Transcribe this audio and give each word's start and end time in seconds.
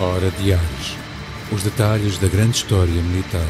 Hora 0.00 0.30
de 0.30 0.50
Ares. 0.54 0.96
Os 1.52 1.62
detalhes 1.62 2.16
da 2.16 2.26
grande 2.26 2.56
história 2.56 3.02
militar. 3.02 3.46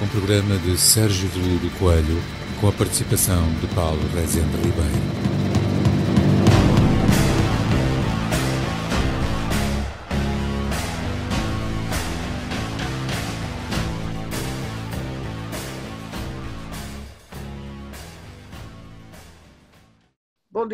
Um 0.00 0.06
programa 0.06 0.56
de 0.58 0.78
Sérgio 0.78 1.28
Veludo 1.28 1.68
Coelho 1.76 2.22
com 2.60 2.68
a 2.68 2.72
participação 2.72 3.42
de 3.60 3.66
Paulo 3.74 4.00
Rezende 4.14 4.56
Ribeiro. 4.58 5.35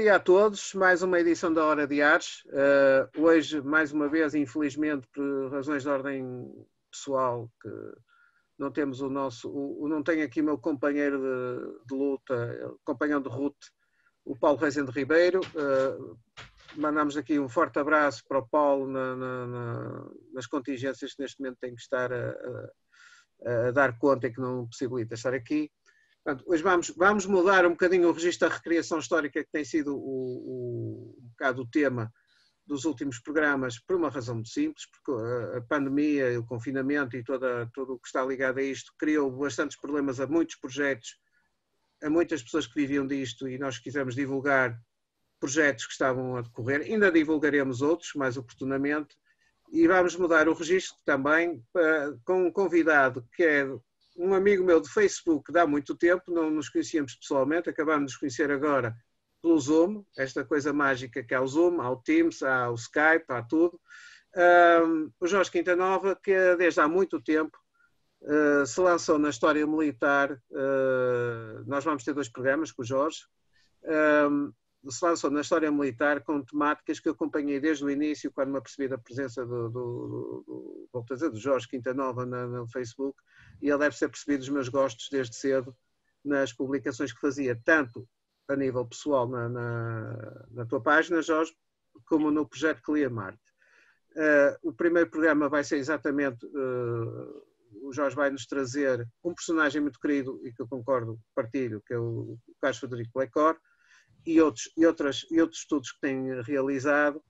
Dia 0.02 0.16
a 0.16 0.18
todos, 0.18 0.74
mais 0.74 1.00
uma 1.00 1.20
edição 1.20 1.54
da 1.54 1.64
Hora 1.64 1.86
de 1.86 2.02
Ares. 2.02 2.42
Uh, 2.46 3.22
hoje, 3.22 3.62
mais 3.62 3.92
uma 3.92 4.08
vez, 4.08 4.34
infelizmente, 4.34 5.06
por 5.14 5.52
razões 5.52 5.84
de 5.84 5.88
ordem 5.88 6.52
pessoal, 6.90 7.48
que 7.60 7.68
não 8.58 8.72
temos 8.72 9.00
o 9.00 9.08
nosso, 9.08 9.48
o, 9.48 9.88
não 9.88 10.02
tenho 10.02 10.24
aqui 10.24 10.42
meu 10.42 10.58
companheiro 10.58 11.20
de, 11.20 11.86
de 11.86 11.94
luta, 11.94 12.74
companheiro 12.84 13.22
de 13.22 13.28
ruta, 13.28 13.64
o 14.24 14.36
Paulo 14.36 14.58
Rezende 14.58 14.90
Ribeiro. 14.90 15.40
Uh, 15.54 16.18
mandamos 16.74 17.16
aqui 17.16 17.38
um 17.38 17.48
forte 17.48 17.78
abraço 17.78 18.24
para 18.26 18.40
o 18.40 18.48
Paulo 18.48 18.88
na, 18.88 19.14
na, 19.14 19.46
na, 19.46 20.10
nas 20.32 20.48
contingências 20.48 21.14
que 21.14 21.22
neste 21.22 21.40
momento 21.40 21.58
tem 21.60 21.76
que 21.76 21.80
estar 21.80 22.12
a, 22.12 22.34
a, 23.46 23.68
a 23.68 23.70
dar 23.70 23.96
conta 23.96 24.26
e 24.26 24.32
que 24.32 24.40
não 24.40 24.66
possibilita 24.66 25.14
estar 25.14 25.32
aqui. 25.32 25.70
Portanto, 26.24 26.44
hoje 26.46 26.62
vamos, 26.62 26.92
vamos 26.96 27.26
mudar 27.26 27.66
um 27.66 27.70
bocadinho 27.70 28.08
o 28.08 28.12
registro 28.12 28.48
da 28.48 28.54
recriação 28.54 28.98
histórica, 28.98 29.42
que 29.42 29.50
tem 29.50 29.64
sido 29.64 29.96
o, 29.96 29.98
o, 29.98 31.16
um 31.18 31.28
bocado 31.30 31.62
o 31.62 31.66
tema 31.66 32.12
dos 32.64 32.84
últimos 32.84 33.18
programas, 33.18 33.78
por 33.80 33.96
uma 33.96 34.08
razão 34.08 34.36
muito 34.36 34.50
simples, 34.50 34.86
porque 34.86 35.20
a, 35.56 35.60
pandemia, 35.62 36.38
o 36.38 36.46
confinamento 36.46 37.16
e 37.16 37.24
toda, 37.24 37.68
tudo 37.74 37.94
o 37.94 37.98
que 37.98 38.06
está 38.06 38.24
ligado 38.24 38.58
a 38.58 38.62
isto 38.62 38.92
criou 38.96 39.30
bastantes 39.32 39.76
problemas 39.76 40.20
a 40.20 40.26
muitos 40.28 40.54
projetos, 40.56 41.18
a 42.00 42.08
muitas 42.08 42.40
pessoas 42.40 42.68
que 42.68 42.74
viviam 42.74 43.06
disto 43.06 43.48
e 43.48 43.58
nós 43.58 43.78
quisemos 43.78 44.14
divulgar 44.14 44.80
projetos 45.40 45.86
que 45.86 45.92
estavam 45.92 46.36
a 46.36 46.40
decorrer. 46.40 46.82
Ainda 46.82 47.10
divulgaremos 47.10 47.82
outros, 47.82 48.14
mais 48.14 48.36
oportunamente, 48.36 49.16
e 49.72 49.88
vamos 49.88 50.14
mudar 50.14 50.48
o 50.48 50.54
registro 50.54 50.96
também 51.04 51.64
para, 51.72 52.16
com 52.24 52.46
um 52.46 52.52
convidado 52.52 53.26
que 53.34 53.42
é 53.42 53.66
um 54.16 54.34
amigo 54.34 54.64
meu 54.64 54.80
do 54.80 54.88
Facebook 54.88 55.52
de 55.52 55.58
há 55.58 55.66
muito 55.66 55.94
tempo, 55.94 56.32
não 56.32 56.50
nos 56.50 56.68
conhecíamos 56.68 57.14
pessoalmente, 57.14 57.70
acabámos 57.70 58.00
de 58.00 58.12
nos 58.12 58.16
conhecer 58.16 58.50
agora 58.50 58.94
pelo 59.42 59.58
Zoom, 59.58 60.04
esta 60.16 60.44
coisa 60.44 60.72
mágica 60.72 61.22
que 61.22 61.34
é 61.34 61.40
o 61.40 61.46
Zoom, 61.46 61.80
há 61.80 61.90
o 61.90 61.96
Teams, 61.96 62.42
há 62.42 62.70
o 62.70 62.74
Skype, 62.74 63.24
há 63.28 63.42
tudo. 63.42 63.80
Um, 64.34 65.10
o 65.20 65.26
Jorge 65.26 65.50
Quinta 65.50 65.76
Nova, 65.76 66.16
que 66.16 66.56
desde 66.56 66.80
há 66.80 66.88
muito 66.88 67.20
tempo 67.20 67.58
uh, 68.22 68.64
se 68.64 68.80
lançou 68.80 69.18
na 69.18 69.30
história 69.30 69.66
militar, 69.66 70.32
uh, 70.32 71.64
nós 71.66 71.84
vamos 71.84 72.04
ter 72.04 72.14
dois 72.14 72.28
programas 72.28 72.70
com 72.70 72.82
o 72.82 72.84
Jorge, 72.84 73.18
um, 74.30 74.52
na 75.30 75.40
história 75.40 75.70
militar 75.70 76.22
com 76.22 76.42
temáticas 76.42 76.98
que 76.98 77.08
acompanhei 77.08 77.60
desde 77.60 77.84
o 77.84 77.90
início, 77.90 78.32
quando 78.32 78.50
me 78.50 78.58
apercebi 78.58 78.88
da 78.88 78.98
presença 78.98 79.46
do, 79.46 79.68
do, 79.68 80.88
do, 80.92 81.04
dizer, 81.08 81.30
do 81.30 81.38
Jorge 81.38 81.68
Quinta 81.68 81.94
Nova 81.94 82.26
no 82.26 82.66
Facebook, 82.68 83.16
e 83.60 83.68
ele 83.68 83.78
deve 83.78 83.96
ser 83.96 84.08
percebido 84.08 84.42
os 84.42 84.48
meus 84.48 84.68
gostos 84.68 85.08
desde 85.10 85.36
cedo 85.36 85.74
nas 86.24 86.52
publicações 86.52 87.12
que 87.12 87.20
fazia, 87.20 87.60
tanto 87.64 88.08
a 88.48 88.56
nível 88.56 88.84
pessoal 88.86 89.28
na, 89.28 89.48
na, 89.48 90.46
na 90.50 90.66
tua 90.66 90.80
página, 90.82 91.22
Jorge, 91.22 91.54
como 92.06 92.30
no 92.30 92.48
projeto 92.48 92.82
Clia 92.82 93.08
Marte. 93.08 93.40
Uh, 94.14 94.68
o 94.68 94.72
primeiro 94.72 95.08
programa 95.08 95.48
vai 95.48 95.64
ser 95.64 95.76
exatamente, 95.76 96.44
uh, 96.46 97.42
o 97.82 97.92
Jorge 97.92 98.14
vai 98.14 98.30
nos 98.30 98.46
trazer 98.46 99.08
um 99.24 99.34
personagem 99.34 99.80
muito 99.80 99.98
querido 99.98 100.40
e 100.44 100.52
que 100.52 100.60
eu 100.60 100.68
concordo, 100.68 101.18
partilho, 101.34 101.82
que 101.86 101.94
é 101.94 101.98
o 101.98 102.36
Carlos 102.60 102.78
Frederico 102.78 103.18
Lecor, 103.18 103.56
e 104.26 104.40
outros, 104.40 104.70
e, 104.76 104.86
outras, 104.86 105.26
e 105.30 105.40
outros 105.40 105.60
estudos 105.60 105.92
que 105.92 106.00
tem 106.00 106.42
realizado. 106.42 107.22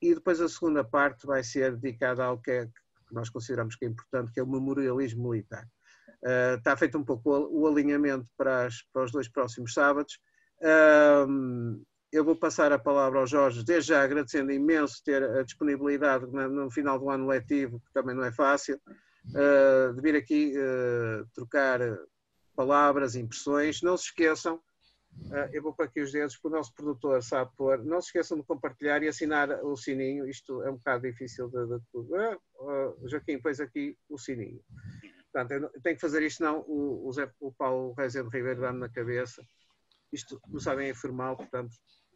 E 0.00 0.14
depois 0.14 0.40
a 0.40 0.48
segunda 0.48 0.82
parte 0.82 1.26
vai 1.26 1.44
ser 1.44 1.76
dedicada 1.76 2.24
ao 2.24 2.40
que, 2.40 2.50
é, 2.50 2.66
que 2.66 3.14
nós 3.14 3.28
consideramos 3.28 3.76
que 3.76 3.84
é 3.84 3.88
importante, 3.88 4.32
que 4.32 4.40
é 4.40 4.42
o 4.42 4.46
memorialismo 4.46 5.30
militar. 5.30 5.66
Uh, 6.22 6.56
está 6.58 6.76
feito 6.76 6.98
um 6.98 7.04
pouco 7.04 7.30
o, 7.30 7.62
o 7.62 7.66
alinhamento 7.66 8.26
para, 8.36 8.66
as, 8.66 8.82
para, 8.92 9.04
os 9.04 9.12
dois 9.12 9.28
próximos 9.28 9.72
sábados. 9.72 10.18
Eu 12.12 12.24
vou 12.24 12.34
passar 12.34 12.72
a 12.72 12.78
palavra 12.78 13.20
ao 13.20 13.26
Jorge, 13.26 13.64
desde 13.64 13.90
já 13.90 14.02
agradecendo 14.02 14.50
imenso 14.50 15.00
ter 15.04 15.22
a 15.22 15.44
disponibilidade 15.44 16.26
no, 16.26 16.68
final 16.70 16.98
do 16.98 17.08
ano 17.08 17.28
letivo, 17.28 17.80
que 17.80 17.92
também 17.92 18.16
não 18.16 18.24
é 18.24 18.32
fácil, 18.32 18.80
uh, 19.28 19.94
de 19.94 20.02
vir 20.02 20.16
aqui 20.16 20.52
trocar 21.34 21.80
palavras, 22.54 23.14
impressões. 23.14 23.80
Não 23.80 23.96
se 23.96 24.06
esqueçam, 24.06 24.60
eu 25.52 25.62
vou 25.62 25.72
para 25.72 25.86
aqui 25.86 26.00
os 26.00 26.12
dedos, 26.12 26.36
porque 26.36 26.48
o 26.48 26.58
nosso 26.58 26.74
produtor 26.74 27.22
sabe 27.22 27.50
pôr. 27.56 27.84
Não 27.84 28.00
se 28.00 28.08
esqueçam 28.08 28.38
de 28.38 28.44
compartilhar 28.44 29.02
e 29.02 29.08
assinar 29.08 29.64
o 29.64 29.76
sininho. 29.76 30.28
Isto 30.28 30.62
é 30.62 30.70
um 30.70 30.76
bocado 30.76 31.02
difícil 31.02 31.48
de, 31.48 31.66
de 31.66 31.84
tudo. 31.92 32.14
Uh, 32.14 33.08
Joaquim, 33.08 33.38
pões 33.38 33.60
aqui 33.60 33.96
o 34.08 34.18
sininho. 34.18 34.60
Portanto, 35.32 35.52
eu 35.52 35.82
tenho 35.82 35.94
que 35.94 36.00
fazer 36.00 36.22
isto, 36.22 36.42
não. 36.42 36.60
O, 36.66 37.06
o, 37.06 37.12
Zé, 37.12 37.30
o 37.40 37.52
Paulo 37.52 37.92
Rezende 37.92 38.28
Ribeiro 38.28 38.60
dá-me 38.60 38.80
na 38.80 38.88
cabeça. 38.88 39.44
Isto, 40.12 40.40
não 40.48 40.58
sabem, 40.58 40.88
é 40.88 40.90
informal, 40.90 41.36
portanto, 41.36 41.72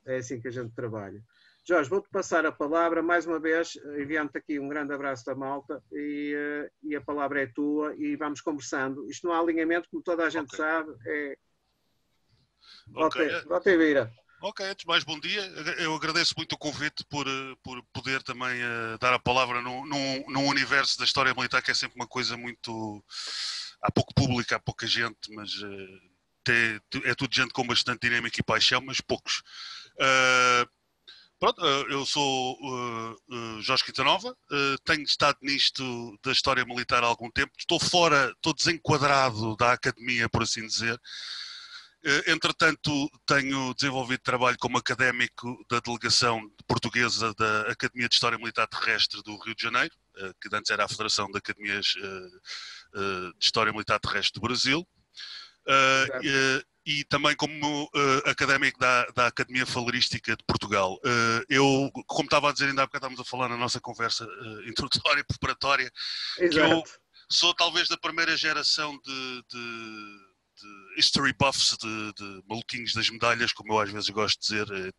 é 0.06 0.16
assim 0.16 0.40
que 0.40 0.48
a 0.48 0.50
gente 0.50 0.74
trabalha. 0.74 1.22
Jorge, 1.66 1.88
vou-te 1.88 2.10
passar 2.10 2.44
a 2.44 2.52
palavra 2.52 3.02
mais 3.02 3.26
uma 3.26 3.40
vez, 3.40 3.76
enviando-te 3.98 4.36
aqui 4.36 4.58
um 4.58 4.68
grande 4.68 4.92
abraço 4.92 5.24
da 5.24 5.34
malta 5.34 5.82
e, 5.92 6.68
e, 6.82 6.94
a 6.94 7.00
palavra 7.00 7.40
é 7.40 7.46
tua 7.46 7.94
e 7.96 8.16
vamos 8.16 8.42
conversando. 8.42 9.08
Isto 9.08 9.28
não 9.28 9.34
há 9.34 9.38
alinhamento, 9.38 9.88
como 9.90 10.02
toda 10.02 10.26
a 10.26 10.28
gente 10.28 10.54
okay. 10.54 10.58
sabe, 10.58 10.94
é, 11.06 11.38
Ok, 12.94 13.44
ok, 13.50 13.76
Vira. 13.76 14.12
Ok, 14.46 14.62
antes 14.66 14.84
mais 14.84 15.02
bom 15.04 15.18
dia. 15.18 15.40
Eu 15.78 15.94
agradeço 15.94 16.34
muito 16.36 16.52
o 16.52 16.58
convite 16.58 17.02
por, 17.06 17.24
por 17.62 17.82
poder 17.94 18.22
também 18.22 18.62
uh, 18.62 18.98
dar 19.00 19.14
a 19.14 19.18
palavra 19.18 19.62
num, 19.62 19.86
num, 19.86 20.24
num, 20.28 20.46
universo 20.48 20.98
da 20.98 21.04
história 21.06 21.32
militar 21.32 21.62
que 21.62 21.70
é 21.70 21.74
sempre 21.74 21.96
uma 21.96 22.06
coisa 22.06 22.36
muito. 22.36 23.02
Há 23.80 23.90
pouco 23.90 24.12
público, 24.12 24.54
há 24.54 24.60
pouca 24.60 24.86
gente, 24.86 25.32
mas 25.32 25.50
uh, 25.62 27.00
é 27.06 27.14
tudo 27.14 27.34
gente 27.34 27.54
com 27.54 27.66
bastante 27.66 28.06
dinâmica 28.06 28.38
e 28.38 28.44
paixão, 28.44 28.82
mas 28.82 29.00
poucos. 29.00 29.42
Uh, 29.94 30.68
pronto, 31.38 31.64
eu 31.64 32.04
sou 32.04 32.58
Jorge 33.62 33.84
Quintanova, 33.84 34.36
tenho 34.84 35.04
estado 35.04 35.38
nisto 35.40 36.18
da 36.22 36.32
história 36.32 36.66
militar 36.66 37.02
há 37.02 37.06
algum 37.06 37.30
tempo, 37.30 37.52
estou 37.58 37.80
fora, 37.80 38.30
estou 38.32 38.52
desenquadrado 38.52 39.56
da 39.56 39.72
academia, 39.72 40.28
por 40.28 40.42
assim 40.42 40.66
dizer. 40.66 41.00
Eh, 42.06 42.32
entretanto, 42.32 43.10
tenho 43.24 43.72
desenvolvido 43.72 44.20
trabalho 44.20 44.58
como 44.58 44.76
académico 44.76 45.64
da 45.70 45.80
delegação 45.80 46.38
portuguesa 46.66 47.32
da 47.32 47.62
Academia 47.72 48.08
de 48.08 48.14
História 48.14 48.36
Militar 48.36 48.66
Terrestre 48.66 49.22
do 49.22 49.38
Rio 49.38 49.54
de 49.54 49.62
Janeiro, 49.62 49.94
eh, 50.18 50.32
que 50.38 50.54
antes 50.54 50.70
era 50.70 50.84
a 50.84 50.88
Federação 50.88 51.30
de 51.30 51.38
Academias 51.38 51.94
eh, 51.96 53.30
de 53.38 53.44
História 53.44 53.72
Militar 53.72 53.98
Terrestre 53.98 54.38
do 54.38 54.46
Brasil. 54.46 54.86
E, 56.86 57.02
também 57.04 57.34
como 57.34 57.88
académico 58.26 58.78
da, 58.78 59.06
da, 59.16 59.26
Academia 59.28 59.64
Falerística 59.64 60.36
de 60.36 60.44
Portugal. 60.46 61.00
eu, 61.48 61.90
como 62.06 62.26
estava 62.26 62.50
a 62.50 62.52
dizer, 62.52 62.68
ainda 62.68 62.82
há 62.82 62.86
bocado 62.86 63.06
estávamos 63.06 63.20
a 63.20 63.24
falar 63.24 63.48
na 63.48 63.56
nossa 63.56 63.80
conversa 63.80 64.28
introdutória, 64.68 65.24
preparatória, 65.24 65.90
Exato. 66.38 66.52
que 66.52 66.58
eu 66.60 66.84
sou 67.30 67.54
talvez 67.54 67.88
da 67.88 67.96
primeira 67.96 68.36
geração 68.36 69.00
de 69.02 69.42
de 69.48 70.33
history 70.96 71.32
buffs, 71.32 71.76
de, 71.80 72.12
de 72.14 72.42
maluquinhos 72.48 72.92
das 72.92 73.08
medalhas, 73.10 73.52
como 73.52 73.72
eu 73.72 73.80
às 73.80 73.90
vezes 73.90 74.08
gosto 74.10 74.40
de 74.40 74.64
dizer, 74.64 74.92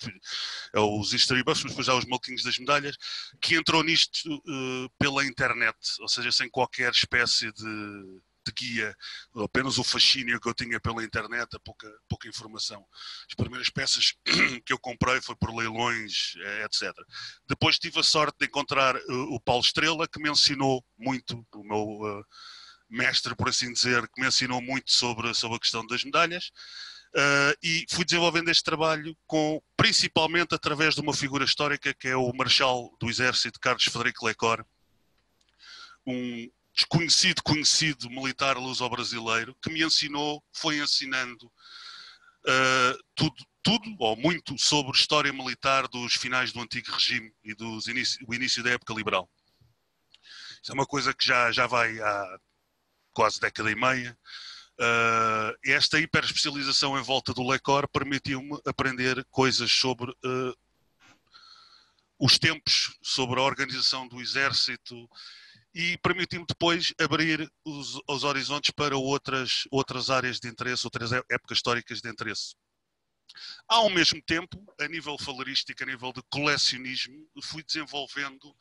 é, 0.74 0.80
é 0.80 0.80
os 0.80 1.14
history 1.14 1.44
buffs, 1.44 1.64
mas 1.64 1.72
depois 1.72 1.90
há 1.90 1.96
os 1.96 2.06
maluquinhos 2.06 2.44
das 2.44 2.58
medalhas, 2.58 2.96
que 3.42 3.56
entrou 3.56 3.84
nisto 3.84 4.36
uh, 4.36 4.90
pela 4.98 5.26
internet, 5.26 5.78
ou 6.00 6.08
seja, 6.08 6.32
sem 6.32 6.50
qualquer 6.50 6.92
espécie 6.92 7.52
de, 7.52 8.22
de 8.46 8.52
guia, 8.52 8.96
apenas 9.44 9.78
o 9.78 9.84
fascínio 9.84 10.40
que 10.40 10.48
eu 10.48 10.54
tinha 10.54 10.80
pela 10.80 11.04
internet, 11.04 11.56
a 11.56 11.60
pouca, 11.60 11.92
pouca 12.08 12.28
informação. 12.28 12.86
As 13.28 13.36
primeiras 13.36 13.70
peças 13.70 14.14
que 14.66 14.72
eu 14.72 14.80
comprei 14.80 15.20
foi 15.22 15.36
por 15.36 15.54
leilões, 15.54 16.36
eh, 16.38 16.66
etc. 16.66 16.94
Depois 17.48 17.80
tive 17.80 18.00
a 18.00 18.04
sorte 18.04 18.38
de 18.40 18.46
encontrar 18.46 18.96
uh, 18.96 19.34
o 19.34 19.40
Paulo 19.40 19.64
Estrela, 19.64 20.08
que 20.08 20.22
me 20.22 20.30
ensinou 20.30 20.84
muito, 20.98 21.46
o 21.54 21.64
meu... 21.64 22.20
Uh, 22.20 22.26
mestre, 22.90 23.36
por 23.36 23.50
assim 23.50 23.72
dizer, 23.72 24.08
que 24.08 24.22
me 24.22 24.28
ensinou 24.28 24.62
muito 24.62 24.92
sobre, 24.92 25.34
sobre 25.34 25.58
a 25.58 25.60
questão 25.60 25.86
das 25.86 26.04
medalhas. 26.04 26.52
Uh, 27.16 27.56
e 27.64 27.86
fui 27.90 28.04
desenvolvendo 28.04 28.50
este 28.50 28.64
trabalho 28.64 29.16
com, 29.26 29.62
principalmente 29.78 30.54
através 30.54 30.96
de 30.96 31.02
uma 31.02 31.14
figura 31.14 31.46
histórica 31.46 31.94
que 31.94 32.10
é 32.10 32.16
o 32.16 32.34
Marechal 32.34 32.94
do 33.00 33.10
Exército 33.10 33.58
Carlos 33.58 33.86
Frederico 33.86 34.26
Lecor, 34.26 34.66
um 36.06 36.50
desconhecido, 36.76 37.42
conhecido 37.42 38.10
militar 38.10 38.58
luso-brasileiro 38.58 39.56
que 39.64 39.72
me 39.72 39.82
ensinou, 39.82 40.44
foi 40.52 40.80
ensinando 40.80 41.46
uh, 41.46 43.04
tudo, 43.16 43.46
tudo 43.64 43.96
ou 43.98 44.18
muito 44.18 44.58
sobre 44.60 44.92
história 44.92 45.32
militar 45.32 45.88
dos 45.88 46.16
finais 46.16 46.52
do 46.52 46.60
antigo 46.60 46.92
regime 46.92 47.34
e 47.44 47.56
do 47.56 47.80
início, 48.34 48.62
da 48.62 48.72
época 48.72 48.94
liberal. 48.94 49.30
Isso 50.62 50.72
é 50.72 50.74
uma 50.74 50.86
coisa 50.86 51.14
que 51.14 51.26
já, 51.26 51.50
já 51.52 51.66
vai 51.66 51.98
há 52.00 52.40
quase 53.16 53.40
década 53.40 53.72
e 53.72 53.76
meia. 53.76 54.16
Uh, 54.78 55.56
esta 55.64 55.98
hiperespecialização 55.98 57.00
em 57.00 57.02
volta 57.02 57.34
do 57.34 57.48
LECOR 57.48 57.88
permitiu-me 57.88 58.60
aprender 58.66 59.26
coisas 59.32 59.72
sobre 59.72 60.12
uh, 60.12 60.54
os 62.20 62.38
tempos, 62.38 62.98
sobre 63.02 63.40
a 63.40 63.44
organização 63.44 64.06
do 64.06 64.22
exército 64.22 65.10
e 65.74 65.98
permitiu-me 66.00 66.46
depois 66.46 66.94
abrir 67.00 67.50
os, 67.64 68.00
os, 68.08 68.24
horizontes 68.26 68.72
para 68.72 68.98
outras, 68.98 69.64
outras 69.72 70.10
áreas 70.10 70.40
de 70.40 70.50
interesse, 70.50 70.86
outras 70.86 71.12
épocas 71.14 71.58
históricas 71.58 72.02
de 72.02 72.10
interesse. 72.10 72.56
Ao 73.68 73.90
mesmo 73.90 74.22
tempo, 74.22 74.62
a 74.80 74.88
nível 74.88 75.18
falarístico, 75.18 75.84
a 75.84 75.86
nível 75.86 76.12
de 76.12 76.22
colecionismo, 76.30 77.28
fui 77.44 77.64
desenvolvendo 77.64 78.56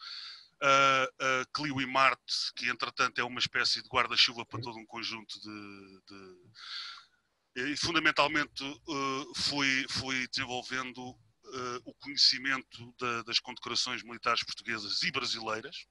a, 0.62 1.05
a 1.05 1.45
Clio 1.55 1.81
e 1.81 1.87
Marte, 1.87 2.53
que 2.56 2.69
entretanto 2.69 3.19
é 3.19 3.25
uma 3.25 3.39
espécie 3.39 3.83
de 3.83 3.89
guarda-chuva 3.89 4.45
para 4.47 4.61
todo 4.61 4.79
um 4.79 4.87
conjunto 4.87 5.41
de. 5.41 6.01
de 6.09 7.71
e 7.71 7.77
fundamentalmente 7.77 8.65
uh, 8.65 9.35
fui, 9.37 9.87
fui 9.89 10.27
desenvolvendo 10.27 10.99
uh, 10.99 11.81
o 11.85 11.95
conhecimento 11.95 12.93
da, 12.99 13.23
das 13.23 13.39
condecorações 13.39 14.03
militares 14.03 14.43
portuguesas 14.43 15.01
e 15.03 15.12
brasileiras, 15.12 15.87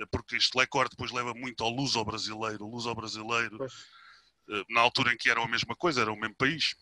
uh, 0.00 0.06
porque 0.10 0.36
este 0.36 0.56
Lecor 0.56 0.88
depois 0.88 1.10
leva 1.12 1.34
muito 1.34 1.62
ao 1.62 1.70
luso-brasileiro. 1.70 2.64
O 2.64 2.70
luso-brasileiro, 2.70 3.58
na 4.70 4.80
altura 4.80 5.12
em 5.12 5.16
que 5.18 5.28
eram 5.28 5.42
a 5.42 5.48
mesma 5.48 5.76
coisa, 5.76 6.00
era 6.00 6.10
o 6.10 6.16
mesmo 6.16 6.36
país, 6.36 6.74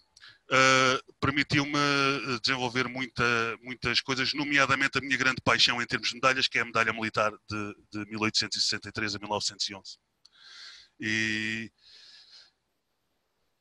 Uh, 0.48 1.14
permitiu-me 1.20 1.76
eh, 1.76 2.38
desenvolver 2.40 2.86
muita, 2.88 3.24
muitas 3.62 4.00
coisas, 4.00 4.32
nomeadamente 4.32 4.96
a 4.96 5.00
minha 5.00 5.16
grande 5.16 5.42
paixão 5.42 5.82
em 5.82 5.86
termos 5.86 6.10
de 6.10 6.14
medalhas, 6.14 6.46
que 6.46 6.58
é 6.58 6.62
a 6.62 6.64
medalha 6.64 6.92
militar 6.92 7.32
de, 7.50 7.74
de 7.92 8.10
1863 8.10 9.16
a 9.16 9.18
1911. 9.18 9.98
E 11.00 11.70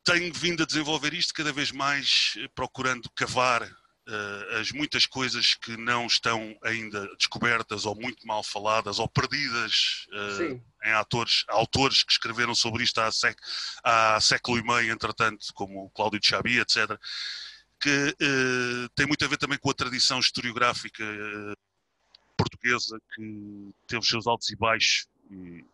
tenho 0.03 0.31
vindo 0.31 0.61
a 0.61 0.65
desenvolver 0.65 1.13
isto 1.15 1.33
cada 1.33 1.51
vez 1.51 1.71
mais, 1.71 2.35
eh, 2.37 2.47
procurando 2.53 3.09
cavar 3.15 3.63
uh, 3.63 4.59
as 4.59 4.71
muitas 4.71 5.05
coisas 5.07 5.55
que 5.55 5.75
não 5.75 6.05
estão 6.05 6.55
ainda 6.63 7.07
descobertas 7.17 7.85
ou 7.85 7.95
muito 7.95 8.25
mal 8.27 8.43
faladas 8.43 8.99
ou 8.99 9.09
perdidas 9.09 10.05
uh, 10.13 10.61
em 10.85 10.93
atores, 10.93 11.43
autores 11.47 12.03
que 12.03 12.11
escreveram 12.11 12.53
sobre 12.53 12.83
isto 12.83 12.99
há, 12.99 13.11
sec, 13.11 13.37
há 13.83 14.19
século 14.21 14.59
e 14.59 14.63
meio, 14.63 14.93
entretanto, 14.93 15.47
como 15.53 15.85
o 15.85 15.89
Cláudio 15.89 16.19
de 16.19 16.27
Chabi, 16.27 16.59
etc., 16.59 16.97
que 17.81 18.15
uh, 18.21 18.89
tem 18.95 19.05
muito 19.05 19.25
a 19.25 19.27
ver 19.27 19.37
também 19.37 19.57
com 19.57 19.69
a 19.69 19.73
tradição 19.73 20.19
historiográfica 20.19 21.03
portuguesa, 22.37 22.99
que 23.13 23.73
teve 23.87 23.99
os 23.99 24.07
seus 24.07 24.27
altos 24.27 24.49
e 24.49 24.55
baixos, 24.55 25.07
e 25.29 25.65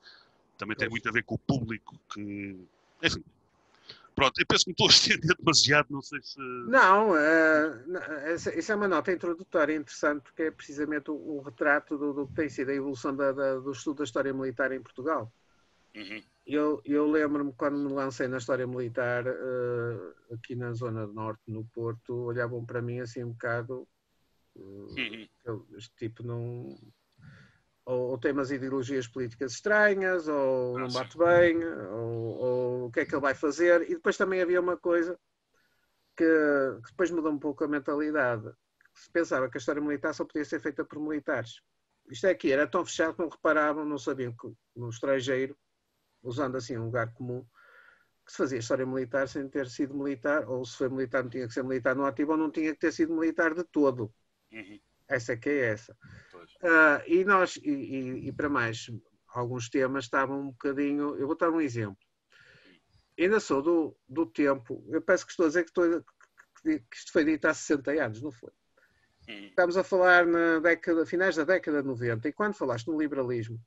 também 0.57 0.75
tem 0.75 0.89
muito 0.89 1.07
a 1.07 1.11
ver 1.11 1.23
com 1.23 1.35
o 1.35 1.39
público, 1.39 1.99
que, 2.13 2.57
enfim, 3.03 3.23
Pronto, 4.13 4.39
eu 4.39 4.45
penso 4.45 4.65
que 4.65 4.69
me 4.69 4.73
estou 4.73 4.87
a 4.87 4.89
estender 4.89 5.35
demasiado, 5.39 5.87
não 5.89 6.01
sei 6.01 6.21
se. 6.21 6.39
Não, 6.39 7.11
uh, 7.11 8.57
isso 8.57 8.71
é 8.71 8.75
uma 8.75 8.87
nota 8.87 9.11
introdutória 9.11 9.75
interessante, 9.75 10.23
porque 10.23 10.43
é 10.43 10.51
precisamente 10.51 11.09
o, 11.09 11.15
o 11.15 11.41
retrato 11.41 11.97
do, 11.97 12.13
do, 12.13 12.27
que 12.27 12.33
tem 12.33 12.49
sido 12.49 12.69
a 12.69 12.75
evolução 12.75 13.15
da, 13.15 13.31
da, 13.31 13.59
do 13.59 13.71
estudo 13.71 13.99
da 13.99 14.03
história 14.03 14.33
militar 14.33 14.71
em 14.71 14.81
Portugal. 14.81 15.31
Uhum. 15.95 16.21
Eu, 16.45 16.81
eu 16.83 17.09
lembro-me 17.09 17.53
quando 17.53 17.77
me 17.77 17.93
lancei 17.93 18.27
na 18.27 18.37
história 18.37 18.65
militar, 18.67 19.25
uh, 19.27 20.33
aqui 20.33 20.55
na 20.55 20.73
Zona 20.73 21.07
Norte, 21.07 21.43
no 21.47 21.63
Porto, 21.65 22.13
olhavam 22.13 22.65
para 22.65 22.81
mim 22.81 22.99
assim 22.99 23.23
um 23.23 23.31
bocado. 23.31 23.87
Uh, 24.55 24.87
uhum. 24.97 25.65
Este 25.77 25.95
tipo 25.95 26.23
não 26.23 26.77
ou, 27.91 28.11
ou, 28.11 28.17
tem 28.17 28.31
umas 28.31 28.51
ideologias 28.51 29.07
políticas 29.07 29.53
estranhas, 29.53 30.27
ou 30.27 30.79
não 30.79 30.87
bate 30.87 31.17
bem, 31.17 31.63
ou, 31.65 32.37
ou, 32.37 32.85
o 32.85 32.91
que 32.91 33.01
é 33.01 33.05
que 33.05 33.13
ele 33.13 33.21
vai 33.21 33.35
fazer. 33.35 33.83
E 33.83 33.95
depois 33.95 34.17
também 34.17 34.41
havia 34.41 34.61
uma 34.61 34.77
coisa 34.77 35.19
que, 36.15 36.23
que 36.83 36.91
depois 36.91 37.11
mudou 37.11 37.31
um 37.31 37.39
pouco 37.39 37.63
a 37.63 37.67
mentalidade. 37.67 38.49
Se 38.93 39.11
pensava 39.11 39.49
que 39.49 39.57
a 39.57 39.59
história 39.59 39.81
militar 39.81 40.13
só 40.13 40.23
podia 40.23 40.45
ser 40.45 40.61
feita 40.61 40.85
por 40.85 40.99
militares. 40.99 41.61
Isto 42.09 42.27
é 42.27 42.31
aqui, 42.31 42.51
era 42.51 42.67
tão 42.67 42.85
fechado 42.85 43.15
que 43.15 43.21
não 43.21 43.29
reparavam, 43.29 43.85
não 43.85 43.97
sabiam 43.97 44.33
que 44.33 44.51
no 44.75 44.89
estrangeiro, 44.89 45.57
usando 46.23 46.55
assim 46.55 46.77
um 46.77 46.85
lugar 46.85 47.13
comum, 47.13 47.45
que 48.25 48.31
se 48.31 48.37
fazia 48.37 48.59
história 48.59 48.85
militar 48.85 49.27
sem 49.27 49.47
ter 49.49 49.67
sido 49.67 49.95
militar, 49.95 50.47
ou 50.47 50.63
se 50.63 50.77
foi 50.77 50.89
militar 50.89 51.23
não 51.23 51.29
tinha 51.29 51.47
que 51.47 51.53
ser 51.53 51.63
militar 51.63 51.95
no 51.95 52.05
ativo, 52.05 52.31
ou 52.31 52.37
não 52.37 52.51
tinha 52.51 52.73
que 52.73 52.79
ter 52.79 52.91
sido 52.91 53.13
militar 53.13 53.53
de 53.53 53.63
todo. 53.63 54.13
Uhum. 54.51 54.79
Essa 55.11 55.35
que 55.35 55.49
é 55.49 55.71
essa. 55.71 55.93
Uh, 56.63 57.03
e 57.05 57.25
nós, 57.25 57.57
e, 57.57 57.69
e, 57.69 58.27
e, 58.29 58.31
para 58.31 58.47
mais 58.47 58.89
alguns 59.33 59.69
temas, 59.69 60.05
estavam 60.05 60.39
um 60.39 60.51
bocadinho. 60.51 61.15
Eu 61.17 61.27
vou 61.27 61.37
dar 61.37 61.49
um 61.49 61.59
exemplo. 61.59 61.97
Ainda 63.19 63.39
sou 63.39 63.61
do, 63.61 63.97
do 64.07 64.25
tempo, 64.25 64.83
eu 64.89 65.01
peço 65.01 65.25
que 65.25 65.31
estou 65.31 65.45
a 65.45 65.49
dizer 65.49 65.63
que, 65.63 65.69
estou, 65.69 66.03
que, 66.63 66.79
que 66.79 66.95
isto 66.95 67.11
foi 67.11 67.25
dito 67.25 67.45
há 67.45 67.53
60 67.53 67.91
anos, 67.91 68.21
não 68.21 68.31
foi? 68.31 68.51
Estamos 69.27 69.77
a 69.77 69.83
falar 69.83 70.25
na 70.25 70.59
década, 70.59 71.05
finais 71.05 71.35
da 71.35 71.43
década 71.43 71.81
de 71.81 71.87
90, 71.87 72.27
e 72.27 72.33
quando 72.33 72.55
falaste 72.55 72.87
no 72.87 72.99
liberalismo, 72.99 73.59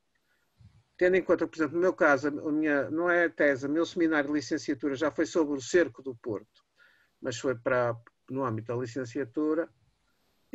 tendo 0.97 1.17
em 1.17 1.23
conta, 1.23 1.47
por 1.47 1.57
exemplo, 1.57 1.77
no 1.77 1.83
meu 1.83 1.93
caso, 1.93 2.29
a 2.29 2.53
minha, 2.53 2.91
não 2.91 3.09
é 3.09 3.27
a 3.27 3.31
tese, 3.31 3.67
o 3.67 3.71
meu 3.71 3.87
seminário 3.87 4.29
de 4.29 4.35
licenciatura 4.35 4.95
já 4.95 5.11
foi 5.11 5.27
sobre 5.27 5.57
o 5.57 5.61
cerco 5.61 6.03
do 6.03 6.17
Porto, 6.17 6.65
mas 7.21 7.39
foi 7.39 7.55
para, 7.55 7.97
no 8.31 8.45
âmbito 8.45 8.69
da 8.69 8.81
licenciatura, 8.81 9.69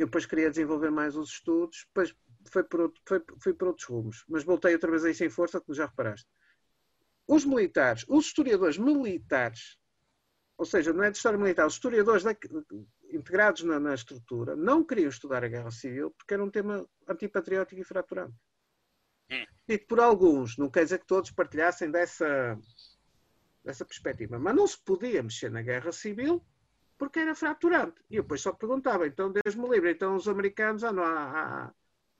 eu 0.00 0.06
depois 0.06 0.24
queria 0.24 0.48
desenvolver 0.48 0.90
mais 0.90 1.14
os 1.14 1.30
estudos, 1.30 1.84
depois 1.88 2.14
foi 2.50 2.64
por, 2.64 2.80
outro, 2.80 3.02
foi, 3.06 3.22
fui 3.38 3.52
por 3.52 3.68
outros 3.68 3.86
rumos, 3.86 4.24
mas 4.28 4.42
voltei 4.42 4.72
outra 4.72 4.90
vez 4.90 5.04
aí 5.04 5.14
sem 5.14 5.28
força, 5.28 5.60
como 5.60 5.74
já 5.74 5.86
reparaste. 5.86 6.26
Os 7.26 7.44
militares, 7.44 8.04
os 8.08 8.26
historiadores 8.26 8.78
militares, 8.78 9.78
ou 10.56 10.64
seja, 10.64 10.92
não 10.92 11.04
é 11.04 11.10
de 11.10 11.18
história 11.18 11.38
militar, 11.38 11.66
os 11.66 11.74
historiadores 11.74 12.24
da, 12.24 12.34
integrados 13.12 13.62
na, 13.62 13.78
na, 13.78 13.94
estrutura, 13.94 14.56
não 14.56 14.82
queriam 14.82 15.10
estudar 15.10 15.44
a 15.44 15.48
guerra 15.48 15.70
civil 15.70 16.10
porque 16.12 16.32
era 16.32 16.42
um 16.42 16.50
tema 16.50 16.86
antipatriótico 17.06 17.80
e 17.80 17.84
fraturante. 17.84 18.34
Hum. 19.30 19.46
E 19.68 19.78
por 19.78 20.00
alguns, 20.00 20.56
não 20.56 20.70
quer 20.70 20.84
dizer 20.84 20.98
que 20.98 21.06
todos 21.06 21.30
partilhassem 21.30 21.90
dessa, 21.90 22.58
dessa 23.62 23.84
perspectiva, 23.84 24.38
mas 24.38 24.56
não 24.56 24.66
se 24.66 24.82
podia 24.82 25.22
mexer 25.22 25.50
na 25.50 25.62
guerra 25.62 25.92
civil 25.92 26.42
porque 27.00 27.18
era 27.18 27.34
fraturante. 27.34 27.98
E 28.10 28.16
eu 28.16 28.22
depois 28.22 28.42
só 28.42 28.52
perguntava, 28.52 29.06
então 29.06 29.32
Deus 29.32 29.54
me 29.54 29.66
livre, 29.70 29.92
então 29.92 30.16
os 30.16 30.28
americanos 30.28 30.84
ah, 30.84 30.92
não, 30.92 31.02
há, 31.02 31.72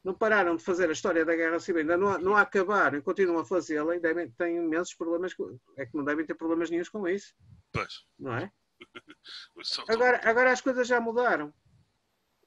não 0.02 0.14
pararam 0.14 0.56
de 0.56 0.64
fazer 0.64 0.88
a 0.88 0.92
história 0.92 1.22
da 1.22 1.36
Guerra 1.36 1.60
Civil, 1.60 1.82
ainda 1.82 1.98
não, 1.98 2.18
não 2.18 2.34
acabaram, 2.34 2.98
continuam 3.02 3.40
a 3.40 3.44
fazê-la 3.44 3.94
e 3.94 4.00
devem, 4.00 4.30
têm 4.30 4.56
imensos 4.56 4.94
problemas, 4.94 5.36
é 5.76 5.84
que 5.84 5.94
não 5.94 6.02
devem 6.02 6.24
ter 6.24 6.34
problemas 6.34 6.70
nenhums 6.70 6.88
com 6.88 7.06
isso. 7.06 7.34
Pois. 7.70 8.06
Não 8.18 8.34
é? 8.34 8.50
agora, 9.86 10.18
agora 10.24 10.50
as 10.50 10.62
coisas 10.62 10.88
já 10.88 10.98
mudaram. 10.98 11.52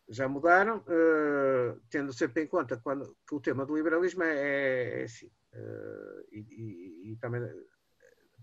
Já 0.10 0.28
mudaram, 0.28 0.80
uh, 0.80 1.80
tendo 1.92 2.12
sempre 2.14 2.44
em 2.44 2.48
conta 2.48 2.78
quando, 2.84 3.16
que 3.28 3.36
o 3.36 3.40
tema 3.40 3.64
do 3.64 3.76
liberalismo 3.76 4.24
é, 4.24 4.36
é, 4.36 5.02
é 5.02 5.04
assim. 5.04 5.28
Uh, 5.54 6.26
e, 6.32 6.40
e, 6.40 7.12
e, 7.12 7.18
também 7.18 7.42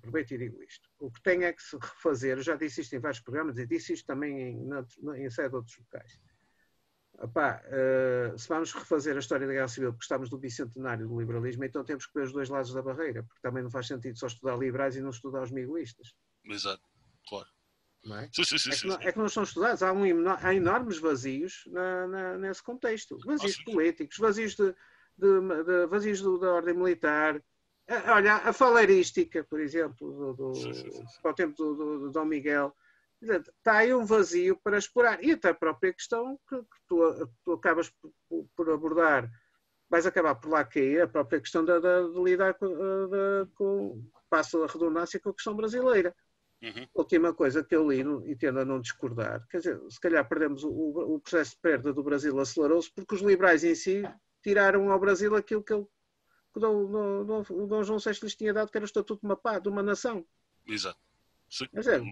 aproveito 0.00 0.32
e 0.32 0.38
digo 0.38 0.62
isto. 0.62 0.88
O 0.98 1.10
que 1.10 1.22
tem 1.22 1.44
é 1.44 1.52
que 1.52 1.62
se 1.62 1.76
refazer, 1.76 2.38
eu 2.38 2.42
já 2.42 2.56
disse 2.56 2.80
isto 2.80 2.96
em 2.96 2.98
vários 2.98 3.20
programas 3.20 3.58
e 3.58 3.66
disse 3.66 3.92
isto 3.92 4.06
também 4.06 4.32
em, 4.40 4.68
em 5.16 5.30
sede 5.30 5.50
de 5.50 5.56
outros 5.56 5.78
locais. 5.78 6.18
Epá, 7.22 7.62
uh, 7.66 8.38
se 8.38 8.48
vamos 8.48 8.72
refazer 8.72 9.14
a 9.14 9.18
história 9.18 9.46
da 9.46 9.52
Guerra 9.52 9.68
Civil 9.68 9.92
porque 9.92 10.04
estamos 10.04 10.30
no 10.30 10.38
bicentenário 10.38 11.06
do 11.06 11.20
liberalismo, 11.20 11.64
então 11.64 11.84
temos 11.84 12.06
que 12.06 12.14
ver 12.14 12.24
os 12.24 12.32
dois 12.32 12.48
lados 12.48 12.72
da 12.72 12.80
barreira, 12.80 13.22
porque 13.22 13.42
também 13.42 13.62
não 13.62 13.70
faz 13.70 13.86
sentido 13.86 14.18
só 14.18 14.26
estudar 14.26 14.56
liberais 14.56 14.96
e 14.96 15.02
não 15.02 15.10
estudar 15.10 15.42
os 15.42 15.50
miguelistas. 15.50 16.14
Exato, 16.46 16.82
claro. 17.28 17.48
Não 18.02 18.16
é? 18.16 18.30
Sim, 18.32 18.44
sim, 18.44 18.58
sim, 18.58 18.70
é, 18.70 18.76
que 18.76 18.86
não, 18.86 18.94
é, 18.94 19.12
que 19.12 19.18
não, 19.18 19.28
são 19.28 19.42
estudados, 19.42 19.82
há, 19.82 19.92
um, 19.92 20.02
há 20.28 20.54
enormes 20.54 20.98
vazios 20.98 21.64
na, 21.66 22.06
na, 22.06 22.38
nesse 22.38 22.62
contexto. 22.62 23.18
Vazios 23.26 23.58
ah, 23.60 23.70
políticos, 23.70 24.16
vazios, 24.16 24.54
de, 24.54 24.74
de, 25.18 25.64
de 25.64 25.86
vazios 25.88 26.22
do, 26.22 26.38
da 26.38 26.54
ordem 26.54 26.74
militar, 26.74 27.42
Olha, 28.06 28.36
a 28.36 28.52
faleirística, 28.52 29.42
por 29.42 29.60
exemplo, 29.60 30.34
do, 30.34 30.52
do, 30.52 30.52
para 31.20 31.30
o 31.32 31.34
tempo 31.34 31.56
do, 31.56 31.74
do, 31.74 31.98
do 31.98 32.10
Dom 32.10 32.24
Miguel, 32.24 32.74
está 33.20 33.78
aí 33.78 33.92
um 33.92 34.04
vazio 34.04 34.56
para 34.62 34.78
explorar. 34.78 35.22
E 35.22 35.32
até 35.32 35.48
a 35.48 35.54
própria 35.54 35.92
questão 35.92 36.38
que, 36.48 36.56
que 36.56 36.80
tu, 36.86 37.28
tu, 37.44 37.52
acabas 37.52 37.90
por, 38.28 38.46
por, 38.54 38.70
abordar, 38.70 39.28
vais 39.88 40.06
acabar 40.06 40.36
por 40.36 40.50
lá 40.50 40.64
cair, 40.64 41.02
a 41.02 41.08
própria 41.08 41.40
questão 41.40 41.64
de, 41.64 41.72
de, 41.80 42.12
de 42.12 42.22
lidar 42.22 42.54
com, 42.54 42.68
de, 42.68 43.50
com, 43.54 44.04
passo 44.28 44.62
a 44.62 44.68
redundância, 44.68 45.18
com 45.18 45.30
a 45.30 45.34
questão 45.34 45.56
brasileira. 45.56 46.14
Uhum. 46.62 46.86
Última 46.94 47.34
coisa 47.34 47.64
que 47.64 47.74
eu 47.74 47.90
li, 47.90 48.04
e 48.30 48.36
tendo 48.36 48.60
a 48.60 48.64
não 48.64 48.80
discordar, 48.80 49.44
quer 49.48 49.58
dizer, 49.58 49.80
se 49.88 49.98
calhar 49.98 50.28
perdemos 50.28 50.62
o, 50.62 50.70
o 50.70 51.18
processo 51.18 51.52
de 51.52 51.60
perda 51.62 51.92
do 51.92 52.04
Brasil 52.04 52.38
acelerou-se 52.38 52.92
porque 52.92 53.14
os 53.14 53.22
liberais 53.22 53.64
em 53.64 53.74
si 53.74 54.02
tiraram 54.42 54.90
ao 54.90 55.00
Brasil 55.00 55.34
aquilo 55.34 55.64
que 55.64 55.72
ele 55.72 55.86
que 56.52 56.58
o 56.58 56.60
Dom, 56.60 57.24
Dom, 57.24 57.44
o 57.50 57.66
Dom 57.66 57.82
João 57.84 57.98
VI 57.98 58.18
lhes 58.22 58.34
tinha 58.34 58.52
dado, 58.52 58.70
que 58.70 58.78
era 58.78 58.84
o 58.84 58.86
estatuto 58.86 59.20
de 59.20 59.26
uma, 59.26 59.36
pá, 59.36 59.58
de 59.58 59.68
uma 59.68 59.82
nação. 59.82 60.24
Exato. 60.66 60.98
Sim. 61.48 61.66
Dizer, 61.72 62.02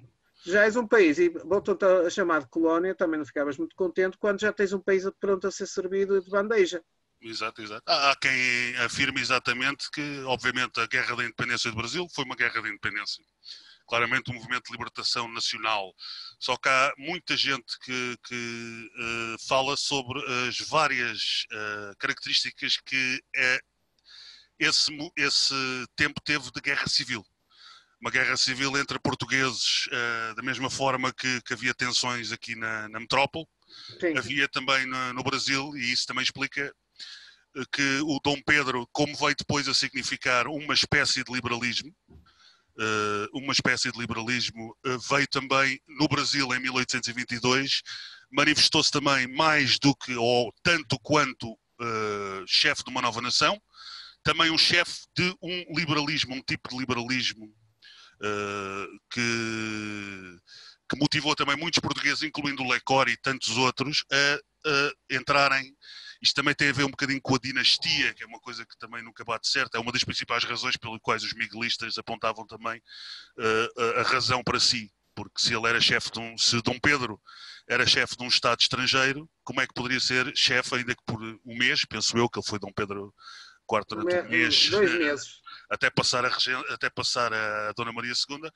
já 0.45 0.65
és 0.65 0.77
um 0.77 0.87
país 0.87 1.19
e 1.19 1.29
voltam-te 1.29 1.85
a 1.85 2.11
chamar 2.11 2.41
de 2.41 2.49
colónia, 2.49 2.95
também 2.95 3.19
não 3.19 3.27
ficavas 3.27 3.59
muito 3.59 3.75
contente 3.75 4.17
quando 4.19 4.41
já 4.41 4.53
tens 4.53 4.73
um 4.73 4.81
país 4.81 5.05
pronto 5.21 5.47
a 5.47 5.51
ser 5.51 5.67
servido 5.67 6.21
de 6.21 6.31
bandeja. 6.31 6.83
Exato, 7.21 7.63
exato. 7.63 7.83
Há, 7.87 8.13
há 8.13 8.17
quem 8.17 8.77
afirme 8.77 9.21
exatamente 9.21 9.91
que, 9.91 10.23
obviamente, 10.25 10.79
a 10.81 10.87
guerra 10.87 11.17
da 11.17 11.25
independência 11.25 11.71
do 11.71 11.77
Brasil 11.77 12.07
foi 12.15 12.25
uma 12.25 12.37
guerra 12.37 12.63
de 12.63 12.69
independência. 12.69 13.25
Claramente 13.89 14.31
um 14.31 14.35
movimento 14.35 14.67
de 14.67 14.73
libertação 14.73 15.29
nacional. 15.33 15.93
Só 16.39 16.57
que 16.57 16.69
há 16.69 16.93
muita 16.97 17.37
gente 17.37 17.79
que, 17.81 18.17
que 18.25 18.91
uh, 18.95 19.49
fala 19.49 19.77
sobre 19.77 20.23
as 20.47 20.59
várias 20.69 21.47
uh, 21.51 21.97
características 21.99 22.77
que 22.77 23.21
é, 23.35 23.61
esse, 24.59 24.91
esse 25.17 25.55
tempo 25.97 26.21
teve 26.25 26.51
de 26.51 26.61
guerra 26.61 26.87
civil 26.87 27.25
uma 28.01 28.11
guerra 28.11 28.37
civil 28.37 28.77
entre 28.79 28.99
portugueses, 28.99 29.87
uh, 29.89 30.35
da 30.37 30.43
mesma 30.43 30.71
forma 30.71 31.13
que, 31.13 31.41
que, 31.43 31.53
havia 31.53 31.75
tensões 31.75 32.33
aqui 32.33 32.55
na, 32.55 32.89
na 32.89 33.01
metrópole, 33.01 33.47
Sim. 34.01 34.17
havia 34.17 34.49
também 34.49 34.87
no, 34.87 35.15
no, 35.15 35.23
Brasil, 35.23 35.77
e 35.77 35.93
isso 35.93 36.07
também 36.07 36.23
explica 36.23 36.73
eh, 37.57 37.63
que 37.73 38.01
o 38.03 38.19
Dom 38.23 38.41
Pedro, 38.47 38.89
como 38.93 39.15
veio 39.17 39.35
depois 39.37 39.69
a 39.69 39.75
significar 39.75 40.47
uma 40.47 40.75
espécie 40.75 41.25
de 41.25 41.33
liberalismo, 41.33 41.95
uh, 42.11 43.39
uma 43.39 43.53
espécie 43.53 43.91
de 43.91 43.99
liberalismo, 43.99 44.77
veio 45.09 45.27
também 45.29 45.81
no 45.87 46.09
Brasil 46.09 46.55
em 46.55 46.61
1822, 46.61 47.83
manifestou-se 48.31 48.91
também 48.91 49.27
mais 49.27 49.79
do 49.79 49.95
que, 49.95 50.15
ou 50.15 50.53
tanto 50.63 50.99
quanto, 51.01 51.59
chefe 52.45 52.83
de 52.83 52.91
uma 52.91 53.01
nova 53.01 53.21
nação, 53.21 53.61
também 54.23 54.51
um 54.51 54.59
chefe 54.59 55.07
de 55.17 55.37
um 55.43 55.75
liberalismo, 55.75 56.35
um 56.35 56.43
tipo 56.43 56.69
de 56.69 56.79
liberalismo 56.79 57.47
uh, 57.47 58.99
que, 59.11 60.37
que, 60.89 60.99
motivou 60.99 61.35
também 61.35 61.57
muitos 61.57 61.79
portugueses, 61.79 62.23
incluindo 62.23 62.63
o 62.63 62.71
Lecor 62.71 63.09
e 63.09 63.17
tantos 63.17 63.57
outros, 63.57 64.05
a, 64.11 64.69
a, 64.69 65.17
entrarem. 65.17 65.75
Isto 66.21 66.35
também 66.35 66.55
tem 66.55 66.71
a 66.71 66.73
ver 66.73 66.85
um 66.85 66.91
bocadinho 66.91 67.21
com 67.23 67.37
a 67.37 67.39
dinastia, 67.39 68.13
que 68.13 68.25
é 68.25 68.27
uma 68.27 68.41
coisa 68.41 68.67
que 68.67 68.77
também 68.77 69.03
nunca 69.03 69.25
bate 69.25 69.49
certo. 69.49 69.77
É 69.77 69.81
uma 69.81 69.93
das 69.93 70.03
principais 70.03 70.43
razões 70.43 70.77
pelas 70.77 70.99
quais 71.01 71.23
os 71.23 71.33
miguelistas 71.33 71.97
apontavam 71.97 72.45
também 72.45 72.79
uh, 72.79 73.99
a, 73.99 74.01
a 74.01 74.03
razão 74.03 74.43
para 74.43 74.59
si. 74.59 74.93
Porque 75.15 75.41
se 75.41 75.55
ele 75.55 75.69
era 75.69 75.81
chefe 75.81 76.11
de 76.13 76.21
um. 76.21 76.37
Se 76.37 76.61
Dom 76.63 76.79
Pedro 76.79 77.21
era 77.69 77.87
chefe 77.87 78.17
de 78.17 78.25
um 78.25 78.29
Estado 78.29 78.61
estrangeiro, 78.61 79.29
como 79.45 79.61
é 79.61 79.67
que 79.67 79.75
poderia 79.75 80.01
ser 80.01 80.33
chefe, 80.35 80.75
ainda 80.77 80.95
que 80.95 81.03
por 81.05 81.23
um 81.23 81.57
mês, 81.57 81.85
penso 81.85 82.17
eu, 82.17 82.29
que 82.29 82.39
ele 82.39 82.47
foi 82.47 82.59
Dom 82.59 82.73
Pedro 82.73 83.15
Durante 83.69 84.27
um 84.27 84.31
mês. 84.31 84.71
Dois 84.71 84.93
meses 84.95 85.39
até 85.69 85.91
passar 85.91 86.25
a, 86.25 86.31
até 86.71 86.89
passar 86.89 87.33
a 87.33 87.73
Dona 87.77 87.93
Maria 87.93 88.13
II, 88.13 88.37
uh, 88.37 88.51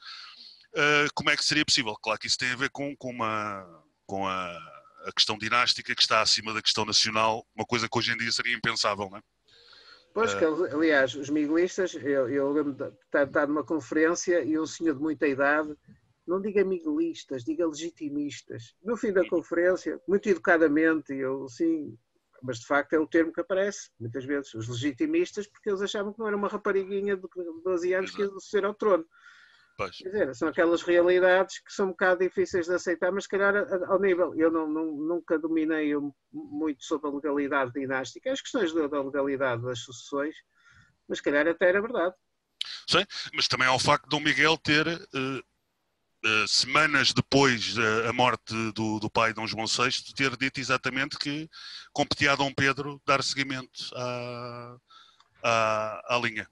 eh, 0.74 1.06
como 1.14 1.30
é 1.30 1.36
que 1.36 1.44
seria 1.44 1.64
possível? 1.64 1.94
Claro 2.02 2.18
que 2.18 2.26
isso 2.26 2.38
tem 2.38 2.50
a 2.50 2.56
ver 2.56 2.70
com, 2.70 2.96
com, 2.96 3.10
uma, 3.10 3.84
com 4.06 4.26
a, 4.26 4.50
a, 5.04 5.12
questão 5.14 5.36
dinástica 5.36 5.94
que 5.94 6.00
está 6.00 6.22
acima 6.22 6.54
da 6.54 6.62
questão 6.62 6.84
nacional, 6.84 7.46
uma 7.54 7.66
coisa 7.66 7.88
que 7.88 7.98
hoje 7.98 8.12
em 8.12 8.16
dia 8.16 8.32
seria 8.32 8.56
impensável, 8.56 9.10
não 9.10 9.18
é? 9.18 9.22
Pois, 10.14 10.34
que, 10.34 10.44
aliás, 10.44 11.14
os 11.14 11.30
miguelistas, 11.30 11.94
eu, 11.94 12.28
eu 12.28 12.52
lembro 12.52 12.74
de 12.74 12.92
estar 13.14 13.46
numa 13.48 13.64
conferência 13.64 14.42
e 14.44 14.58
um 14.58 14.66
senhor 14.66 14.94
de 14.94 15.00
muita 15.00 15.26
idade, 15.26 15.74
não 16.26 16.40
diga 16.40 16.62
miguelistas, 16.64 17.44
diga 17.44 17.66
legitimistas. 17.66 18.74
No 18.82 18.94
fim 18.94 19.10
da 19.10 19.26
conferência, 19.26 19.98
muito 20.06 20.28
educadamente, 20.28 21.14
eu 21.14 21.48
sim, 21.48 21.96
mas 22.42 22.58
de 22.58 22.66
facto 22.66 22.92
é 22.94 22.98
o 22.98 23.06
termo 23.06 23.32
que 23.32 23.40
aparece, 23.40 23.90
muitas 23.98 24.24
vezes, 24.24 24.52
os 24.54 24.68
legitimistas, 24.68 25.46
porque 25.46 25.70
eles 25.70 25.80
achavam 25.80 26.12
que 26.12 26.18
não 26.18 26.26
era 26.26 26.36
uma 26.36 26.48
rapariguinha 26.48 27.16
de 27.16 27.22
12 27.64 27.94
anos 27.94 28.10
que 28.10 28.22
ia 28.22 28.28
suceder 28.28 28.64
ao 28.64 28.74
trono. 28.74 29.04
Pois. 29.76 29.96
Quer 29.96 30.10
dizer, 30.10 30.34
são 30.34 30.48
aquelas 30.48 30.82
realidades 30.82 31.58
que 31.60 31.72
são 31.72 31.86
um 31.86 31.90
bocado 31.90 32.20
difíceis 32.20 32.66
de 32.66 32.74
aceitar, 32.74 33.10
mas 33.10 33.24
se 33.24 33.30
calhar 33.30 33.54
ao 33.88 33.98
nível, 33.98 34.34
eu 34.34 34.50
não, 34.50 34.68
não, 34.68 34.84
nunca 34.84 35.38
dominei 35.38 35.92
muito 36.30 36.84
sobre 36.84 37.08
a 37.08 37.12
legalidade 37.12 37.72
dinástica, 37.72 38.32
as 38.32 38.40
questões 38.40 38.72
da, 38.74 38.86
da 38.86 39.02
legalidade 39.02 39.62
das 39.62 39.78
sucessões, 39.78 40.34
mas 41.08 41.18
se 41.18 41.24
calhar 41.24 41.48
até 41.48 41.68
era 41.68 41.80
verdade. 41.80 42.14
Sim, 42.88 43.04
mas 43.34 43.48
também 43.48 43.66
há 43.66 43.74
o 43.74 43.78
facto 43.78 44.04
de 44.04 44.10
Dom 44.10 44.20
Miguel 44.20 44.56
ter 44.58 44.86
uh, 44.86 45.42
Uh, 46.24 46.46
semanas 46.46 47.12
depois 47.12 47.74
da 47.74 48.12
morte 48.12 48.54
do, 48.72 49.00
do 49.00 49.10
pai 49.10 49.32
Dom 49.32 49.44
João 49.44 49.66
VI, 49.66 49.90
ter 50.14 50.36
dito 50.36 50.60
exatamente 50.60 51.18
que 51.18 51.50
competia 51.92 52.32
a 52.32 52.36
Dom 52.36 52.54
Pedro 52.54 53.02
dar 53.04 53.24
seguimento 53.24 53.90
à, 53.96 54.76
à, 55.42 56.14
à 56.14 56.18
linha. 56.18 56.48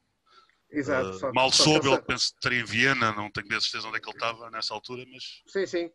Exato. 0.73 1.11
Uh, 1.11 1.19
só, 1.19 1.33
mal 1.33 1.53
só 1.53 1.65
soube, 1.65 1.89
ele 1.89 2.03
penso 2.03 2.31
que 2.31 2.39
estaria 2.39 2.61
em 2.61 2.65
Viena, 2.65 3.13
não 3.13 3.31
tenho 3.31 3.47
bem 3.47 3.61
certeza 3.61 3.87
onde 3.87 3.99
é 3.99 4.01
que 4.01 4.09
ele 4.09 4.17
estava 4.17 4.51
nessa 4.51 4.75
altura, 4.75 5.05
mas. 5.13 5.43
Sim, 5.47 5.67
sim. 5.67 5.87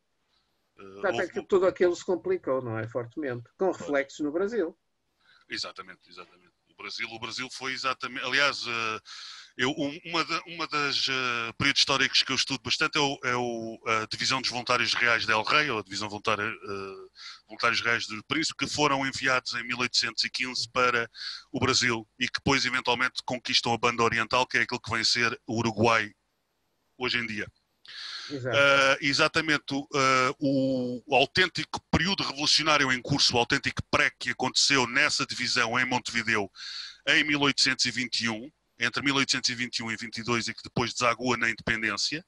Uh, 0.77 1.08
houve... 1.08 1.29
que 1.29 1.41
tudo 1.44 1.65
aquilo 1.65 1.96
se 1.96 2.05
complicou, 2.05 2.62
não 2.62 2.79
é? 2.79 2.88
Fortemente. 2.88 3.50
Com 3.58 3.72
reflexos 3.72 4.20
no 4.20 4.32
Brasil. 4.32 4.77
Exatamente, 5.50 6.10
exatamente. 6.10 6.53
O 6.70 6.75
Brasil, 6.75 7.08
o 7.10 7.20
Brasil 7.20 7.48
foi 7.51 7.72
exatamente. 7.74 8.25
Aliás, 8.25 8.65
eu, 9.57 9.71
uma, 9.71 10.25
uma 10.47 10.67
das 10.67 11.07
uh, 11.07 11.53
períodos 11.57 11.79
históricos 11.79 12.24
que 12.24 12.31
eu 12.31 12.35
estudo 12.35 12.62
bastante 12.62 12.97
é, 12.97 13.01
o, 13.01 13.19
é 13.24 13.35
o, 13.35 13.79
a 13.85 14.05
Divisão 14.05 14.41
dos 14.41 14.50
Voluntários 14.50 14.93
Reais 14.93 15.25
de 15.25 15.31
El 15.31 15.43
Rei, 15.43 15.69
ou 15.69 15.79
a 15.79 15.83
Divisão 15.83 16.09
Voluntária, 16.09 16.45
uh, 16.45 17.09
Voluntários 17.47 17.81
Reais 17.81 18.05
do 18.05 18.21
Príncipe, 18.25 18.65
que 18.65 18.74
foram 18.74 19.05
enviados 19.05 19.53
em 19.53 19.63
1815 19.63 20.69
para 20.71 21.09
o 21.51 21.59
Brasil 21.59 22.05
e 22.19 22.27
que 22.27 22.39
depois, 22.39 22.65
eventualmente, 22.65 23.24
conquistam 23.25 23.74
a 23.74 23.77
Banda 23.77 24.03
Oriental, 24.03 24.45
que 24.45 24.57
é 24.57 24.62
aquilo 24.62 24.81
que 24.81 24.91
vem 24.91 25.03
ser 25.03 25.39
o 25.47 25.57
Uruguai 25.57 26.12
hoje 26.97 27.17
em 27.17 27.25
dia. 27.25 27.47
Uh, 28.31 28.97
exatamente 29.01 29.74
uh, 29.74 30.35
o, 30.39 31.03
o, 31.05 31.15
autêntico 31.15 31.79
período 31.91 32.24
revolucionário 32.24 32.91
em 32.91 33.00
curso, 33.00 33.35
o 33.35 33.39
autêntico 33.39 33.83
pré 33.91 34.12
que 34.19 34.31
aconteceu 34.31 34.88
nessa 34.88 35.25
divisão 35.27 35.79
em 35.79 35.85
Montevideo 35.85 36.50
em 37.07 37.24
1821, 37.24 38.51
entre 38.79 39.01
1821 39.03 39.91
e 39.91 39.96
22 39.96 40.48
e 40.48 40.53
que 40.53 40.63
depois 40.63 40.94
desagua 40.94 41.38
na 41.38 41.50
independência, 41.50 42.25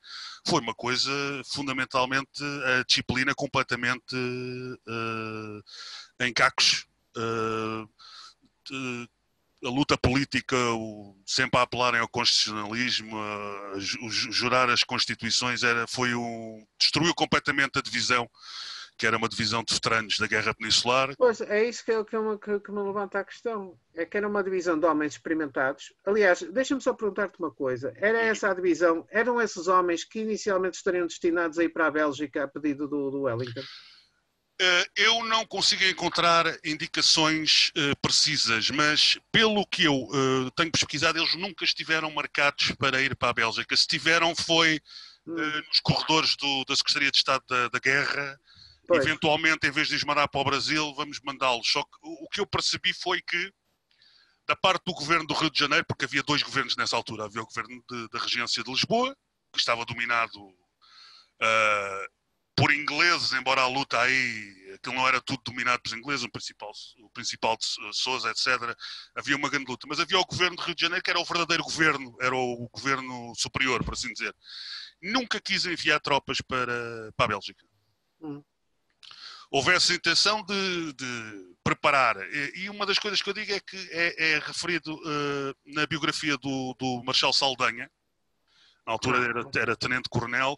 foi 0.48 0.62
uma 0.62 0.74
coisa 0.74 1.12
fundamentalmente 1.46 2.44
a 2.80 2.84
disciplina 2.84 3.34
completamente 3.36 4.16
uh, 4.16 5.64
em 6.20 6.34
cacos. 6.34 6.86
Uh, 7.16 7.90
a 9.66 9.70
luta 9.70 9.98
política, 9.98 10.56
o, 10.74 11.16
sempre 11.26 11.60
a 11.60 11.64
apelarem 11.64 12.00
ao 12.00 12.08
constitucionalismo, 12.08 13.18
a, 13.18 13.74
a, 13.74 13.80
jurar 13.80 14.70
as 14.70 14.84
constituições, 14.84 15.64
era, 15.64 15.88
foi 15.88 16.14
um, 16.14 16.66
destruiu 16.80 17.14
completamente 17.16 17.80
a 17.80 17.82
divisão 17.82 18.30
que 18.98 19.06
era 19.06 19.18
uma 19.18 19.30
divisão 19.30 19.64
de 19.64 19.74
veteranos 19.74 20.18
da 20.18 20.28
Guerra 20.28 20.54
Peninsular. 20.54 21.16
Pois, 21.18 21.40
é 21.42 21.70
isso 21.70 21.86
que, 21.86 22.04
que, 22.06 22.18
me, 22.18 22.38
que, 22.38 22.60
que 22.60 22.72
me 22.72 22.82
levanta 22.82 23.20
a 23.20 23.24
questão. 23.24 23.78
É 23.96 24.06
que 24.06 24.18
era 24.18 24.28
uma 24.28 24.44
divisão 24.44 24.80
de 24.80 24.86
homens 24.86 25.14
experimentados. 25.14 25.94
Aliás, 26.06 26.42
deixa-me 26.52 26.82
só 26.82 26.94
perguntar-te 26.94 27.40
uma 27.40 27.52
coisa. 27.52 27.94
Era 27.98 28.20
essa 28.20 28.50
a 28.50 28.54
divisão? 28.54 29.06
Eram 29.12 29.40
esses 29.40 29.68
homens 29.68 30.04
que 30.04 30.20
inicialmente 30.20 30.78
estariam 30.78 31.06
destinados 31.06 31.60
a 31.60 31.64
ir 31.64 31.70
para 31.70 31.88
a 31.88 31.92
Bélgica 31.92 32.44
a 32.44 32.48
pedido 32.48 32.88
do, 32.88 33.12
do 33.12 33.22
Wellington? 33.22 33.62
Uh, 34.60 34.90
eu 34.96 35.24
não 35.26 35.46
consigo 35.46 35.84
encontrar 35.84 36.46
indicações 36.66 37.72
uh, 37.78 37.96
precisas, 38.02 38.72
mas 38.72 39.20
pelo 39.32 39.64
que 39.68 39.84
eu 39.84 39.94
uh, 39.94 40.50
tenho 40.56 40.72
pesquisado, 40.72 41.20
eles 41.20 41.36
nunca 41.36 41.64
estiveram 41.64 42.10
marcados 42.10 42.72
para 42.72 43.00
ir 43.00 43.16
para 43.16 43.30
a 43.30 43.34
Bélgica. 43.34 43.78
Se 43.78 43.86
tiveram, 43.86 44.36
foi 44.36 44.82
hum. 45.28 45.36
nos 45.68 45.80
corredores 45.82 46.36
do, 46.36 46.66
da 46.66 46.76
Secretaria 46.76 47.12
de 47.12 47.18
Estado 47.18 47.44
da, 47.48 47.68
da 47.70 47.78
Guerra 47.78 48.40
Pois. 48.88 49.06
Eventualmente, 49.06 49.68
em 49.68 49.72
vez 49.72 49.90
de 49.90 49.96
os 49.96 50.04
mandar 50.06 50.30
para 50.30 50.40
o 50.40 50.46
Brasil, 50.46 50.94
vamos 50.96 51.20
mandá-los. 51.22 51.70
Só 51.70 51.84
que 51.84 51.98
o 52.02 52.28
que 52.30 52.40
eu 52.40 52.48
percebi 52.48 52.94
foi 52.94 53.22
que, 53.22 53.52
da 54.48 54.56
parte 54.56 54.84
do 54.86 54.94
governo 54.94 55.28
do 55.28 55.34
Rio 55.34 55.52
de 55.52 55.60
Janeiro, 55.60 55.86
porque 55.86 56.06
havia 56.06 56.24
dois 56.24 56.42
governos 56.42 56.78
nessa 56.78 56.96
altura, 56.96 57.26
havia 57.26 57.42
o 57.42 57.46
governo 57.46 57.84
da 58.10 58.20
Regência 58.20 58.64
de 58.64 58.72
Lisboa, 58.72 59.14
que 59.52 59.60
estava 59.60 59.84
dominado 59.84 60.40
uh, 60.42 62.08
por 62.56 62.74
ingleses, 62.74 63.34
embora 63.34 63.62
a 63.62 63.68
luta 63.68 64.00
aí, 64.00 64.74
aquilo 64.76 64.96
não 64.96 65.06
era 65.06 65.20
tudo 65.20 65.42
dominado 65.44 65.82
pelos 65.82 65.98
ingleses, 66.00 66.24
o 66.24 66.32
principal, 66.32 66.72
o 67.00 67.10
principal 67.10 67.58
de 67.58 67.66
Sousa, 67.92 68.32
etc. 68.32 68.74
Havia 69.18 69.36
uma 69.36 69.50
grande 69.50 69.70
luta. 69.70 69.86
Mas 69.90 70.00
havia 70.00 70.18
o 70.18 70.26
governo 70.26 70.56
do 70.56 70.62
Rio 70.62 70.76
de 70.76 70.82
Janeiro, 70.82 71.04
que 71.04 71.10
era 71.10 71.20
o 71.20 71.26
verdadeiro 71.26 71.64
governo, 71.64 72.16
era 72.22 72.36
o 72.36 72.70
governo 72.74 73.34
superior, 73.36 73.84
por 73.84 73.96
assim 73.96 74.14
dizer. 74.14 74.34
Nunca 75.02 75.42
quis 75.42 75.66
enviar 75.66 76.00
tropas 76.00 76.40
para, 76.40 77.12
para 77.18 77.26
a 77.26 77.28
Bélgica. 77.28 77.66
Hum 78.22 78.42
houvesse 79.52 79.94
intenção 79.94 80.44
de, 80.44 80.94
de 80.94 81.48
preparar. 81.64 82.16
E, 82.56 82.70
uma 82.70 82.86
das 82.86 83.00
coisas 83.00 83.22
que 83.22 83.30
eu 83.30 83.34
digo 83.34 83.52
é 83.52 83.60
que 83.60 83.90
é, 83.92 84.34
é 84.34 84.40
referido 84.40 84.94
uh, 84.96 85.56
na 85.66 85.86
biografia 85.86 86.38
do, 86.38 86.76
do 86.80 87.04
Marshal 87.04 87.34
Saldanha, 87.34 87.90
na 88.86 88.94
altura 88.94 89.18
era, 89.18 89.44
era 89.56 89.76
tenente-coronel, 89.76 90.58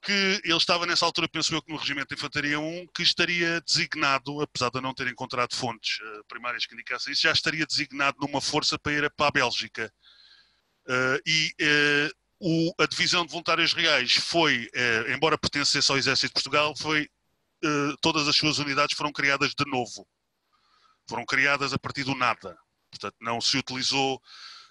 que 0.00 0.40
ele 0.44 0.56
estava 0.56 0.86
nessa 0.86 1.04
altura, 1.04 1.28
penso 1.28 1.52
eu, 1.52 1.60
que 1.60 1.72
no 1.72 1.78
Regimento 1.78 2.08
de 2.08 2.14
Infantaria 2.14 2.58
1, 2.58 2.86
que 2.94 3.02
estaria 3.02 3.60
designado, 3.62 4.40
apesar 4.40 4.70
de 4.70 4.80
não 4.80 4.94
ter 4.94 5.08
encontrado 5.08 5.56
fontes 5.56 5.98
uh, 5.98 6.24
primárias 6.28 6.66
que 6.66 6.74
indicassem 6.74 7.12
isso, 7.12 7.22
já 7.22 7.32
estaria 7.32 7.66
designado 7.66 8.16
numa 8.20 8.40
força 8.40 8.78
para 8.78 8.92
ir 8.92 9.10
para 9.16 9.26
a 9.26 9.32
Bélgica. 9.32 9.92
Uh, 10.86 11.20
e 11.26 11.52
o, 12.40 12.72
a 12.78 12.86
Divisão 12.86 13.26
de 13.26 13.32
Voluntários 13.32 13.72
Reais 13.72 14.14
foi, 14.14 14.70
embora 15.12 15.36
pertencesse 15.36 15.90
ao 15.90 15.98
Exército 15.98 16.28
de 16.28 16.34
Portugal, 16.34 16.72
foi 16.76 17.08
todas 18.00 18.28
as 18.28 18.36
suas 18.36 18.58
unidades 18.58 18.96
foram 18.96 19.12
criadas 19.12 19.54
de 19.54 19.64
novo. 19.70 20.06
foram 21.08 21.24
criadas 21.24 21.72
a 21.72 21.78
partir 21.78 22.04
do 22.04 22.14
nada. 22.14 22.56
Portanto, 22.90 23.16
não 23.20 23.40
se 23.40 23.56
utilizou 23.56 24.20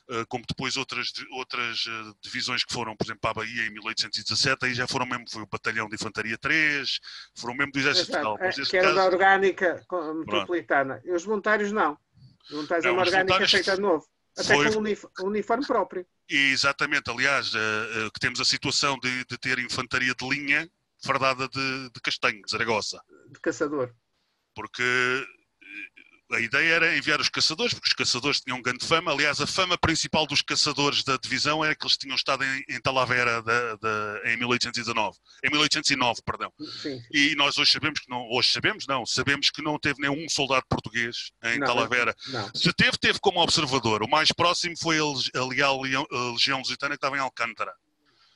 eh, 0.09 0.23
como 0.29 0.45
depois 0.47 0.77
outras, 0.77 1.11
outras 1.31 1.85
eh, 1.85 2.13
divisões 2.21 2.63
que 2.63 2.73
foram, 2.73 2.95
por 2.95 3.05
exemplo, 3.05 3.19
para 3.19 3.31
a 3.31 3.33
Bahia 3.33 3.65
em 3.65 3.71
1817, 3.71 4.65
aí 4.65 4.73
já 4.73 4.87
foram 4.87 5.05
mesmo, 5.05 5.29
foi 5.29 5.41
o 5.41 5.47
Batalhão 5.47 5.89
de 5.89 5.95
Infantaria 5.95 6.37
3, 6.37 6.99
foram 7.35 7.55
mesmo 7.55 7.73
do 7.73 7.79
Exército 7.79 8.07
Federal. 8.07 8.37
É, 8.39 8.49
que 8.51 8.77
era 8.77 8.85
caso... 8.85 8.95
da 8.95 9.05
orgânica 9.05 9.85
metropolitana. 10.15 11.01
E 11.03 11.11
os 11.11 11.25
voluntários 11.25 11.73
não. 11.73 11.97
Os 12.45 12.51
voluntários 12.51 12.85
não, 12.85 12.91
é 12.91 12.93
uma 12.93 13.01
orgânica 13.01 13.47
feita 13.47 13.75
de 13.75 13.81
novo. 13.81 14.05
Até 14.37 14.55
foi... 14.55 14.71
com 14.71 15.23
um 15.23 15.27
uniforme 15.27 15.65
próprio. 15.65 16.05
Exatamente, 16.29 17.09
aliás, 17.09 17.51
que 18.13 18.19
temos 18.19 18.39
a 18.39 18.45
situação 18.45 18.97
de, 18.99 19.25
de, 19.25 19.37
ter 19.37 19.59
infantaria 19.59 20.13
de 20.13 20.29
linha 20.29 20.69
fardada 21.03 21.47
de, 21.47 21.89
de 21.89 22.01
castanho, 22.01 22.41
de 22.41 22.51
Zaragoza. 22.51 23.01
De 23.31 23.39
caçador. 23.39 23.93
Porque 24.55 24.83
a 26.31 26.39
ideia 26.41 26.73
era 26.73 26.97
enviar 26.97 27.21
os 27.21 27.29
caçadores, 27.29 27.73
porque 27.73 27.87
os 27.87 27.93
caçadores 27.93 28.41
tinham 28.41 28.61
grande 28.61 28.85
fama. 28.85 29.11
Aliás, 29.11 29.39
a 29.39 29.47
fama 29.47 29.77
principal 29.77 30.27
dos 30.27 30.41
caçadores 30.41 31.03
da 31.03 31.15
divisão 31.15 31.63
era 31.63 31.73
que 31.73 31.85
eles 31.85 31.97
tinham 31.97 32.15
estado 32.15 32.43
em, 32.43 32.63
em 32.69 32.81
Talavera 32.81 33.41
de, 33.41 33.77
de, 33.77 34.33
em 34.33 34.37
1819, 34.37 35.17
em 35.43 35.49
1809, 35.49 36.21
perdão. 36.25 36.51
Sim. 36.81 37.01
E 37.13 37.33
nós 37.35 37.57
hoje 37.57 37.71
sabemos 37.71 37.99
que 38.01 38.09
não, 38.09 38.27
hoje 38.29 38.51
sabemos 38.51 38.85
não, 38.87 39.05
sabemos 39.05 39.49
que 39.49 39.61
não 39.61 39.79
teve 39.79 40.01
nenhum 40.01 40.27
soldado 40.27 40.65
português 40.69 41.31
em 41.43 41.59
não, 41.59 41.67
Talavera. 41.67 42.13
Não. 42.27 42.51
Se 42.53 42.73
teve, 42.73 42.97
teve 42.97 43.19
como 43.19 43.41
observador. 43.41 44.03
O 44.03 44.09
mais 44.09 44.31
próximo 44.31 44.75
foi 44.77 44.97
a, 44.99 45.45
Leal 45.45 45.81
Legião 46.33 46.59
Lusitana 46.59 46.91
que 46.91 46.97
estava 46.97 47.15
em 47.15 47.21
Alcântara. 47.21 47.73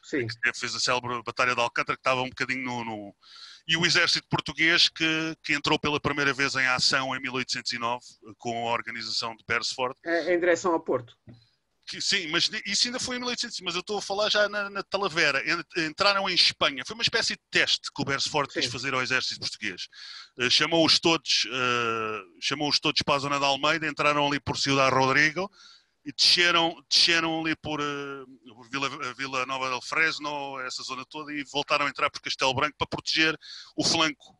Sim. 0.03 0.27
Que 0.27 0.53
fez 0.57 0.75
a 0.75 0.79
célebre 0.79 1.21
Batalha 1.23 1.53
de 1.53 1.61
Alcântara, 1.61 1.95
que 1.95 2.01
estava 2.01 2.21
um 2.21 2.29
bocadinho 2.29 2.63
no, 2.63 2.83
no 2.83 3.15
e 3.67 3.77
o 3.77 3.85
exército 3.85 4.27
português 4.27 4.89
que, 4.89 5.35
que, 5.43 5.53
entrou 5.53 5.79
pela 5.79 5.99
primeira 5.99 6.33
vez 6.33 6.55
em 6.55 6.65
ação 6.65 7.15
em 7.15 7.21
1809 7.21 8.03
com 8.37 8.67
a 8.67 8.73
organização 8.73 9.35
de 9.35 9.43
Beresford. 9.47 9.95
É, 10.03 10.33
em 10.33 10.39
direção 10.39 10.73
ao 10.73 10.79
Porto. 10.79 11.15
Que, 11.87 11.99
sim, 11.99 12.27
mas 12.27 12.49
isso 12.65 12.87
ainda 12.87 12.99
foi 12.99 13.17
em 13.17 13.19
1800, 13.19 13.59
mas 13.61 13.75
eu 13.75 13.81
estou 13.81 13.97
a 13.97 14.01
falar 14.01 14.29
já 14.29 14.47
na, 14.47 14.69
na 14.69 14.83
Talavera. 14.83 15.43
Entraram 15.77 16.29
em 16.29 16.33
Espanha, 16.33 16.83
foi 16.85 16.93
uma 16.93 17.03
espécie 17.03 17.33
de 17.33 17.41
teste 17.51 17.91
que 17.93 18.01
o 18.01 18.05
Beresford 18.05 18.53
quis 18.53 18.65
fazer 18.65 18.93
ao 18.93 19.01
exército 19.01 19.39
português. 19.39 19.87
Uh, 20.37 20.49
chamou-os 20.49 20.99
todos, 20.99 21.45
uh, 21.45 22.41
chamou-os 22.41 22.79
todos 22.79 23.01
para 23.01 23.15
a 23.15 23.19
zona 23.19 23.39
da 23.39 23.47
Almeida, 23.47 23.87
entraram 23.87 24.25
ali 24.25 24.39
por 24.39 24.57
Ciudad 24.57 24.93
Rodrigo, 24.93 25.51
e 26.05 26.11
desceram, 26.11 26.75
desceram 26.89 27.41
ali 27.41 27.55
por, 27.55 27.79
por 28.55 28.69
Vila, 28.69 29.13
Vila, 29.13 29.45
Nova 29.45 29.69
del 29.69 29.81
Fresno, 29.81 30.59
essa 30.61 30.81
zona 30.83 31.05
toda, 31.05 31.31
e 31.31 31.43
voltaram 31.51 31.85
a 31.85 31.89
entrar 31.89 32.09
por 32.09 32.21
Castelo 32.21 32.53
Branco 32.53 32.75
para 32.77 32.87
proteger 32.87 33.37
o 33.75 33.83
flanco 33.83 34.35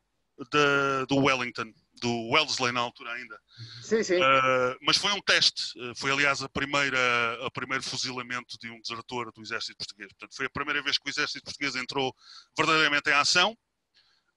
de, 0.49 1.05
do 1.07 1.17
Wellington, 1.17 1.71
do 2.01 2.29
Wellesley 2.29 2.71
na 2.71 2.79
altura 2.79 3.11
ainda. 3.13 3.39
Sim, 3.83 4.03
sim. 4.03 4.17
Uh, 4.17 4.75
mas 4.81 4.97
foi 4.97 5.11
um 5.11 5.21
teste, 5.21 5.77
uh, 5.79 5.95
foi 5.95 6.11
aliás 6.11 6.41
a 6.41 6.49
primeira, 6.49 7.45
a 7.45 7.51
primeiro 7.51 7.83
fuzilamento 7.83 8.57
de 8.59 8.69
um 8.69 8.79
desertor 8.81 9.31
do 9.31 9.41
exército 9.43 9.77
português. 9.77 10.11
Portanto, 10.13 10.35
foi 10.35 10.47
a 10.47 10.49
primeira 10.49 10.81
vez 10.81 10.97
que 10.97 11.07
o 11.07 11.11
exército 11.11 11.43
português 11.43 11.75
entrou 11.75 12.15
verdadeiramente 12.57 13.09
em 13.09 13.13
ação, 13.13 13.55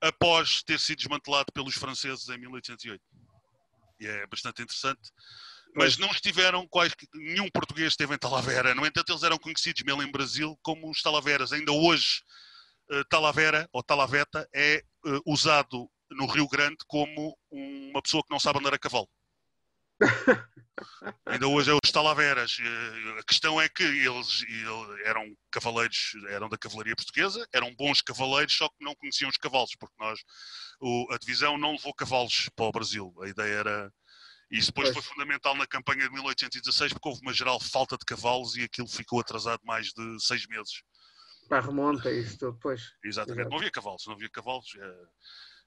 após 0.00 0.62
ter 0.62 0.78
sido 0.78 0.98
desmantelado 0.98 1.50
pelos 1.54 1.74
franceses 1.74 2.28
em 2.28 2.36
1808. 2.36 3.02
E 4.00 4.06
é 4.06 4.26
bastante 4.26 4.62
interessante 4.62 5.10
mas 5.74 5.98
não 5.98 6.08
estiveram 6.10 6.66
quais, 6.68 6.94
nenhum 7.12 7.50
português 7.50 7.88
esteve 7.88 8.14
em 8.14 8.18
Talavera. 8.18 8.74
No 8.74 8.86
entanto, 8.86 9.10
eles 9.10 9.24
eram 9.24 9.36
conhecidos 9.36 9.82
mesmo 9.82 10.02
em 10.02 10.10
Brasil 10.10 10.56
como 10.62 10.88
os 10.88 11.02
Talaveras. 11.02 11.52
Ainda 11.52 11.72
hoje, 11.72 12.22
uh, 12.92 13.04
Talavera 13.06 13.68
ou 13.72 13.82
Talaveta 13.82 14.48
é 14.54 14.84
uh, 15.04 15.20
usado 15.26 15.90
no 16.12 16.26
Rio 16.26 16.48
Grande 16.48 16.76
como 16.86 17.36
uma 17.50 18.00
pessoa 18.00 18.22
que 18.22 18.30
não 18.30 18.38
sabe 18.38 18.60
andar 18.60 18.72
a 18.72 18.78
cavalo. 18.78 19.08
Ainda 21.26 21.48
hoje 21.48 21.70
é 21.70 21.74
os 21.74 21.90
Talaveras. 21.90 22.56
Uh, 22.58 23.18
a 23.18 23.24
questão 23.24 23.60
é 23.60 23.68
que 23.68 23.82
eles, 23.82 24.44
eram 25.04 25.36
cavaleiros, 25.50 26.12
eram 26.28 26.48
da 26.48 26.56
cavalaria 26.56 26.94
portuguesa, 26.94 27.44
eram 27.52 27.74
bons 27.74 28.00
cavaleiros, 28.00 28.54
só 28.54 28.68
que 28.68 28.84
não 28.84 28.94
conheciam 28.94 29.28
os 29.28 29.36
cavalos, 29.36 29.74
porque 29.74 29.96
nós, 29.98 30.20
a 31.10 31.18
divisão 31.18 31.58
não 31.58 31.72
levou 31.72 31.92
cavalos 31.92 32.48
para 32.54 32.66
o 32.66 32.72
Brasil. 32.72 33.12
A 33.22 33.28
ideia 33.28 33.54
era 33.54 33.92
e 34.50 34.58
isso 34.58 34.68
depois 34.68 34.90
pois. 34.90 35.04
foi 35.04 35.14
fundamental 35.14 35.56
na 35.56 35.66
campanha 35.66 36.08
de 36.08 36.12
1816, 36.12 36.92
porque 36.92 37.08
houve 37.08 37.20
uma 37.22 37.32
geral 37.32 37.60
falta 37.60 37.96
de 37.96 38.04
cavalos 38.04 38.56
e 38.56 38.62
aquilo 38.62 38.88
ficou 38.88 39.20
atrasado 39.20 39.60
mais 39.64 39.86
de 39.88 40.20
seis 40.20 40.46
meses. 40.46 40.82
Para 41.48 41.60
remonta 41.60 42.10
isso 42.10 42.38
tudo, 42.38 42.52
depois. 42.52 42.92
Exatamente, 43.04 43.40
Exato. 43.40 43.50
não 43.50 43.58
havia 43.58 43.70
cavalos, 43.70 44.06
não 44.06 44.14
havia 44.14 44.30
cavalos. 44.30 44.66
É... 44.76 44.94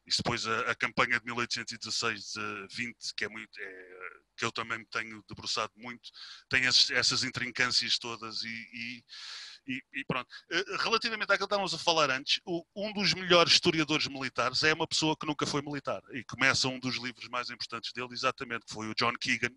Isso 0.08 0.24
depois 0.24 0.48
a, 0.48 0.72
a, 0.72 0.76
campanha 0.76 1.20
de 1.20 1.26
1816-20, 1.26 2.96
que 3.16 3.26
é 3.26 3.30
muito, 3.30 3.60
é, 3.60 4.00
que 4.38 4.46
eu 4.46 4.52
também 4.54 4.80
me 4.80 4.86
tenho 4.86 5.22
debruçado 5.28 5.74
muito, 5.76 6.10
tem 6.50 6.64
esses, 6.64 6.90
essas 6.92 7.24
intrincâncias 7.26 8.00
todas 8.00 8.42
e, 8.44 8.48
e 8.48 9.04
e, 9.68 9.82
e, 9.94 10.06
pronto. 10.06 10.28
Eh, 10.52 10.64
relativamente 10.80 11.32
àquilo 11.32 11.40
que 11.40 11.44
estávamos 11.54 11.74
a 11.74 11.78
falar 11.78 12.10
antes, 12.10 12.40
o, 12.46 12.64
um 12.76 12.94
dos 12.94 13.14
melhores 13.14 13.54
historiadores 13.54 14.08
militares 14.08 14.64
é 14.64 14.74
uma 14.74 14.88
pessoa 14.88 15.16
que 15.20 15.28
nunca 15.28 15.46
foi 15.46 15.62
militar. 15.62 16.02
E 16.14 16.24
começa 16.24 16.68
um 16.68 16.80
dos 16.80 16.96
livros 16.96 17.28
mais 17.30 17.50
importantes 17.50 17.92
dele, 17.94 18.10
exatamente, 18.12 18.66
que 18.66 18.74
foi 18.74 18.88
o 18.88 18.96
John 18.96 19.14
Keegan, 19.20 19.54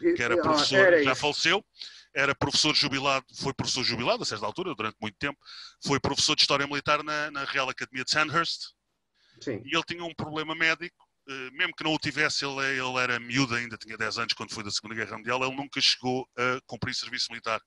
que 0.00 0.22
era 0.22 0.36
professor, 0.40 0.78
era 0.78 1.02
já 1.02 1.14
faleceu, 1.14 1.64
era 2.14 2.34
professor 2.34 2.74
jubilado, 2.74 3.24
foi 3.36 3.52
professor 3.54 3.82
jubilado 3.82 4.22
a 4.22 4.26
certa 4.26 4.46
altura, 4.46 4.74
durante 4.74 4.96
muito 5.00 5.16
tempo, 5.18 5.38
foi 5.84 5.98
professor 6.00 6.34
de 6.36 6.42
História 6.42 6.66
Militar 6.66 7.02
na, 7.02 7.30
na 7.30 7.44
Real 7.44 7.68
Academia 7.68 8.04
de 8.04 8.10
Sandhurst. 8.10 8.72
Sim. 9.40 9.62
E 9.64 9.74
ele 9.74 9.84
tinha 9.84 10.04
um 10.04 10.14
problema 10.14 10.54
médico, 10.54 11.04
eh, 11.28 11.50
mesmo 11.52 11.74
que 11.74 11.82
não 11.82 11.92
o 11.92 11.98
tivesse, 11.98 12.44
ele, 12.44 12.60
ele 12.60 12.98
era 12.98 13.18
miúdo 13.18 13.54
ainda, 13.54 13.76
tinha 13.76 13.96
10 13.96 14.18
anos 14.18 14.32
quando 14.34 14.52
foi 14.52 14.62
da 14.62 14.70
Segunda 14.70 14.94
Guerra 14.94 15.16
Mundial, 15.16 15.42
ele 15.42 15.56
nunca 15.56 15.80
chegou 15.80 16.28
a 16.36 16.60
cumprir 16.66 16.94
serviço 16.94 17.30
militar. 17.30 17.60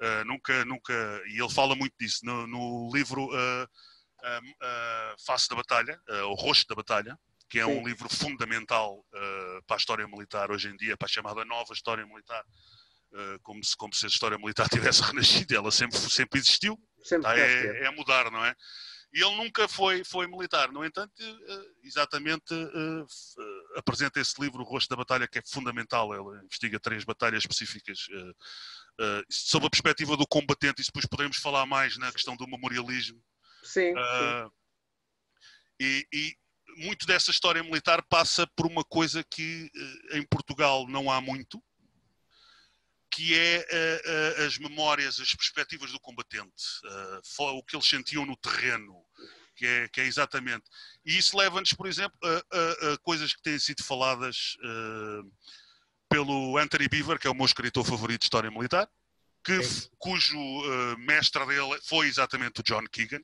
Uh, 0.00 0.24
nunca, 0.24 0.64
nunca, 0.64 0.94
e 1.26 1.38
ele 1.38 1.50
fala 1.50 1.76
muito 1.76 1.92
disso 2.00 2.24
no, 2.24 2.46
no 2.46 2.90
livro 2.90 3.26
uh, 3.26 3.64
uh, 3.64 5.24
Face 5.26 5.46
da 5.46 5.54
Batalha, 5.54 6.00
O 6.30 6.34
Rosto 6.34 6.66
da 6.68 6.74
Batalha, 6.74 7.18
que 7.50 7.60
é 7.60 7.66
Sim. 7.66 7.72
um 7.72 7.86
livro 7.86 8.08
fundamental 8.08 9.04
para 9.66 9.76
a 9.76 9.78
história 9.78 10.06
militar 10.06 10.50
hoje 10.50 10.68
em 10.68 10.76
dia, 10.76 10.96
para 10.96 11.06
a 11.06 11.10
chamada 11.10 11.44
nova 11.44 11.74
história 11.74 12.06
militar, 12.06 12.42
como, 13.42 13.62
se, 13.62 13.76
como 13.76 13.92
se 13.92 14.06
a 14.06 14.08
história 14.08 14.38
militar 14.38 14.68
tivesse 14.70 15.02
renascido, 15.02 15.54
ela 15.54 15.70
sempre, 15.70 15.98
sempre 15.98 16.38
existiu, 16.38 16.78
sempre 17.02 17.24
tá? 17.24 17.38
é, 17.38 17.86
é 17.86 17.90
mudar, 17.90 18.30
não 18.30 18.42
é? 18.42 18.54
E 19.12 19.20
ele 19.22 19.36
nunca 19.36 19.66
foi, 19.66 20.04
foi 20.04 20.28
militar. 20.28 20.70
No 20.70 20.84
entanto, 20.84 21.12
exatamente 21.82 22.54
apresenta 23.74 24.20
esse 24.20 24.40
livro, 24.40 24.62
O 24.62 24.64
Rosto 24.64 24.88
da 24.88 24.96
Batalha, 24.96 25.26
que 25.26 25.40
é 25.40 25.42
fundamental. 25.44 26.14
Ele 26.14 26.44
investiga 26.44 26.78
três 26.78 27.04
batalhas 27.04 27.42
específicas 27.42 28.06
Uh, 29.00 29.24
sob 29.30 29.66
a 29.66 29.70
perspectiva 29.70 30.14
do 30.14 30.26
combatente, 30.26 30.82
e 30.82 30.84
depois 30.84 31.06
podemos 31.06 31.38
falar 31.38 31.64
mais 31.64 31.96
na 31.96 32.12
questão 32.12 32.36
do 32.36 32.46
memorialismo. 32.46 33.18
Sim. 33.62 33.94
Uh, 33.94 34.46
sim. 34.46 34.52
E, 35.80 36.06
e, 36.12 36.36
muito 36.84 37.06
dessa 37.06 37.30
história 37.30 37.62
militar 37.62 38.02
passa 38.10 38.46
por 38.54 38.66
uma 38.66 38.84
coisa 38.84 39.24
que 39.24 39.70
uh, 39.74 40.18
em 40.18 40.26
Portugal 40.26 40.86
não 40.86 41.10
há 41.10 41.18
muito, 41.18 41.62
que 43.10 43.34
é 43.34 43.66
as 44.46 44.56
memórias, 44.58 45.18
as 45.18 45.34
perspectivas 45.34 45.90
do 45.90 45.98
combatente, 45.98 46.62
o 47.38 47.62
que 47.64 47.74
eles 47.74 47.88
sentiam 47.88 48.24
no 48.24 48.36
terreno. 48.36 49.04
Que 49.56 49.66
é, 49.66 49.88
que 49.88 50.00
é 50.00 50.04
exatamente. 50.04 50.64
E 51.04 51.18
isso 51.18 51.36
leva-nos, 51.36 51.74
por 51.74 51.86
exemplo, 51.86 52.16
a, 52.22 52.28
a, 52.28 52.92
a, 52.92 52.98
coisas 52.98 53.34
que 53.34 53.42
têm 53.42 53.58
sido 53.58 53.84
faladas 53.84 54.56
pelo 56.10 56.58
Anthony 56.58 56.88
Beaver, 56.88 57.18
que 57.18 57.28
é 57.28 57.30
o 57.30 57.34
meu 57.34 57.46
escritor 57.46 57.84
favorito 57.86 58.20
de 58.20 58.26
história 58.26 58.50
militar, 58.50 58.90
que, 59.44 59.58
cujo 59.96 60.36
uh, 60.36 60.98
mestre 60.98 61.46
dele 61.46 61.78
foi 61.84 62.08
exatamente 62.08 62.60
o 62.60 62.62
John 62.64 62.84
Keegan, 62.90 63.20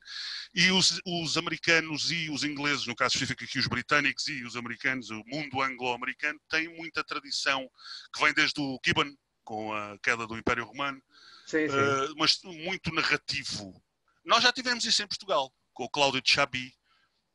e 0.55 0.71
os, 0.71 0.99
os, 1.05 1.37
americanos 1.37 2.09
e 2.09 2.31
os 2.31 2.43
ingleses, 2.43 2.87
no 2.87 2.95
caso 2.95 3.13
específico 3.13 3.43
aqui 3.43 3.59
os 3.59 3.67
britânicos 3.67 4.27
e 4.27 4.43
os 4.43 4.55
americanos, 4.55 5.11
o 5.11 5.21
mundo 5.27 5.61
anglo-americano, 5.61 6.39
têm 6.49 6.69
muita 6.75 7.03
tradição 7.03 7.69
que 8.11 8.23
vem 8.23 8.33
desde 8.33 8.59
o 8.59 8.79
Gibbon, 8.83 9.13
com 9.43 9.73
a 9.73 9.97
queda 10.01 10.25
do 10.25 10.37
Império 10.37 10.65
Romano, 10.65 11.01
sim, 11.45 11.67
sim. 11.67 11.75
Uh, 11.75 12.15
mas 12.17 12.39
muito 12.43 12.91
narrativo. 12.91 13.79
Nós 14.25 14.43
já 14.43 14.51
tivemos 14.51 14.83
isso 14.85 15.03
em 15.03 15.07
Portugal, 15.07 15.53
com 15.73 15.83
o 15.83 15.89
Cláudio 15.89 16.21
de 16.21 16.31
Chabi, 16.31 16.73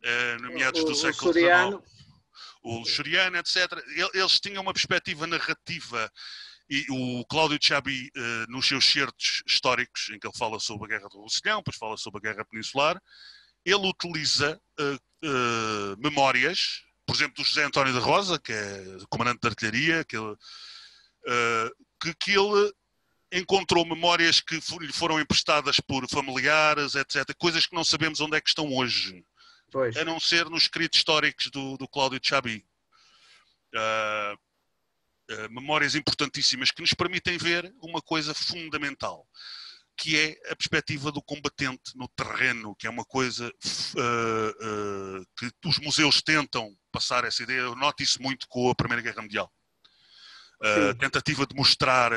uh, 0.03 0.43
no 0.43 0.55
meados 0.55 0.83
do 0.83 0.95
século 0.95 1.33
XIX 1.33 2.03
o 2.63 2.79
Luxuriano, 2.79 3.37
etc. 3.37 3.57
Eles 4.15 4.41
tinham 4.41 4.63
uma 4.63 4.73
perspectiva 4.73 5.27
narrativa 5.27 6.11
e 6.71 6.87
o 6.89 7.25
Cláudio 7.27 7.59
Chabi, 7.61 8.11
uh, 8.17 8.51
nos 8.51 8.67
seus 8.67 8.85
certos 8.85 9.43
históricos, 9.47 10.09
em 10.11 10.19
que 10.19 10.27
ele 10.27 10.37
fala 10.39 10.59
sobre 10.59 10.87
a 10.87 10.97
Guerra 10.97 11.09
do 11.11 11.19
Roussillon, 11.19 11.59
depois 11.59 11.77
fala 11.77 11.97
sobre 11.97 12.19
a 12.19 12.33
Guerra 12.33 12.47
Peninsular, 12.47 13.01
ele 13.65 13.87
utiliza 13.87 14.59
uh, 14.81 14.95
uh, 14.95 15.97
memórias, 15.99 16.83
por 17.05 17.15
exemplo, 17.15 17.35
do 17.35 17.45
José 17.45 17.65
António 17.65 17.93
da 17.93 18.01
Rosa, 18.01 18.39
que 18.39 18.53
é 18.53 18.85
comandante 19.11 19.41
de 19.43 19.49
artilharia, 19.49 20.05
que 20.05 20.17
ele, 20.17 20.35
que, 22.01 22.15
que 22.15 22.31
ele 22.33 22.73
encontrou 23.33 23.85
memórias 23.85 24.41
que 24.41 24.61
lhe 24.81 24.93
foram 24.93 25.21
emprestadas 25.21 25.81
por 25.81 26.09
familiares, 26.09 26.95
etc. 26.95 27.35
Coisas 27.39 27.67
que 27.67 27.75
não 27.75 27.85
sabemos 27.85 28.21
onde 28.21 28.37
é 28.37 28.41
que 28.41 28.49
estão 28.49 28.73
hoje. 28.73 29.25
Pois. 29.73 29.97
a 29.97 30.05
não 30.05 30.21
ser 30.21 30.51
nos 30.51 30.65
escritos 30.65 30.99
históricos 30.99 31.51
do, 31.51 31.79
do 31.79 31.89
Cláudio 31.89 32.21
Chabi. 32.23 32.65
uh, 33.75 34.35
uh, 34.35 35.51
memórias 35.51 35.95
importantíssimas 35.95 36.71
que 36.71 36.83
nos 36.83 36.93
permitem 36.93 37.39
ver 37.39 37.75
uma 37.81 38.03
coisa 38.03 38.35
fundamental, 38.35 39.27
que 39.97 40.19
é 40.19 40.53
a 40.53 40.57
perspectiva 40.57 41.11
do 41.11 41.23
combatente 41.23 41.97
no 41.97 42.07
terreno, 42.09 42.77
que 42.77 42.87
é 42.87 42.91
uma 42.91 43.05
coisa 43.05 43.49
uh, 43.49 45.27
que 45.39 45.51
os 45.65 45.79
museus 45.79 46.21
tentam 46.21 46.77
passar 46.93 47.25
essa 47.25 47.43
ideia. 47.43 47.61
Eu 47.61 47.75
noto 47.75 48.03
isso 48.03 48.21
muito 48.23 48.47
com 48.49 48.71
a 48.71 48.75
Primeira 48.75 49.03
Guerra 49.03 49.23
Mundial. 49.23 49.51
A 50.91 50.95
tentativa 50.95 51.45
de 51.45 51.57
mostrar 51.57 52.13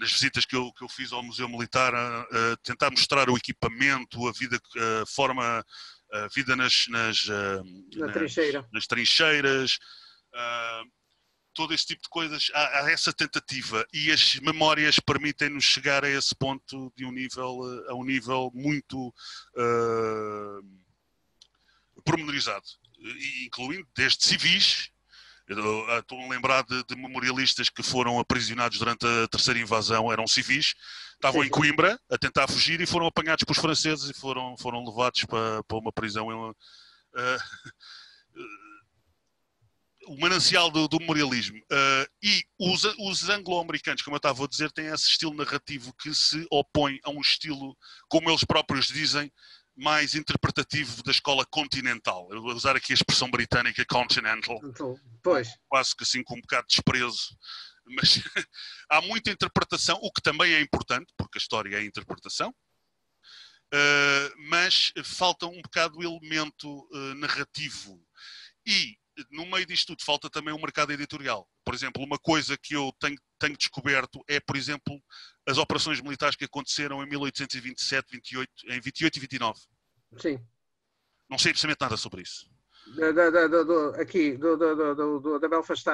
nas 0.00 0.10
visitas 0.10 0.46
que 0.46 0.56
eu, 0.56 0.72
que 0.72 0.82
eu 0.82 0.88
fiz 0.88 1.12
ao 1.12 1.22
Museu 1.22 1.46
Militar, 1.48 1.94
a, 1.94 2.20
a 2.22 2.56
tentar 2.62 2.90
mostrar 2.90 3.28
o 3.28 3.36
equipamento, 3.36 4.26
a 4.26 4.32
vida, 4.32 4.58
a 5.02 5.06
forma, 5.06 5.64
a 6.12 6.28
vida 6.34 6.56
nas, 6.56 6.86
nas, 6.88 7.26
Na 7.26 8.06
nas, 8.06 8.14
trincheira. 8.14 8.66
nas 8.72 8.86
trincheiras, 8.86 9.78
todo 11.52 11.74
esse 11.74 11.86
tipo 11.86 12.02
de 12.02 12.08
coisas. 12.08 12.50
Há, 12.54 12.80
há, 12.80 12.90
essa 12.90 13.12
tentativa 13.12 13.86
e 13.92 14.10
as 14.10 14.36
memórias 14.36 14.98
permitem-nos 14.98 15.64
chegar 15.64 16.02
a 16.02 16.08
esse 16.08 16.34
ponto 16.34 16.90
de 16.96 17.04
um 17.04 17.12
nível, 17.12 17.60
a 17.88 17.94
um 17.94 18.04
nível 18.04 18.50
muito 18.54 19.08
uh, 19.08 20.62
pormenorizado, 22.02 22.64
incluindo 23.44 23.86
desde 23.94 24.24
civis 24.24 24.90
ah, 25.58 25.98
estou 25.98 26.20
a 26.20 26.28
lembrar 26.28 26.62
de, 26.62 26.84
de, 26.84 26.96
memorialistas 26.96 27.68
que 27.68 27.82
foram 27.82 28.18
aprisionados 28.18 28.78
durante 28.78 29.06
a 29.06 29.28
terceira 29.28 29.58
invasão, 29.58 30.12
eram 30.12 30.26
civis, 30.26 30.74
estavam 31.14 31.42
sim, 31.42 31.48
em 31.48 31.50
Coimbra 31.50 31.98
a 32.10 32.16
tentar 32.16 32.46
fugir 32.46 32.80
e 32.80 32.86
foram 32.86 33.06
apanhados 33.06 33.44
pelos 33.44 33.60
franceses 33.60 34.10
e 34.10 34.14
foram, 34.14 34.56
foram 34.58 34.84
levados 34.84 35.24
para, 35.24 35.62
para 35.64 35.78
uma 35.78 35.92
prisão. 35.92 36.28
Uh, 36.28 36.54
o 40.06 40.18
manancial 40.18 40.70
do, 40.70 40.88
do 40.88 40.98
memorialismo. 40.98 41.58
Uh, 41.58 42.06
e 42.22 42.44
os, 42.58 42.84
os 42.98 43.28
anglo-americanos, 43.28 44.02
como 44.02 44.16
eu 44.16 44.18
estava 44.18 44.44
a 44.44 44.48
dizer, 44.48 44.72
têm 44.72 44.86
esse 44.86 45.08
estilo 45.08 45.34
narrativo 45.34 45.94
que 45.94 46.12
se 46.14 46.46
opõe 46.50 46.98
a 47.04 47.10
um 47.10 47.20
estilo, 47.20 47.76
como 48.08 48.28
eles 48.28 48.42
próprios 48.42 48.86
dizem, 48.88 49.30
mais 49.80 50.14
interpretativo 50.14 51.02
da 51.02 51.10
escola 51.10 51.44
continental. 51.46 52.28
Eu 52.30 52.42
vou 52.42 52.52
usar 52.52 52.76
aqui 52.76 52.92
a 52.92 52.94
expressão 52.94 53.30
britânica 53.30 53.84
continental. 53.86 54.60
Então, 54.62 54.94
pois. 55.22 55.48
Quase 55.68 55.96
que 55.96 56.04
assim 56.04 56.22
com 56.22 56.36
um 56.36 56.40
bocado 56.40 56.66
de 56.68 56.76
desprezo. 56.76 57.36
Mas 57.86 58.20
há 58.90 59.00
muita 59.00 59.30
interpretação, 59.30 59.98
o 60.02 60.12
que 60.12 60.22
também 60.22 60.52
é 60.52 60.60
importante, 60.60 61.12
porque 61.16 61.38
a 61.38 61.40
história 61.40 61.76
é 61.76 61.80
a 61.80 61.84
interpretação. 61.84 62.54
Uh, 63.72 64.48
mas 64.48 64.92
falta 65.04 65.46
um 65.46 65.62
bocado 65.62 65.98
o 65.98 66.02
elemento 66.02 66.86
uh, 66.92 67.14
narrativo. 67.14 67.98
E 68.66 68.96
no 69.30 69.46
meio 69.46 69.66
disto 69.66 69.88
tudo 69.88 70.04
falta 70.04 70.30
também 70.30 70.54
o 70.54 70.60
mercado 70.60 70.92
editorial. 70.92 71.48
Por 71.64 71.74
exemplo, 71.74 72.02
uma 72.02 72.18
coisa 72.18 72.56
que 72.56 72.74
eu 72.74 72.92
tenho, 72.98 73.16
tenho 73.38 73.56
descoberto 73.56 74.22
é, 74.28 74.40
por 74.40 74.56
exemplo, 74.56 75.00
as 75.50 75.58
operações 75.58 76.00
militares 76.00 76.36
que 76.36 76.44
aconteceram 76.44 77.02
em 77.02 77.08
1827, 77.08 78.12
28, 78.12 78.50
em 78.68 78.80
28 78.80 79.16
e 79.16 79.20
29. 79.20 79.60
Sim. 80.18 80.40
Não 81.28 81.38
sei 81.38 81.50
absolutamente 81.50 81.80
nada 81.80 81.96
sobre 81.96 82.22
isso. 82.22 82.48
Da, 82.96 83.12
da, 83.12 83.30
da, 83.30 83.46
do, 83.62 83.94
aqui, 84.00 84.36
do, 84.36 84.56
do, 84.56 85.20
do, 85.20 85.38
da 85.38 85.48
Belfast 85.48 85.84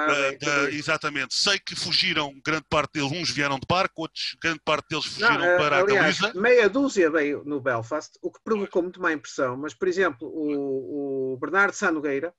Exatamente. 0.70 1.34
Sei 1.34 1.58
que 1.58 1.74
fugiram, 1.74 2.32
grande 2.42 2.64
parte 2.70 2.94
deles, 2.94 3.12
uns 3.12 3.30
vieram 3.30 3.58
de 3.58 3.66
barco, 3.68 4.02
outros, 4.02 4.36
grande 4.40 4.60
parte 4.64 4.88
deles 4.88 5.04
fugiram 5.04 5.38
Não, 5.38 5.58
para 5.58 5.80
aliás, 5.80 6.18
a 6.18 6.22
Galiza. 6.22 6.40
Meia 6.40 6.68
dúzia 6.70 7.10
veio 7.10 7.42
no 7.44 7.60
Belfast, 7.60 8.18
o 8.22 8.30
que 8.30 8.40
provocou 8.42 8.82
muito 8.82 9.00
má 9.00 9.12
impressão. 9.12 9.56
Mas, 9.56 9.74
por 9.74 9.88
exemplo, 9.88 10.26
o, 10.28 11.34
o 11.34 11.36
Bernardo 11.36 11.74
Sanogueira, 11.74 12.32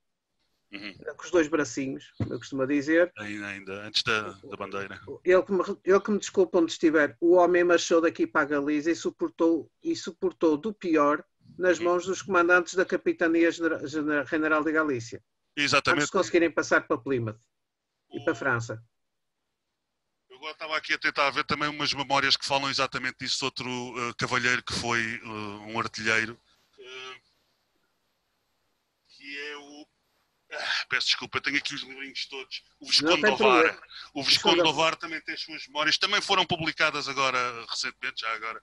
Uhum. 0.71 0.93
Com 1.15 1.23
os 1.23 1.31
dois 1.31 1.47
bracinhos, 1.47 2.11
eu 2.19 2.37
costumo 2.37 2.67
dizer. 2.67 3.11
Ainda, 3.17 3.47
ainda 3.47 3.73
antes 3.83 4.03
da, 4.03 4.31
da 4.31 4.57
bandeira. 4.57 4.99
Ele 5.23 5.41
que, 5.41 5.51
me, 5.51 5.63
ele 5.83 5.99
que 6.01 6.11
me 6.11 6.19
desculpa 6.19 6.59
onde 6.59 6.71
estiver, 6.71 7.15
o 7.21 7.35
homem 7.35 7.63
marchou 7.63 8.01
daqui 8.01 8.27
para 8.27 8.41
a 8.41 8.45
Galiza 8.45 8.91
e 8.91 8.95
suportou, 8.95 9.71
e 9.81 9.95
suportou 9.95 10.57
do 10.57 10.73
pior 10.73 11.23
nas 11.57 11.79
uhum. 11.79 11.85
mãos 11.85 12.05
dos 12.05 12.21
comandantes 12.21 12.75
da 12.75 12.85
Capitania 12.85 13.49
General 13.51 14.63
de 14.63 14.71
Galícia. 14.71 15.23
Exatamente. 15.55 16.01
Antes 16.01 16.07
de 16.07 16.17
conseguirem 16.17 16.51
passar 16.51 16.85
para 16.85 16.97
Plymouth 16.97 17.39
e 18.11 18.19
para 18.23 18.33
a 18.33 18.35
França. 18.35 18.83
Eu 20.29 20.35
agora 20.37 20.51
estava 20.51 20.77
aqui 20.77 20.93
a 20.93 20.99
tentar 20.99 21.29
ver 21.31 21.45
também 21.45 21.69
umas 21.69 21.93
memórias 21.93 22.35
que 22.35 22.45
falam 22.45 22.69
exatamente 22.69 23.17
disso. 23.21 23.43
Outro 23.45 23.67
uh, 23.67 24.13
cavalheiro 24.17 24.61
que 24.61 24.73
foi 24.73 25.17
uh, 25.23 25.71
um 25.71 25.79
artilheiro, 25.79 26.33
uh, 26.33 27.15
que 29.07 29.37
é 29.37 29.57
o 29.57 29.87
ah, 30.51 30.76
peço 30.87 31.07
desculpa, 31.07 31.41
tenho 31.41 31.57
aqui 31.57 31.73
os 31.73 31.81
livrinhos 31.81 32.25
todos. 32.27 32.63
O 32.79 32.85
Visconde 32.85 33.21
de 33.21 33.29
Ovar. 33.29 33.79
O 34.13 34.23
Visconde 34.23 34.61
de 34.61 34.67
Ovar 34.67 34.95
também 34.95 35.21
tem 35.21 35.35
as 35.35 35.41
suas 35.41 35.67
memórias. 35.67 35.97
Também 35.97 36.21
foram 36.21 36.45
publicadas 36.45 37.07
agora, 37.07 37.65
recentemente, 37.69 38.21
já 38.21 38.33
agora. 38.33 38.61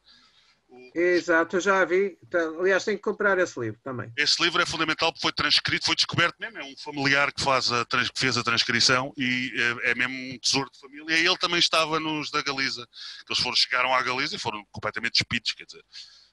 O... 0.69 0.99
Exato, 0.99 1.57
eu 1.57 1.61
já 1.61 1.85
vi. 1.85 2.19
Então, 2.23 2.61
aliás, 2.61 2.85
tenho 2.85 2.97
que 2.97 3.05
comprar 3.05 3.39
esse 3.39 3.59
livro 3.61 3.79
também. 3.83 4.11
Esse 4.17 4.43
livro 4.43 4.61
é 4.61 4.67
fundamental 4.67 5.13
porque 5.13 5.23
foi 5.23 5.33
transcrito, 5.33 5.87
foi 5.87 5.95
descoberto 5.95 6.37
mesmo. 6.39 6.59
É 6.59 6.65
um 6.65 6.77
familiar 6.77 7.33
que, 7.33 7.43
faz 7.43 7.71
a, 7.71 7.85
que 7.85 8.19
fez 8.19 8.37
a 8.37 8.43
transcrição 8.43 9.13
e 9.17 9.53
é, 9.85 9.91
é, 9.91 9.95
mesmo 9.95 10.15
um 10.15 10.39
tesouro 10.39 10.71
de 10.73 10.81
família. 10.81 11.19
E 11.19 11.27
ele 11.27 11.39
também 11.39 11.59
estava 11.59 12.01
nos 12.01 12.31
da 12.31 12.43
Galiza. 12.43 12.87
Eles 13.29 13.43
foram, 13.43 13.57
chegaram 13.57 13.95
à 13.95 14.03
Galiza 14.03 14.37
e 14.37 14.41
foram 14.41 14.65
completamente 14.73 15.13
despidos, 15.13 15.53
quer 15.53 15.65
dizer. 15.65 15.85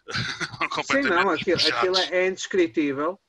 Sim, 0.86 1.02
não, 1.04 1.30
aquilo, 1.30 1.60
aquilo 1.60 1.98
é 1.98 2.28
indescritível 2.28 3.20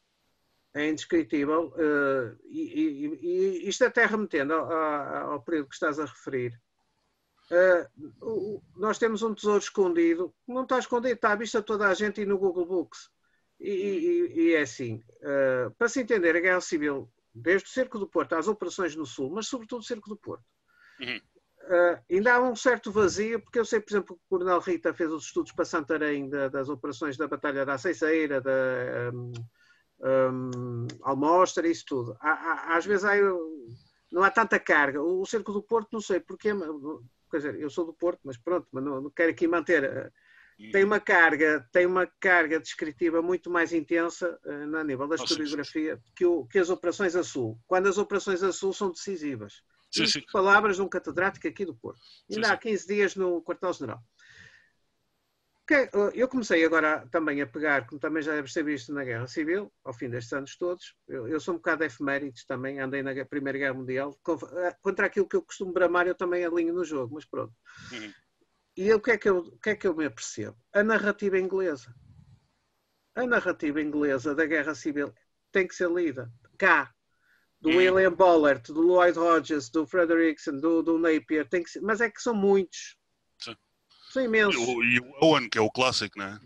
é 0.75 0.89
indescritível 0.89 1.69
uh, 1.77 2.39
e, 2.47 2.61
e, 2.63 3.19
e, 3.23 3.69
isto 3.69 3.85
até 3.85 4.07
remetendo 4.07 4.55
ao, 4.55 5.33
ao, 5.33 5.43
período 5.43 5.69
que 5.69 5.75
estás 5.75 5.99
a 5.99 6.07
referir. 6.07 6.59
Uh, 7.51 8.63
nós 8.77 8.99
temos 8.99 9.23
um 9.23 9.35
tesouro 9.35 9.59
escondido, 9.59 10.35
não 10.49 10.63
está 10.63 10.79
escondido, 10.79 11.15
está 11.15 11.33
à 11.33 11.37
vista 11.37 11.63
toda 11.63 11.89
a 11.89 11.95
gente 11.95 12.23
e 12.23 12.27
no 12.27 12.39
Google 12.39 12.67
Books. 12.67 13.11
E, 13.61 14.33
e 14.35 14.55
é 14.55 14.63
assim, 14.63 15.03
uh, 15.21 15.71
para 15.77 15.89
se 15.89 16.01
entender 16.01 16.35
a 16.35 16.41
Guerra 16.41 16.61
Civil, 16.61 17.13
desde 17.35 17.69
o 17.69 17.71
Cerco 17.71 17.99
do 17.99 18.09
Porto 18.09 18.35
às 18.35 18.49
operações 18.49 18.97
no 18.97 19.05
Sul, 19.05 19.31
mas 19.31 19.49
sobretudo 19.49 19.81
o 19.81 19.85
Cerco 19.85 20.09
do 20.09 20.17
Porto, 20.17 20.45
uhum. 21.01 21.21
ainda 22.11 22.35
há 22.35 22.43
um 22.43 22.57
certo 22.57 22.91
vazio, 22.91 23.41
porque 23.41 23.59
eu 23.59 23.65
sei, 23.65 23.81
por 23.81 23.93
exemplo, 23.93 24.17
que 24.17 24.23
o 24.23 24.29
Coronel 24.29 24.59
Rita 24.59 24.93
fez 24.93 25.13
os 25.13 25.27
estudos 25.27 25.53
para 25.53 25.65
Santarém 25.65 26.29
da, 26.29 26.49
das 26.49 26.69
operações 26.69 27.17
da 27.17 27.29
Batalha 27.29 27.67
da 27.67 27.75
Aceiceira, 27.75 28.41
da... 28.41 29.13
Um, 29.13 29.33
um, 30.03 30.87
Almostra, 31.03 31.67
isso 31.69 31.85
tudo. 31.87 32.17
Há, 32.21 32.31
há, 32.31 32.77
às 32.77 32.85
vezes 32.85 33.05
há, 33.05 33.15
não 34.11 34.23
há 34.23 34.31
tanta 34.31 34.59
carga. 34.59 35.01
O, 35.01 35.25
Cerco 35.25 35.53
do 35.53 35.63
Porto, 35.63 35.89
não 35.93 36.01
sei 36.01 36.21
porquê, 36.21 36.51
quer 37.31 37.37
dizer, 37.37 37.61
eu 37.61 37.71
sou 37.71 37.87
do 37.87 37.95
Porto, 37.95 38.21
mas 38.25 38.37
pronto, 38.37 38.67
mas 38.73 38.85
não, 38.85 39.01
não 39.01 39.11
quero 39.11 39.31
aqui 39.31 39.47
manter. 39.47 39.85
Eh, 39.85 40.11
tem 40.71 40.85
uma 40.85 41.01
carga, 41.01 41.67
tem 41.73 41.87
uma 41.87 42.07
carga 42.21 42.61
descritiva 42.61 43.23
muito 43.23 43.51
mais 43.51 43.73
intensa 43.73 44.39
uh, 44.45 44.67
no 44.67 44.83
nível 44.85 45.09
da 45.09 45.17
historiografia 45.17 45.99
que, 46.15 46.25
o, 46.27 46.47
que 46.47 46.59
as 46.59 46.69
operações 46.69 47.17
a 47.17 47.25
sul. 47.25 47.59
Quando 47.67 47.89
as 47.89 47.99
operações 47.99 48.43
a 48.43 48.53
sul 48.53 48.73
são 48.73 48.91
decisivas. 48.91 49.63
Sim, 49.91 50.07
sim. 50.07 50.23
Palavras 50.33 50.77
de 50.77 50.83
um 50.83 50.89
catedrático 50.89 51.49
aqui 51.49 51.65
do 51.65 51.75
Porto. 51.75 52.01
Ainda 52.31 52.49
sim, 52.49 52.53
há 52.53 52.57
15 52.57 52.87
dias 52.87 53.15
no 53.17 53.43
quartel-general. 53.43 54.01
Eu 56.15 56.29
comecei 56.29 56.65
agora 56.65 57.07
também 57.11 57.41
a 57.41 57.47
pegar, 57.47 57.87
como 57.87 58.01
também 58.01 58.23
já 58.23 58.33
deve 58.33 58.51
ser 58.51 58.65
visto 58.65 58.93
na 58.93 59.05
Guerra 59.05 59.27
Civil, 59.27 59.73
ao 59.85 59.93
fim 59.93 60.09
destes 60.09 60.33
anos 60.33 60.57
todos, 60.57 60.95
eu, 61.09 61.29
eu 61.29 61.41
sou 61.41 61.55
um 61.55 61.57
bocado 61.59 61.85
efemérides 61.85 62.45
também, 62.45 62.81
andei 62.81 63.03
na 63.03 63.25
Primeira 63.25 63.59
Guerra 63.59 63.75
Mundial, 63.75 64.19
eh, 64.57 64.77
contra 64.81 65.07
aquilo 65.07 65.29
que 65.29 65.37
eu 65.37 65.43
costumo 65.43 65.73
bramar 65.73 66.07
eu 66.07 66.15
também 66.15 66.45
alinho 66.45 66.75
no 66.75 66.85
jogo, 66.85 67.15
mas 67.15 67.25
pronto. 67.25 67.55
Uhum. 67.93 68.13
E 68.77 68.93
o 68.93 69.01
que, 69.01 69.11
é 69.11 69.19
que 69.19 69.29
eu, 69.29 69.39
o 69.39 69.59
que 69.59 69.71
é 69.71 69.77
que 69.77 69.87
eu 69.87 69.95
me 69.95 70.07
apercebo? 70.07 70.57
A 70.73 70.83
narrativa 70.83 71.39
inglesa. 71.39 71.95
A 73.15 73.27
narrativa 73.27 73.81
inglesa 73.81 74.35
da 74.35 74.47
Guerra 74.47 74.75
Civil 74.75 75.13
tem 75.53 75.69
que 75.69 75.75
ser 75.75 75.91
lida. 75.91 76.33
Cá, 76.57 76.93
do 77.61 77.69
uhum. 77.69 77.77
William 77.77 78.13
Bollert, 78.13 78.67
do 78.73 78.81
Lloyd 78.81 79.19
Hodges, 79.19 79.71
do 79.71 79.87
Frederickson, 79.87 80.57
do, 80.59 80.83
do 80.83 80.99
Napier, 80.99 81.49
tem 81.49 81.63
que 81.63 81.71
ser, 81.71 81.81
mas 81.81 82.01
é 82.01 82.11
que 82.11 82.21
são 82.21 82.35
muitos. 82.35 82.97
São 84.13 84.23
imensos. 84.23 84.61
E 84.61 85.01
o, 85.01 85.25
Owen, 85.25 85.49
que 85.49 85.57
é 85.57 85.61
o 85.63 85.71
clássico, 85.71 86.19
não 86.19 86.27
é? 86.27 86.41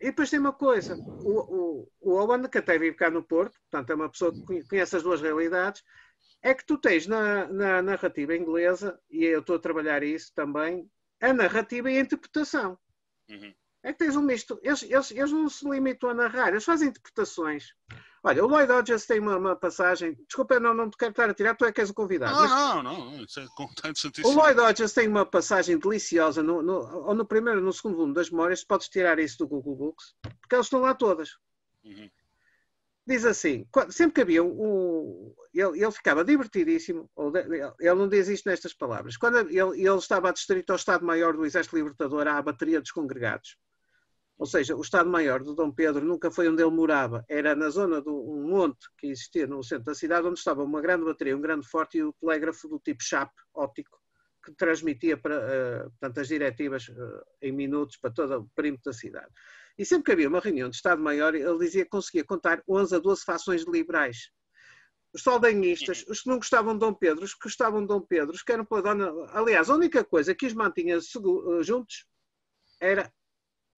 E 0.00 0.06
depois 0.06 0.30
tem 0.30 0.40
uma 0.40 0.52
coisa: 0.52 0.96
o, 0.96 1.86
o, 1.86 1.92
o 2.00 2.12
Owen, 2.14 2.48
que 2.48 2.58
até 2.58 2.76
vive 2.76 2.96
cá 2.96 3.08
no 3.08 3.22
Porto, 3.22 3.56
portanto 3.70 3.90
é 3.90 3.94
uma 3.94 4.10
pessoa 4.10 4.32
que 4.32 4.64
conhece 4.64 4.96
as 4.96 5.04
duas 5.04 5.22
realidades, 5.22 5.84
é 6.42 6.52
que 6.52 6.66
tu 6.66 6.76
tens 6.76 7.06
na, 7.06 7.46
na 7.46 7.80
narrativa 7.80 8.34
inglesa, 8.36 8.98
e 9.08 9.24
eu 9.24 9.38
estou 9.38 9.54
a 9.54 9.60
trabalhar 9.60 10.02
isso 10.02 10.32
também, 10.34 10.90
a 11.20 11.32
narrativa 11.32 11.88
e 11.88 11.98
a 11.98 12.00
interpretação. 12.00 12.76
Uhum. 13.30 13.54
É 13.84 13.92
que 13.92 13.98
tens 13.98 14.16
um 14.16 14.22
misto. 14.22 14.58
Eles, 14.62 14.82
eles, 14.82 15.10
eles 15.10 15.30
não 15.30 15.46
se 15.48 15.68
limitam 15.68 16.08
a 16.08 16.14
narrar, 16.14 16.48
eles 16.48 16.64
fazem 16.64 16.88
interpretações. 16.88 17.74
Olha, 18.26 18.42
o 18.42 18.48
Lloyd 18.48 18.72
Hodges 18.72 19.04
tem 19.04 19.20
uma, 19.20 19.36
uma, 19.36 19.54
passagem. 19.54 20.16
Desculpa, 20.26 20.58
não, 20.58 20.72
não 20.72 20.88
te 20.88 20.96
quero 20.96 21.10
estar 21.10 21.28
a 21.28 21.34
tirar, 21.34 21.54
tu 21.54 21.66
é 21.66 21.70
que 21.70 21.82
és 21.82 21.90
o 21.90 21.94
convidado. 21.94 22.34
Não, 22.34 22.40
mas... 22.40 22.50
não, 22.50 22.82
não, 22.82 23.22
isso 23.22 23.38
é 23.38 23.46
O 24.24 24.32
Lloyd 24.32 24.58
Hodges 24.58 24.94
tem 24.94 25.06
uma 25.06 25.26
passagem 25.26 25.78
deliciosa, 25.78 26.42
no, 26.42 26.62
no, 26.62 27.06
ou 27.06 27.14
no 27.14 27.26
primeiro 27.26 27.60
ou 27.60 27.66
no 27.66 27.72
segundo 27.74 27.96
volume 27.96 28.14
das 28.14 28.30
memórias, 28.30 28.64
podes 28.64 28.88
tirar 28.88 29.18
isso 29.18 29.36
do 29.36 29.46
Google 29.46 29.76
Books, 29.76 30.14
porque 30.40 30.54
elas 30.54 30.64
estão 30.64 30.80
lá 30.80 30.94
todas. 30.94 31.36
Uhum. 31.84 32.08
diz 33.06 33.26
assim: 33.26 33.68
sempre 33.90 34.14
que 34.14 34.22
havia 34.22 34.42
um. 34.42 35.34
ele, 35.52 35.82
ele 35.82 35.92
ficava 35.92 36.24
divertidíssimo, 36.24 37.10
ele 37.78 37.94
não 37.94 38.08
diz 38.08 38.28
isto 38.28 38.48
nestas 38.48 38.72
palavras. 38.72 39.18
Quando 39.18 39.40
ele, 39.40 39.58
ele 39.58 39.98
estava 39.98 40.30
adscrito 40.30 40.70
ao 40.70 40.76
Estado-Maior 40.76 41.36
do 41.36 41.44
Exército 41.44 41.76
Libertador 41.76 42.26
à 42.26 42.40
bateria 42.40 42.80
dos 42.80 42.90
congregados. 42.90 43.58
Ou 44.36 44.46
seja, 44.46 44.74
o 44.76 44.80
Estado-Maior 44.80 45.42
do 45.44 45.54
Dom 45.54 45.70
Pedro 45.70 46.04
nunca 46.04 46.30
foi 46.30 46.48
onde 46.48 46.62
ele 46.62 46.70
morava, 46.70 47.24
era 47.28 47.54
na 47.54 47.70
zona 47.70 48.02
de 48.02 48.08
um 48.08 48.48
monte 48.48 48.88
que 48.98 49.06
existia 49.06 49.46
no 49.46 49.62
centro 49.62 49.84
da 49.84 49.94
cidade, 49.94 50.26
onde 50.26 50.38
estava 50.38 50.64
uma 50.64 50.80
grande 50.80 51.04
bateria, 51.04 51.36
um 51.36 51.40
grande 51.40 51.66
forte 51.68 51.98
e 51.98 52.02
o 52.02 52.12
telégrafo 52.14 52.68
do 52.68 52.80
tipo 52.80 53.02
chap 53.02 53.32
óptico, 53.54 53.96
que 54.44 54.52
transmitia 54.52 55.16
para, 55.16 55.38
uh, 55.38 55.90
portanto, 55.90 56.18
as 56.18 56.28
diretivas 56.28 56.88
uh, 56.88 57.22
em 57.40 57.52
minutos 57.52 57.96
para 57.96 58.10
todo 58.10 58.40
o 58.40 58.48
perímetro 58.56 58.90
da 58.90 58.92
cidade. 58.92 59.30
E 59.78 59.84
sempre 59.84 60.04
que 60.04 60.12
havia 60.12 60.28
uma 60.28 60.40
reunião 60.40 60.68
de 60.68 60.76
Estado-Maior, 60.76 61.34
ele 61.34 61.58
dizia 61.58 61.84
que 61.84 61.90
conseguia 61.90 62.24
contar 62.24 62.62
11 62.68 62.96
a 62.96 62.98
12 62.98 63.24
fações 63.24 63.64
de 63.64 63.70
liberais. 63.70 64.30
Os 65.12 65.22
saldanhistas, 65.22 66.04
os 66.08 66.22
que 66.22 66.28
não 66.28 66.36
gostavam 66.36 66.74
de 66.74 66.80
Dom 66.80 66.92
Pedro, 66.92 67.24
os 67.24 67.34
que 67.34 67.44
gostavam 67.44 67.80
de 67.80 67.86
Dom 67.86 68.00
Pedro, 68.00 68.34
os 68.34 68.42
que 68.42 68.52
eram 68.52 68.64
pela 68.64 68.82
dona. 68.82 69.12
Aliás, 69.30 69.70
a 69.70 69.74
única 69.74 70.04
coisa 70.04 70.34
que 70.34 70.44
os 70.44 70.52
mantinha 70.52 70.98
juntos 71.62 72.04
era. 72.80 73.12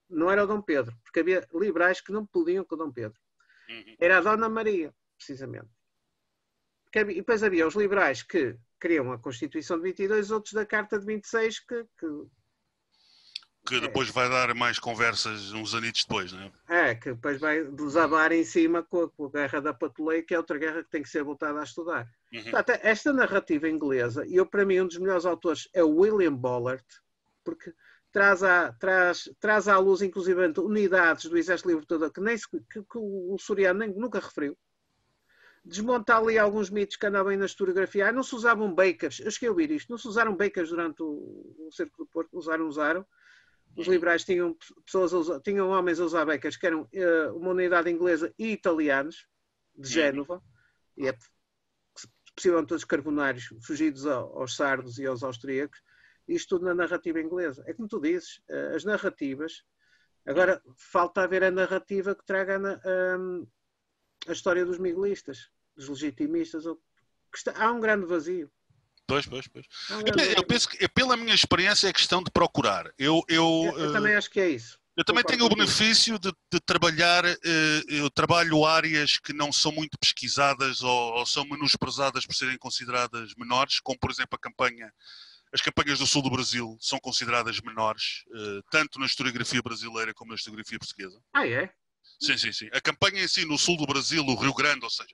Não 0.08 0.30
era 0.30 0.44
o 0.44 0.46
Dom 0.46 0.62
Pedro, 0.62 0.96
porque 1.02 1.20
havia 1.20 1.46
liberais 1.52 2.00
que 2.00 2.12
não 2.12 2.24
podiam 2.24 2.64
com 2.64 2.74
o 2.74 2.78
Dom 2.78 2.92
Pedro. 2.92 3.18
Uhum. 3.68 3.96
Era 3.98 4.18
a 4.18 4.20
Dona 4.20 4.48
Maria, 4.48 4.94
precisamente. 5.16 5.68
E 6.94 7.04
depois 7.04 7.42
havia 7.42 7.66
os 7.66 7.74
liberais 7.74 8.22
que 8.22 8.56
queriam 8.80 9.12
a 9.12 9.18
Constituição 9.18 9.76
de 9.76 9.82
22, 9.82 10.30
outros 10.30 10.54
da 10.54 10.64
Carta 10.64 10.98
de 10.98 11.04
26, 11.04 11.60
que, 11.60 11.84
que 11.98 12.06
que 13.66 13.80
depois 13.80 14.08
vai 14.10 14.28
dar 14.30 14.54
mais 14.54 14.78
conversas 14.78 15.52
uns 15.52 15.74
anitos 15.74 16.04
depois, 16.04 16.32
não 16.32 16.52
é? 16.68 16.90
É, 16.90 16.94
que 16.94 17.12
depois 17.12 17.40
vai 17.40 17.64
desabar 17.64 18.30
em 18.30 18.44
cima 18.44 18.84
com 18.84 19.02
a, 19.02 19.10
com 19.10 19.26
a 19.26 19.30
guerra 19.30 19.60
da 19.60 19.74
Patuleia, 19.74 20.22
que 20.22 20.32
é 20.32 20.38
outra 20.38 20.56
guerra 20.56 20.84
que 20.84 20.90
tem 20.90 21.02
que 21.02 21.08
ser 21.08 21.24
voltada 21.24 21.58
a 21.58 21.64
estudar. 21.64 22.08
Uhum. 22.32 22.42
Portanto, 22.44 22.80
esta 22.82 23.12
narrativa 23.12 23.68
inglesa, 23.68 24.24
e 24.24 24.36
eu 24.36 24.46
para 24.46 24.64
mim 24.64 24.80
um 24.80 24.86
dos 24.86 24.98
melhores 24.98 25.26
autores 25.26 25.68
é 25.74 25.82
o 25.82 25.96
William 25.96 26.34
Bollard, 26.34 26.84
porque 27.44 27.74
traz 28.16 28.42
à, 28.42 28.72
traz, 28.72 29.30
traz 29.38 29.68
à 29.68 29.76
luz 29.78 30.00
inclusive 30.00 30.40
unidades 30.58 31.26
do 31.26 31.36
Exército 31.36 31.68
Libertador 31.68 32.10
que, 32.10 32.18
nem, 32.22 32.34
que, 32.34 32.82
que 32.82 32.98
o 32.98 33.36
Soriano 33.38 33.80
nem, 33.80 33.92
nunca 33.92 34.18
referiu. 34.18 34.56
Desmonta 35.62 36.16
ali 36.16 36.38
alguns 36.38 36.70
mitos 36.70 36.96
que 36.96 37.04
andavam 37.04 37.28
aí 37.28 37.36
na 37.36 37.44
historiografia. 37.44 38.08
Ah, 38.08 38.12
não 38.12 38.22
se 38.22 38.34
usavam 38.34 38.74
bakers. 38.74 39.20
Eu 39.20 39.30
cheguei 39.30 39.48
a 39.48 39.52
ouvir 39.52 39.70
isto. 39.70 39.90
Não 39.90 39.98
se 39.98 40.08
usaram 40.08 40.34
bakers 40.34 40.70
durante 40.70 41.02
o, 41.02 41.56
o 41.58 41.68
Cerco 41.70 41.98
do 41.98 42.06
Porto. 42.06 42.38
Usaram, 42.38 42.66
usaram 42.66 43.06
os 43.76 43.86
liberais 43.86 44.24
tinham 44.24 44.56
pessoas 44.86 45.12
usar, 45.12 45.38
tinham 45.40 45.68
homens 45.68 46.00
a 46.00 46.04
usar 46.06 46.24
becas 46.24 46.56
que 46.56 46.66
eram 46.66 46.84
uh, 46.84 47.36
uma 47.36 47.50
unidade 47.50 47.90
inglesa 47.90 48.32
e 48.38 48.52
italianos 48.52 49.26
de 49.76 49.90
Génova 49.90 50.42
e 50.96 51.06
é 51.06 51.14
possivelmente 52.34 52.68
todos 52.68 52.84
carbonários 52.84 53.48
fugidos 53.66 54.06
aos 54.06 54.56
sardos 54.56 54.98
e 54.98 55.04
aos 55.04 55.22
austríacos 55.22 55.82
isto 56.28 56.56
tudo 56.56 56.66
na 56.66 56.74
narrativa 56.74 57.20
inglesa 57.20 57.64
é 57.66 57.72
como 57.72 57.88
tu 57.88 58.00
dizes 58.00 58.38
uh, 58.50 58.74
as 58.74 58.84
narrativas 58.84 59.62
agora 60.26 60.60
falta 60.76 61.22
haver 61.22 61.44
a 61.44 61.50
narrativa 61.50 62.14
que 62.14 62.24
traga 62.24 62.56
a, 62.56 63.18
um, 63.18 63.46
a 64.26 64.32
história 64.32 64.64
dos 64.64 64.78
miguelistas 64.78 65.50
dos 65.76 65.88
legitimistas 65.88 66.64
está, 67.34 67.52
há 67.56 67.72
um 67.72 67.80
grande 67.80 68.06
vazio 68.06 68.50
Pois, 69.08 69.24
pois, 69.24 69.46
pois. 69.46 69.66
Eu, 69.88 70.24
eu, 70.38 70.44
penso 70.44 70.68
que, 70.68 70.88
pela 70.88 71.16
minha 71.16 71.32
experiência, 71.32 71.86
é 71.86 71.92
questão 71.92 72.20
de 72.20 72.28
procurar. 72.28 72.92
Eu, 72.98 73.22
eu, 73.28 73.72
eu, 73.72 73.78
eu 73.78 73.92
também 73.92 74.16
acho 74.16 74.28
que 74.28 74.40
é 74.40 74.50
isso. 74.50 74.76
Eu 74.96 75.04
também 75.04 75.22
tenho 75.22 75.44
o 75.44 75.48
benefício 75.48 76.18
de, 76.18 76.32
de, 76.50 76.58
trabalhar, 76.58 77.22
eh, 77.26 77.82
eu 77.86 78.08
trabalho 78.08 78.64
áreas 78.64 79.18
que 79.18 79.34
não 79.34 79.52
são 79.52 79.70
muito 79.70 79.98
pesquisadas 79.98 80.82
ou, 80.82 81.18
ou, 81.18 81.26
são 81.26 81.44
menosprezadas 81.44 82.24
por 82.24 82.34
serem 82.34 82.56
consideradas 82.56 83.34
menores, 83.36 83.78
como 83.78 83.98
por 83.98 84.10
exemplo 84.10 84.36
a 84.36 84.38
campanha, 84.38 84.90
as 85.56 85.62
campanhas 85.62 85.98
do 85.98 86.06
sul 86.06 86.20
do 86.20 86.28
Brasil 86.28 86.76
são 86.78 86.98
consideradas 86.98 87.58
menores, 87.62 88.24
eh, 88.34 88.60
tanto 88.70 89.00
na 89.00 89.06
historiografia 89.06 89.62
brasileira 89.62 90.12
como 90.12 90.30
na 90.30 90.34
historiografia 90.34 90.78
portuguesa. 90.78 91.18
Ah, 91.32 91.48
é? 91.48 91.72
Sim, 92.20 92.36
sim, 92.36 92.52
sim. 92.52 92.68
A 92.74 92.80
campanha 92.80 93.24
em 93.24 93.28
si 93.28 93.46
no 93.46 93.56
sul 93.56 93.78
do 93.78 93.86
Brasil, 93.86 94.22
o 94.22 94.34
Rio 94.34 94.52
Grande, 94.52 94.84
ou 94.84 94.90
seja, 94.90 95.08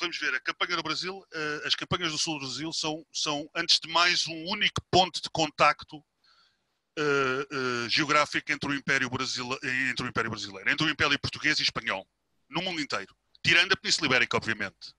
vamos 0.00 0.18
ver, 0.18 0.34
a 0.34 0.40
campanha 0.40 0.76
do 0.76 0.82
Brasil, 0.82 1.24
eh, 1.32 1.62
as 1.64 1.76
campanhas 1.76 2.10
do 2.10 2.18
sul 2.18 2.40
do 2.40 2.46
Brasil 2.46 2.72
são, 2.72 3.06
são 3.12 3.48
antes 3.54 3.78
de 3.78 3.88
mais, 3.88 4.26
um 4.26 4.44
único 4.48 4.82
ponto 4.90 5.22
de 5.22 5.30
contacto 5.30 5.96
uh, 6.98 7.56
uh, 7.84 7.88
geográfico 7.88 8.50
entre 8.50 8.68
o, 8.68 8.74
Império 8.74 9.08
Brasile... 9.08 9.58
entre 9.90 10.04
o 10.04 10.08
Império 10.08 10.30
Brasileiro, 10.30 10.68
entre 10.68 10.86
o 10.86 10.90
Império 10.90 11.18
Português 11.20 11.60
e 11.60 11.62
Espanhol, 11.62 12.04
no 12.50 12.62
mundo 12.62 12.80
inteiro, 12.80 13.14
tirando 13.44 13.72
a 13.72 13.76
Península 13.76 14.08
Ibérica, 14.08 14.36
obviamente. 14.36 14.92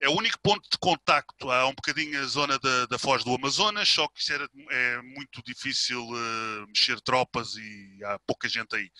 É 0.00 0.08
o 0.08 0.16
único 0.16 0.38
ponto 0.40 0.68
de 0.70 0.78
contacto, 0.78 1.50
há 1.50 1.66
um 1.66 1.74
bocadinho 1.74 2.20
a 2.20 2.26
zona 2.26 2.58
da, 2.58 2.86
da 2.86 2.98
Foz 2.98 3.24
do 3.24 3.34
Amazonas, 3.34 3.88
só 3.88 4.06
que 4.08 4.20
isso 4.20 4.32
era, 4.32 4.48
é 4.70 5.02
muito 5.02 5.42
difícil 5.42 6.00
uh, 6.04 6.66
mexer 6.68 7.00
tropas 7.00 7.56
e 7.56 7.98
há 8.04 8.18
pouca 8.20 8.48
gente 8.48 8.76
aí. 8.76 8.90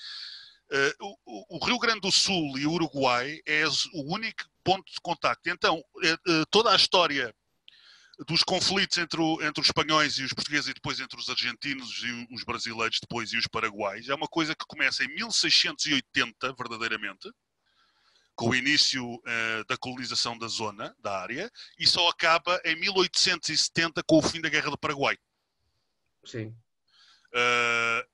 Uh, 0.70 1.16
o, 1.24 1.56
o, 1.56 1.64
Rio 1.64 1.78
Grande 1.78 2.00
do 2.00 2.11
Sul 2.11 2.58
e 2.58 2.66
o 2.66 2.72
Uruguai 2.72 3.40
é 3.46 3.64
o 3.94 4.12
único 4.12 4.42
ponto 4.64 4.92
de 4.92 5.00
contacto. 5.00 5.48
Então, 5.48 5.78
uh, 5.78 6.46
toda 6.50 6.72
a 6.72 6.76
história 6.76 7.32
dos 8.26 8.42
conflitos 8.42 8.98
entre, 8.98 9.20
o, 9.20 9.40
entre 9.42 9.61
os 9.61 9.68
espanhóis 9.68 10.18
e 10.18 10.24
os 10.24 10.32
portugueses 10.32 10.68
e 10.68 10.74
depois 10.74 10.98
entre 10.98 11.18
os 11.18 11.28
argentinos 11.28 12.02
e 12.02 12.34
os 12.34 12.42
brasileiros 12.42 12.98
depois 13.00 13.32
e 13.32 13.38
os 13.38 13.46
paraguaios 13.46 14.08
é 14.08 14.14
uma 14.14 14.26
coisa 14.26 14.54
que 14.54 14.66
começa 14.66 15.04
em 15.04 15.08
1680, 15.14 16.52
verdadeiramente, 16.54 17.30
com 18.38 18.51
o 18.51 18.55
início 18.55 19.05
uh, 19.05 19.64
da 19.68 19.77
colonização 19.77 20.38
da 20.38 20.46
zona, 20.46 20.94
da 21.01 21.20
área, 21.20 21.51
e 21.77 21.85
só 21.85 22.09
acaba 22.09 22.61
em 22.64 22.77
1870 22.77 24.01
com 24.05 24.18
o 24.18 24.22
fim 24.22 24.40
da 24.40 24.48
Guerra 24.48 24.70
do 24.70 24.79
Paraguai. 24.79 25.18
Sim. 26.24 26.55
Uh, 27.35 28.07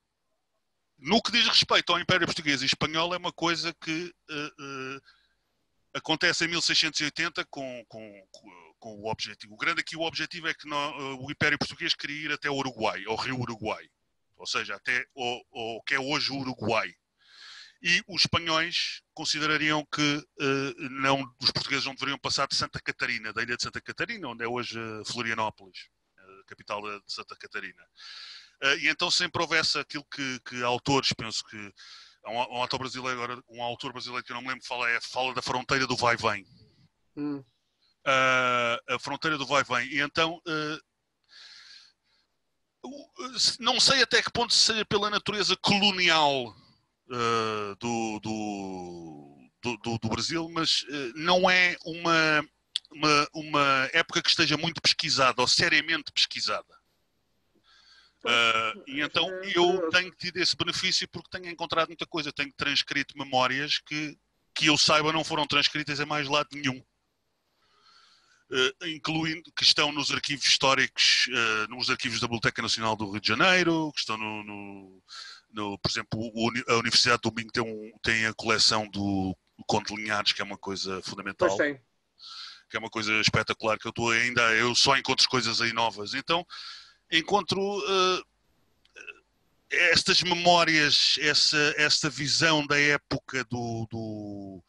no 0.99 1.21
que 1.21 1.31
diz 1.31 1.47
respeito 1.47 1.93
ao 1.93 2.01
Império 2.01 2.27
Português 2.27 2.63
e 2.63 2.65
Espanhol, 2.65 3.13
é 3.13 3.19
uma 3.19 3.35
coisa 3.35 3.75
que 3.75 4.15
uh, 4.31 5.03
acontece 5.93 6.47
em 6.47 6.49
1680 6.49 7.45
com, 7.51 7.85
com, 7.87 8.27
com, 8.79 8.95
o 9.03 9.11
objetivo. 9.11 9.53
O 9.53 9.59
grande 9.59 9.83
aqui, 9.83 9.95
o 9.95 10.07
objetivo 10.07 10.49
é 10.49 10.55
que 10.55 10.67
o 10.67 11.31
Império 11.31 11.59
Português 11.59 11.95
queria 11.95 12.25
ir 12.25 12.33
até 12.33 12.49
o 12.49 12.55
Uruguai, 12.55 13.05
ao 13.07 13.17
rio 13.17 13.39
Uruguai. 13.39 13.87
Ou 14.39 14.47
seja, 14.47 14.75
até 14.77 15.05
o, 15.15 15.77
o 15.77 15.83
que 15.83 15.95
é 15.95 16.01
hoje 16.01 16.33
o 16.33 16.37
Uruguai. 16.37 16.95
E 17.87 18.03
os 18.09 18.23
espanhóis 18.23 19.03
considerariam 19.13 19.87
que 19.93 20.27
não, 20.91 21.23
os 21.39 21.51
portugueses 21.51 21.85
não 21.85 21.95
deveriam 21.95 22.19
passar 22.19 22.49
de 22.49 22.57
Santa 22.57 22.81
Catarina, 22.81 23.31
da 23.31 23.43
ilha 23.43 23.59
de 23.59 23.63
Santa 23.63 23.79
Catarina, 23.79 24.27
onde 24.29 24.43
é 24.43 24.49
hoje 24.49 24.81
Florianópolis, 25.07 25.91
a 26.19 26.45
capital 26.47 26.81
de 26.81 27.13
Santa 27.13 27.37
Catarina. 27.37 27.83
Uh, 28.63 28.79
e 28.79 28.89
então 28.89 29.11
sempre 29.11 29.43
houvesse 29.43 29.79
aquilo 29.79 30.05
que, 30.05 30.41
que 30.41 30.63
autores, 30.63 31.13
penso 31.13 31.45
que 31.45 31.73
há 32.25 32.31
um, 32.31 32.37
um, 32.37 32.63
autor 32.63 32.79
brasileiro 32.79 33.23
agora, 33.23 33.43
um 33.51 33.63
autor 33.63 33.93
brasileiro 33.93 34.25
que 34.25 34.33
eu 34.33 34.35
não 34.35 34.43
me 34.43 34.49
lembro 34.49 34.65
fala 34.65 34.89
é 34.89 35.01
fala 35.01 35.35
da 35.35 35.43
fronteira 35.43 35.87
do 35.87 35.97
vai 35.97 36.17
vem. 36.17 36.47
Hum. 37.17 37.45
Uh, 38.07 38.95
a 38.95 38.99
fronteira 38.99 39.37
do 39.37 39.47
vai 39.47 39.63
vem. 39.63 39.89
E 39.89 40.01
então 40.01 40.41
uh, 40.47 40.81
não 43.59 43.81
sei 43.81 44.03
até 44.03 44.23
que 44.23 44.31
ponto 44.31 44.55
seja 44.55 44.85
pela 44.85 45.11
natureza 45.11 45.57
colonial 45.57 46.55
do, 47.79 48.21
do, 48.21 49.77
do, 49.83 49.99
do, 49.99 50.09
Brasil, 50.09 50.49
mas 50.49 50.85
não 51.15 51.49
é 51.51 51.77
uma, 51.85 52.45
uma, 52.91 53.29
uma 53.33 53.91
época 53.93 54.23
que 54.23 54.31
esteja 54.31 54.57
muito 54.57 54.81
pesquisada 54.81 55.41
ou 55.41 55.49
seriamente 55.49 56.13
pesquisada. 56.13 56.75
Uh, 58.25 58.83
e 58.87 59.03
então 59.03 59.29
eu 59.55 59.91
tenho 59.91 60.11
tido 60.13 60.39
esse 60.39 60.57
benefício 60.57 61.07
porque 61.09 61.29
tenho 61.31 61.53
encontrado 61.53 61.89
muita 61.89 62.07
coisa, 62.07 62.33
tenho 62.33 62.51
transcrito 62.57 63.19
memórias 63.19 63.79
que, 63.81 64.17
que 64.55 64.67
eu 64.67 64.79
saiba 64.79 65.13
não 65.13 65.23
foram 65.23 65.47
transcritas 65.47 66.01
em 66.01 66.07
mais 66.07 66.27
lado 66.27 66.49
nenhum. 66.53 66.83
Uh, 68.51 68.87
incluindo 68.87 69.53
que 69.53 69.63
estão 69.63 69.93
nos 69.93 70.11
arquivos 70.11 70.47
históricos, 70.47 71.27
uh, 71.29 71.69
nos 71.69 71.91
arquivos 71.91 72.21
da 72.21 72.27
Biblioteca 72.27 72.63
Nacional 72.63 72.97
do 72.97 73.11
Rio 73.11 73.21
de 73.21 73.29
Janeiro, 73.29 73.93
que 73.93 74.01
estão 74.01 74.17
no, 74.17 74.43
no, 74.43 75.03
no 75.55 75.79
por 75.79 75.91
exemplo, 75.91 76.21
a 76.69 76.75
Universidade 76.75 77.23
do 77.23 77.33
Minho 77.33 77.51
tem, 77.51 77.63
um, 77.63 77.93
tem 78.03 78.27
a 78.27 78.35
coleção 78.35 78.89
do 78.89 79.37
Conde 79.67 79.95
Linhares, 79.95 80.33
que 80.33 80.43
é 80.43 80.45
uma 80.45 80.59
coisa 80.59 81.01
fundamental. 81.03 81.49
Pois 81.49 81.59
tem. 81.59 81.81
Que 82.69 82.77
é 82.77 82.81
uma 82.81 82.91
coisa 82.91 83.13
espetacular, 83.21 83.79
que 83.79 83.87
eu 83.87 83.91
estou 83.91 84.11
ainda, 84.11 84.43
eu 84.55 84.75
só 84.75 84.97
encontro 84.97 85.29
coisas 85.29 85.61
aí 85.61 85.73
novas. 85.73 86.13
Então, 86.15 86.45
encontro 87.11 87.61
uh, 87.61 88.25
estas 89.71 90.23
memórias, 90.23 91.17
essa, 91.21 91.75
esta 91.77 92.11
visão 92.11 92.67
da 92.67 92.79
época 92.79 93.45
do, 93.45 93.87
do, 93.91 94.65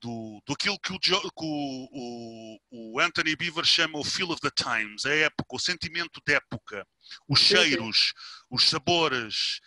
do, 0.00 0.42
do 0.46 0.52
aquilo 0.52 0.78
que, 0.80 0.92
o, 0.92 0.98
que 0.98 1.10
o, 1.42 2.58
o, 2.70 3.00
Anthony 3.00 3.36
Beaver 3.36 3.64
chama 3.64 3.98
o 3.98 4.04
feel 4.04 4.30
of 4.30 4.40
the 4.40 4.50
times, 4.50 5.04
a 5.06 5.14
época, 5.14 5.56
o 5.56 5.58
sentimento 5.58 6.20
de 6.26 6.34
época, 6.34 6.86
os 7.28 7.40
cheiros, 7.40 8.12
os 8.50 8.68
sabores. 8.68 9.60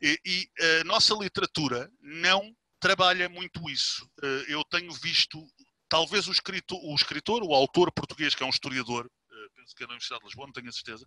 E, 0.00 0.18
e 0.24 0.48
a 0.80 0.84
nossa 0.84 1.14
literatura 1.14 1.90
não 2.00 2.54
trabalha 2.80 3.28
muito 3.28 3.68
isso. 3.70 4.04
Uh, 4.22 4.44
eu 4.48 4.64
tenho 4.64 4.92
visto, 4.92 5.42
talvez 5.88 6.28
o 6.28 6.32
escritor, 6.32 6.78
o 6.82 6.94
escritor, 6.94 7.42
o 7.42 7.54
autor 7.54 7.90
português, 7.92 8.34
que 8.34 8.42
é 8.42 8.46
um 8.46 8.50
historiador, 8.50 9.06
uh, 9.06 9.50
penso 9.54 9.74
que 9.74 9.82
é 9.82 9.86
na 9.86 9.92
Universidade 9.92 10.20
de 10.20 10.26
Lisboa, 10.26 10.46
não 10.46 10.52
tenho 10.52 10.68
a 10.68 10.72
certeza, 10.72 11.06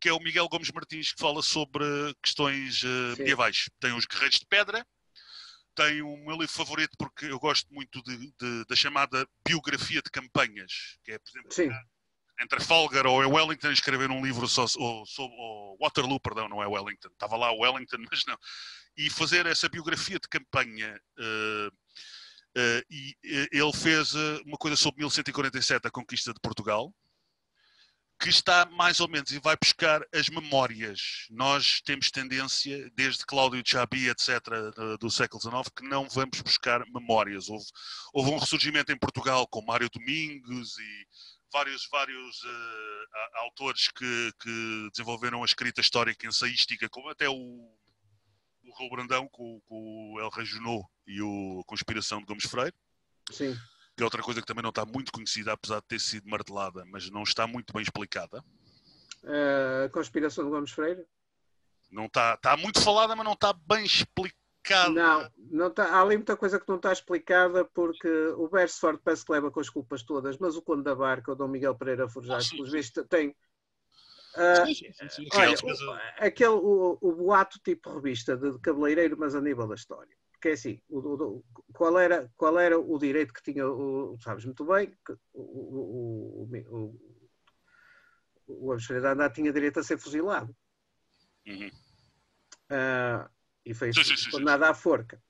que 0.00 0.08
é 0.08 0.12
o 0.12 0.20
Miguel 0.20 0.48
Gomes 0.48 0.70
Martins, 0.72 1.12
que 1.12 1.20
fala 1.20 1.42
sobre 1.42 1.84
questões 2.22 2.82
uh, 2.82 3.16
medievais. 3.16 3.70
Tem 3.80 3.92
os 3.92 4.06
Guerreiros 4.06 4.40
de 4.40 4.46
Pedra, 4.46 4.84
tem 5.74 6.02
o 6.02 6.16
meu 6.16 6.36
livro 6.36 6.52
favorito 6.52 6.92
porque 6.98 7.26
eu 7.26 7.38
gosto 7.38 7.72
muito 7.72 8.02
de, 8.02 8.16
de, 8.16 8.64
da 8.68 8.76
chamada 8.76 9.26
biografia 9.46 10.00
de 10.02 10.10
campanhas, 10.10 10.98
que 11.04 11.12
é, 11.12 11.18
por 11.18 11.30
exemplo, 11.30 11.52
Sim. 11.52 11.70
Em 12.40 12.46
Trafalgar 12.46 13.06
ou 13.06 13.22
em 13.22 13.26
Wellington 13.26 13.70
escrever 13.70 14.10
um 14.10 14.24
livro 14.24 14.48
sobre 14.48 14.72
Waterloo, 15.80 16.20
perdão, 16.20 16.48
não 16.48 16.62
é 16.62 16.66
Wellington, 16.66 17.08
estava 17.08 17.36
lá 17.36 17.52
Wellington, 17.52 17.98
mas 18.10 18.24
não, 18.26 18.36
e 18.96 19.10
fazer 19.10 19.46
essa 19.46 19.68
biografia 19.68 20.18
de 20.18 20.28
campanha. 20.28 21.00
Uh, 21.18 21.68
uh, 21.68 22.84
e 22.90 23.16
ele 23.52 23.72
fez 23.72 24.14
uma 24.44 24.56
coisa 24.56 24.76
sobre 24.76 25.00
1147, 25.00 25.86
a 25.86 25.90
conquista 25.90 26.32
de 26.32 26.40
Portugal, 26.40 26.92
que 28.20 28.28
está 28.28 28.64
mais 28.66 29.00
ou 29.00 29.08
menos 29.08 29.30
e 29.32 29.38
vai 29.38 29.56
buscar 29.60 30.00
as 30.14 30.28
memórias. 30.28 31.26
Nós 31.30 31.80
temos 31.82 32.10
tendência, 32.10 32.90
desde 32.94 33.26
Cláudio 33.26 33.62
Chabi, 33.64 34.08
etc., 34.08 34.40
do 35.00 35.10
século 35.10 35.42
XIX, 35.42 35.68
que 35.76 35.86
não 35.86 36.08
vamos 36.08 36.40
buscar 36.40 36.84
memórias. 36.86 37.48
Houve, 37.48 37.66
houve 38.12 38.30
um 38.30 38.38
ressurgimento 38.38 38.92
em 38.92 38.98
Portugal 38.98 39.46
com 39.48 39.62
Mário 39.62 39.90
Domingos 39.90 40.78
e 40.78 41.06
vários, 41.54 41.88
vários 41.88 42.42
uh, 42.42 43.38
autores 43.44 43.88
que, 43.88 44.32
que, 44.40 44.88
desenvolveram 44.90 45.42
a 45.42 45.46
escrita 45.46 45.80
histórica 45.80 46.26
ensaística, 46.26 46.88
como 46.88 47.08
até 47.08 47.28
o, 47.28 47.34
o 47.34 48.72
Raul 48.76 48.90
Brandão 48.90 49.28
com, 49.28 49.60
com 49.60 50.14
o 50.14 50.20
El 50.20 50.30
Rejonot 50.30 50.84
e 51.06 51.22
o 51.22 51.62
Conspiração 51.64 52.18
de 52.18 52.26
Gomes 52.26 52.44
Freire. 52.44 52.74
Sim 53.30 53.56
que 53.96 54.02
é 54.02 54.04
outra 54.04 54.22
coisa 54.22 54.40
que 54.40 54.46
também 54.46 54.62
não 54.62 54.70
está 54.70 54.84
muito 54.84 55.12
conhecida, 55.12 55.52
apesar 55.52 55.80
de 55.80 55.86
ter 55.86 56.00
sido 56.00 56.28
martelada, 56.28 56.84
mas 56.86 57.08
não 57.10 57.22
está 57.22 57.46
muito 57.46 57.72
bem 57.72 57.80
explicada. 57.82 58.44
A 59.84 59.88
conspiração 59.90 60.44
de 60.44 60.50
Gomes 60.50 60.72
Freire? 60.72 61.06
Não 61.92 62.06
está, 62.06 62.34
está 62.34 62.56
muito 62.56 62.82
falada, 62.82 63.14
mas 63.14 63.24
não 63.24 63.34
está 63.34 63.52
bem 63.52 63.84
explicada. 63.84 64.43
Não, 64.90 65.30
não 65.50 65.66
está, 65.68 65.84
há 65.84 66.00
ali 66.00 66.16
muita 66.16 66.36
coisa 66.36 66.58
que 66.58 66.68
não 66.68 66.76
está 66.76 66.92
explicada 66.92 67.64
porque 67.64 68.08
o 68.36 68.48
Bersford 68.48 69.00
parece 69.04 69.24
que 69.24 69.32
leva 69.32 69.50
com 69.50 69.60
as 69.60 69.68
culpas 69.68 70.02
todas, 70.02 70.38
mas 70.38 70.56
o 70.56 70.62
Conde 70.62 70.84
da 70.84 70.94
Barca, 70.94 71.32
o 71.32 71.34
Dom 71.34 71.48
Miguel 71.48 71.74
Pereira 71.74 72.08
Forjás, 72.08 72.46
ah, 72.46 72.50
pelos 72.50 72.72
vistos, 72.72 73.04
tem. 73.08 73.36
Uh, 74.34 74.66
sim, 74.66 74.74
sim, 74.74 75.08
sim, 75.10 75.28
olha, 75.32 75.54
o, 75.54 76.24
aquele, 76.24 76.50
o, 76.50 76.98
o 77.00 77.12
boato 77.12 77.60
tipo 77.62 77.94
revista 77.94 78.36
de 78.36 78.58
cabeleireiro, 78.58 79.16
mas 79.16 79.34
a 79.34 79.40
nível 79.40 79.68
da 79.68 79.76
história 79.76 80.16
porque 80.44 80.48
é 80.50 80.52
assim, 80.52 80.78
o, 80.90 80.98
o, 80.98 81.44
qual, 81.72 81.98
era, 81.98 82.30
qual 82.36 82.58
era 82.58 82.78
o 82.78 82.98
direito 82.98 83.32
que 83.32 83.42
tinha, 83.42 83.66
o, 83.66 84.18
sabes 84.20 84.44
muito 84.44 84.62
bem, 84.66 84.94
que 85.04 85.12
o, 85.32 86.46
o, 86.52 87.00
o, 88.46 88.70
Alexandre 88.70 89.06
Andar 89.06 89.30
tinha 89.32 89.50
direito 89.50 89.80
a 89.80 89.82
ser 89.82 89.96
fuzilado. 89.96 90.54
Uhum. 91.46 91.70
Uh, 92.70 93.30
e 93.64 93.74
foi 93.74 93.90
condenado 94.30 94.64
à 94.64 94.74
forca. 94.74 95.20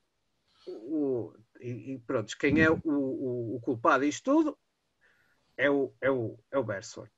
O, 0.66 1.32
e, 1.60 1.94
e 1.94 1.98
pronto, 2.00 2.36
quem 2.38 2.60
é 2.60 2.70
o, 2.70 2.80
o, 2.84 3.56
o, 3.56 3.60
culpado 3.60 4.04
disto 4.04 4.24
tudo 4.24 4.58
é 5.56 5.70
o, 5.70 5.94
é 6.00 6.10
o, 6.10 6.38
é 6.50 6.58
o 6.58 6.64
Bersford. 6.64 7.10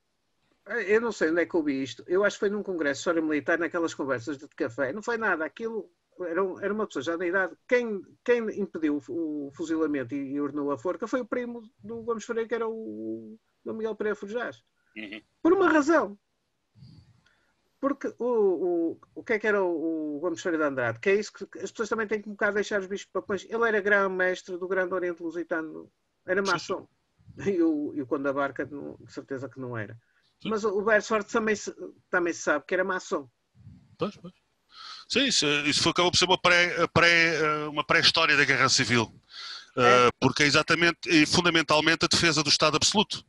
Eu 0.85 0.99
não 0.99 1.13
sei 1.13 1.31
onde 1.31 1.41
é 1.41 1.45
que 1.45 1.55
eu 1.55 1.63
vi 1.63 1.81
isto. 1.81 2.03
Eu 2.07 2.25
acho 2.25 2.35
que 2.35 2.41
foi 2.41 2.49
num 2.49 2.61
congresso 2.61 2.95
de 2.95 2.99
história 2.99 3.21
militar, 3.21 3.57
naquelas 3.57 3.93
conversas 3.93 4.37
de 4.37 4.47
café. 4.49 4.91
Não 4.91 5.01
foi 5.01 5.17
nada. 5.17 5.45
Aquilo 5.45 5.89
era, 6.19 6.41
era 6.61 6.73
uma 6.73 6.85
pessoa 6.85 7.03
já 7.03 7.15
da 7.15 7.25
idade. 7.25 7.55
Quem, 7.67 8.01
quem 8.23 8.39
impediu 8.59 9.01
o, 9.07 9.49
fuzilamento 9.55 10.13
e, 10.13 10.33
e, 10.33 10.41
ordenou 10.41 10.71
a 10.71 10.77
forca 10.77 11.07
foi 11.07 11.21
o 11.21 11.25
primo 11.25 11.61
do 11.81 12.01
Gomes 12.03 12.25
Freire, 12.25 12.49
que 12.49 12.55
era 12.55 12.67
o, 12.67 13.39
o 13.65 13.73
Miguel 13.73 13.95
Pereira 13.95 14.15
Forjás. 14.15 14.61
Uhum. 14.95 15.21
Por 15.41 15.53
uma 15.53 15.69
razão. 15.69 16.19
Porque 17.79 18.07
o, 18.17 18.25
o, 18.25 18.99
o 19.15 19.23
que 19.23 19.33
é 19.33 19.39
que 19.39 19.47
era 19.47 19.63
o, 19.63 20.17
o 20.17 20.19
Gomes 20.19 20.41
Freire 20.41 20.57
de 20.57 20.63
Andrade? 20.63 20.99
Que 20.99 21.09
é 21.09 21.15
isso 21.15 21.31
que 21.31 21.59
as 21.59 21.71
pessoas 21.71 21.89
também 21.89 22.07
têm 22.07 22.21
que 22.21 22.27
um 22.27 22.31
bocado 22.31 22.55
deixar 22.55 22.79
os 22.79 22.87
bichos 22.87 23.07
papões. 23.11 23.45
Ele 23.47 23.67
era 23.67 23.79
grão-mestre 23.79 24.57
do 24.57 24.67
Grande 24.67 24.93
Oriente 24.93 25.21
Lusitano, 25.21 25.91
era 26.25 26.41
maçom. 26.41 26.87
E 27.45 27.61
o, 27.61 27.93
e 27.93 28.01
o 28.01 28.07
Conde 28.07 28.23
da 28.23 28.33
Barca, 28.33 28.65
de 28.65 28.75
certeza 29.11 29.47
que 29.47 29.59
não 29.59 29.77
era. 29.77 29.95
Mas 30.45 30.63
o 30.63 30.81
Bersford 30.81 31.25
também 31.31 31.55
se, 31.55 31.73
também 32.09 32.33
se 32.33 32.41
sabe 32.41 32.65
que 32.65 32.73
era 32.73 32.83
maçom. 32.83 33.29
Pois, 33.97 34.15
pois. 34.15 34.33
Sim, 35.09 35.25
isso, 35.25 35.45
isso 35.65 35.81
foi, 35.81 35.91
acabou 35.91 36.11
por 36.11 36.17
ser 36.17 36.25
uma 36.25 36.37
pré-história 36.37 36.87
pré, 36.93 37.67
uma 37.67 37.83
pré 37.83 38.01
da 38.35 38.45
Guerra 38.45 38.69
Civil. 38.69 39.13
É. 39.75 40.07
Uh, 40.07 40.09
porque 40.19 40.43
é 40.43 40.45
exatamente 40.47 40.97
e 41.07 41.25
fundamentalmente 41.25 42.05
a 42.05 42.07
defesa 42.07 42.43
do 42.43 42.49
Estado 42.49 42.75
absoluto. 42.75 43.23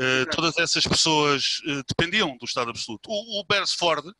Uh, 0.00 0.24
todas 0.34 0.56
essas 0.56 0.82
pessoas 0.84 1.60
uh, 1.66 1.82
dependiam 1.86 2.34
do 2.38 2.46
Estado 2.46 2.70
absoluto. 2.70 3.10
O, 3.10 3.40
o 3.40 3.44
Beresford 3.44 4.10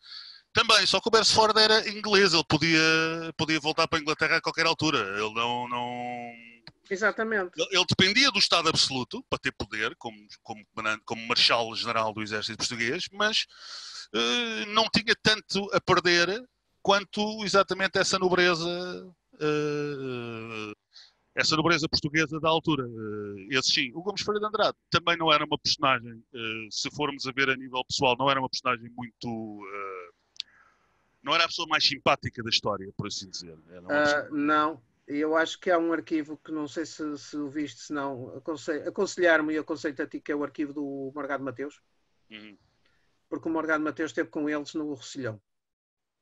também, 0.52 0.84
só 0.84 1.00
que 1.00 1.08
o 1.08 1.10
Beresford 1.10 1.58
era 1.58 1.88
inglês, 1.88 2.34
ele 2.34 2.44
podia, 2.46 2.78
podia 3.36 3.58
voltar 3.58 3.88
para 3.88 3.98
a 3.98 4.02
Inglaterra 4.02 4.36
a 4.36 4.42
qualquer 4.42 4.66
altura. 4.66 4.98
Ele 4.98 5.32
não. 5.32 5.68
não... 5.68 6.32
Exatamente. 6.90 7.52
Ele, 7.56 7.84
dependia 7.88 8.30
do 8.30 8.38
Estado 8.38 8.68
absoluto 8.68 9.24
para 9.30 9.38
ter 9.38 9.52
poder, 9.52 9.94
como, 9.96 10.18
como, 10.42 10.62
como 11.04 11.26
Marshal-General 11.28 12.12
do 12.12 12.22
Exército 12.22 12.58
Português, 12.58 13.04
mas 13.12 13.46
não 14.74 14.88
tinha 14.92 15.14
tanto 15.22 15.70
a 15.72 15.80
perder 15.80 16.44
quanto 16.82 17.44
exatamente 17.44 17.98
essa 17.98 18.18
nobreza, 18.18 18.66
uh, 19.34 20.72
essa 21.34 21.56
nobreza 21.56 21.88
portuguesa 21.88 22.40
da 22.40 22.48
altura. 22.48 22.86
Uh, 22.86 23.46
esse 23.50 23.70
sim. 23.72 23.92
O 23.94 24.02
Gomes 24.02 24.22
Freire 24.22 24.40
de 24.40 24.46
Andrade 24.46 24.76
também 24.90 25.16
não 25.16 25.32
era 25.32 25.44
uma 25.44 25.58
personagem, 25.58 26.12
uh, 26.12 26.70
se 26.70 26.90
formos 26.90 27.26
a 27.26 27.32
ver 27.32 27.50
a 27.50 27.56
nível 27.56 27.84
pessoal, 27.84 28.16
não 28.18 28.30
era 28.30 28.40
uma 28.40 28.48
personagem 28.48 28.90
muito. 28.96 29.62
não 31.22 31.34
era 31.34 31.44
a 31.44 31.48
pessoa 31.48 31.68
mais 31.68 31.86
simpática 31.86 32.42
da 32.42 32.50
história, 32.50 32.92
por 32.96 33.06
assim 33.06 33.28
dizer. 33.28 33.56
não, 34.30 34.82
eu 35.06 35.36
acho 35.36 35.58
que 35.58 35.70
há 35.70 35.78
um 35.78 35.92
arquivo 35.92 36.36
que 36.36 36.52
não 36.52 36.68
sei 36.68 36.86
se, 36.86 37.18
se 37.18 37.36
o 37.36 37.48
viste, 37.48 37.80
se 37.80 37.92
não, 37.92 38.42
aconselhar-me 38.86 39.54
e 39.54 39.58
aconselho 39.58 40.02
a 40.02 40.06
ti, 40.06 40.20
que 40.20 40.32
é 40.32 40.36
o 40.36 40.44
arquivo 40.44 40.72
do 40.72 41.12
Morgado 41.14 41.44
Mateus. 41.44 41.80
Uhum. 42.30 42.56
Porque 43.28 43.48
o 43.48 43.52
Morgado 43.52 43.82
Mateus 43.82 44.10
esteve 44.10 44.28
com 44.28 44.48
eles 44.48 44.74
no 44.74 44.92
Rocilhão. 44.94 45.40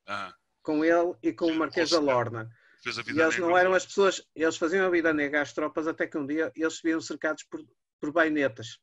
Ah 0.06 0.34
com 0.68 0.84
ele 0.84 1.14
e 1.22 1.32
com 1.32 1.46
o 1.46 1.54
Marquês 1.54 1.88
da 1.88 1.98
Lorna. 1.98 2.50
E 2.86 3.20
eles 3.20 3.38
não 3.38 3.56
eram 3.56 3.74
as 3.74 3.84
pessoas, 3.84 4.22
eles 4.34 4.56
faziam 4.56 4.86
a 4.86 4.90
vida 4.90 5.12
negra 5.12 5.42
às 5.42 5.52
tropas 5.52 5.86
até 5.86 6.06
que 6.06 6.16
um 6.16 6.26
dia 6.26 6.52
eles 6.54 6.76
se 6.76 6.82
viam 6.82 7.00
cercados 7.00 7.42
por, 7.44 7.60
por 8.00 8.12
bainetas. 8.12 8.78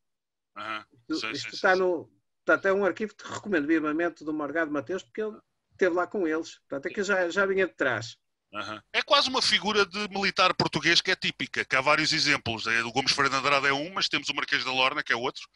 Uhum. 0.57 1.31
Isto 1.31 1.53
está 1.53 1.73
sim. 1.73 1.79
no. 1.79 2.11
Portanto, 2.45 2.65
é 2.67 2.73
um 2.73 2.85
arquivo 2.85 3.15
que 3.15 3.23
te 3.23 3.29
recomendo 3.31 3.67
vivamente 3.67 4.23
do 4.23 4.33
Morgado 4.33 4.71
Mateus, 4.71 5.01
porque 5.01 5.21
ele 5.21 5.37
esteve 5.71 5.95
lá 5.95 6.05
com 6.05 6.27
eles. 6.27 6.59
Portanto, 6.59 6.85
é 6.85 6.93
que 6.93 7.03
já, 7.03 7.29
já 7.29 7.45
vinha 7.45 7.65
de 7.65 7.73
trás. 7.73 8.17
Uhum. 8.53 8.81
É 8.93 9.01
quase 9.01 9.29
uma 9.29 9.41
figura 9.41 9.85
de 9.85 10.07
militar 10.09 10.53
português 10.53 11.01
que 11.01 11.11
é 11.11 11.15
típica, 11.15 11.65
que 11.65 11.75
há 11.75 11.81
vários 11.81 12.13
exemplos. 12.13 12.67
É, 12.67 12.83
o 12.83 12.91
Gomes 12.91 13.11
Ferreira 13.11 13.37
Andrade 13.37 13.67
é 13.67 13.73
um, 13.73 13.91
mas 13.93 14.07
temos 14.07 14.29
o 14.29 14.35
Marquês 14.35 14.63
da 14.63 14.71
Lorna, 14.71 15.03
que 15.03 15.11
é 15.11 15.15
outro. 15.15 15.47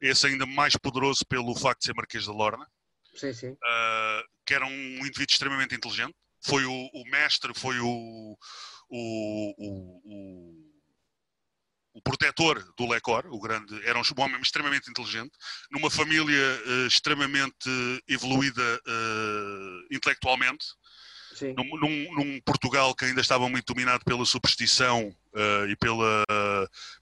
Esse 0.00 0.26
ainda 0.26 0.46
mais 0.46 0.74
poderoso 0.76 1.24
pelo 1.26 1.54
facto 1.54 1.80
de 1.80 1.86
ser 1.86 1.94
Marquês 1.94 2.26
da 2.26 2.32
Lorna. 2.32 2.66
Sim, 3.14 3.32
sim. 3.32 3.50
Uh, 3.50 4.24
que 4.44 4.54
era 4.54 4.66
um 4.66 4.70
indivíduo 4.70 5.26
extremamente 5.30 5.74
inteligente. 5.74 6.14
Foi 6.42 6.64
o, 6.64 6.90
o 6.92 7.04
mestre, 7.10 7.52
foi 7.54 7.78
o, 7.78 8.36
o, 8.88 9.54
o, 9.58 10.52
o, 11.94 12.02
protetor 12.02 12.62
do 12.76 12.86
Lecor, 12.86 13.26
o 13.26 13.40
grande, 13.40 13.80
era 13.86 13.98
um 13.98 14.02
homem 14.18 14.40
extremamente 14.40 14.90
inteligente, 14.90 15.32
numa 15.70 15.90
família 15.90 16.62
uh, 16.66 16.86
extremamente 16.86 17.70
evoluída 18.08 18.62
uh, 18.62 19.94
intelectualmente. 19.94 20.66
Num, 21.40 21.76
num, 21.80 22.14
num, 22.14 22.40
Portugal 22.42 22.94
que 22.94 23.06
ainda 23.06 23.20
estava 23.20 23.48
muito 23.48 23.72
dominado 23.72 24.04
pela 24.04 24.24
superstição 24.24 25.08
uh, 25.08 25.66
e 25.66 25.74
pela, 25.76 26.24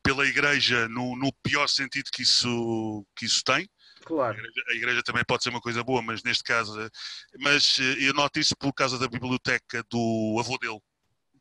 pela 0.05 0.25
igreja 0.25 0.89
no, 0.89 1.17
no, 1.17 1.33
pior 1.43 1.69
sentido 1.69 2.11
que 2.13 2.23
isso, 2.23 3.05
que 3.17 3.27
isso 3.27 3.43
tem. 3.43 3.69
Claro. 4.05 4.37
A 4.37 4.41
igreja, 4.41 4.65
a 4.69 4.75
igreja, 4.75 5.03
também 5.03 5.25
pode 5.25 5.43
ser 5.43 5.51
uma 5.51 5.61
coisa 5.61 5.83
boa, 5.85 6.03
mas 6.03 6.23
neste 6.23 6.43
caso. 6.43 6.75
Mas 7.39 7.79
eh, 7.79 8.09
eu 8.09 8.15
noto 8.15 8.39
isso 8.39 8.57
por 8.57 8.73
causa 8.73 8.99
da 8.99 9.09
biblioteca 9.09 9.85
do 9.91 10.37
avô 10.41 10.57
dele, 10.59 10.81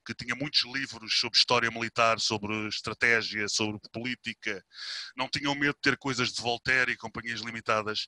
que 0.05 0.14
tinha 0.14 0.36
muitos 0.36 0.64
livros 0.66 1.20
sobre 1.20 1.38
história 1.38 1.70
militar, 1.70 2.20
sobre 2.20 2.68
estratégia, 2.68 3.47
sobre 3.47 3.80
política. 3.91 4.64
Não 5.16 5.30
tinham 5.30 5.53
medo 5.55 5.76
de 5.76 5.82
ter 5.82 5.97
coisas 5.97 6.32
de 6.32 6.41
Voltaire 6.41 6.91
e 6.91 6.97
companhias 6.97 7.41
limitadas. 7.41 8.07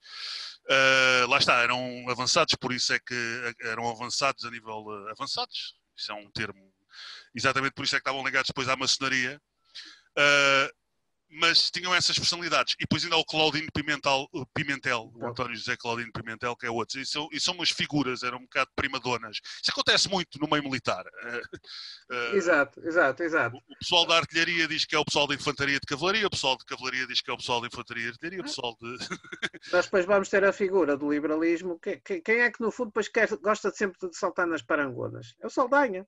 Uh, 0.66 1.28
lá 1.28 1.38
está, 1.38 1.62
eram 1.62 2.10
avançados, 2.10 2.56
por 2.56 2.74
isso 2.74 2.94
é 2.94 3.00
que 3.00 3.14
eh, 3.14 3.70
eram 3.70 3.90
avançados 3.90 4.44
a 4.46 4.52
nível. 4.52 4.84
Uh, 4.86 5.10
avançados? 5.10 5.76
Isso 5.96 6.12
é 6.12 6.16
um 6.16 6.30
termo. 6.32 6.74
Exatamente 7.34 7.74
por 7.74 7.86
isso 7.86 7.96
é 7.96 8.00
que 8.00 8.02
estavam 8.02 8.26
ligados 8.26 8.48
depois 8.48 8.68
à 8.68 8.76
maçonaria. 8.76 9.40
Uh, 10.18 10.81
mas 11.32 11.72
tinham 11.72 11.96
essas 11.96 12.18
personalidades. 12.18 12.76
E 12.76 12.82
depois 12.82 13.04
ainda 13.04 13.16
há 13.16 13.20
o 13.20 13.26
Claudino 13.26 13.68
Pimentel, 13.74 14.28
Pimentel 14.54 15.12
o 15.16 15.26
António 15.26 15.56
José 15.56 15.78
Claudino 15.78 16.12
Pimentel, 16.12 16.56
que 16.56 16.66
é 16.66 16.70
outro. 16.70 17.00
E 17.00 17.06
são, 17.06 17.30
e 17.32 17.40
são 17.40 17.54
umas 17.54 17.70
figuras, 17.70 18.24
eram 18.24 18.38
um 18.38 18.42
bocado 18.42 18.70
primadonas. 18.76 19.40
Isso 19.62 19.72
acontece 19.72 20.10
muito 20.10 20.40
no 20.40 20.48
meio 20.50 20.64
militar. 20.64 21.06
Uh, 22.12 22.36
exato, 22.36 22.86
exato, 22.86 23.24
exato. 23.24 23.58
O, 23.58 23.78
pessoal 23.78 24.06
da 24.06 24.18
artilharia 24.18 24.68
diz 24.68 24.86
que 24.86 24.96
é 24.96 25.00
o 25.00 25.06
pessoal 25.06 25.28
da 25.28 25.36
infantaria 25.36 25.80
de 25.80 25.86
cavalaria, 25.88 26.28
o 26.28 26.30
pessoal 26.30 26.58
de 26.58 26.66
cavalaria 26.66 27.08
diz 27.08 27.22
que 27.22 27.32
é 27.32 27.34
o 27.34 27.38
pessoal 27.38 27.62
da 27.62 27.68
infantaria 27.68 28.04
de 28.04 28.10
artilharia, 28.10 28.42
o 28.42 28.44
pessoal 28.44 28.78
de... 28.80 28.98
Nós 29.72 29.86
depois 29.86 30.06
vamos 30.06 30.30
ter 30.30 30.44
a 30.44 30.52
figura 30.52 30.98
do 30.98 31.12
liberalismo. 31.12 31.80
Quem 31.80 32.42
é 32.42 32.52
que 32.52 32.62
no 32.62 32.72
fundo 32.72 32.88
depois 32.88 33.08
quer, 33.08 33.30
gosta 33.38 33.72
sempre 33.72 34.10
de 34.10 34.18
saltar 34.18 34.48
nas 34.48 34.62
parangonas? 34.62 35.36
É 35.42 35.48
o 35.48 35.50
Saldanha. 35.50 36.06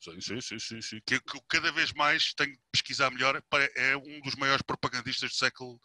Sim, 0.00 0.20
sim, 0.20 0.40
sim, 0.40 0.58
sim, 0.58 0.80
sim. 0.80 1.00
Que, 1.06 1.18
que, 1.20 1.40
cada 1.48 1.72
vez 1.72 1.92
mais 1.92 2.34
tenho 2.34 2.52
que 2.52 2.60
pesquisar 2.70 3.10
melhor. 3.10 3.42
É 3.76 3.96
um 3.96 4.20
dos 4.20 4.34
maiores 4.36 4.62
propagandistas 4.62 5.30
do 5.30 5.36
século. 5.36 5.80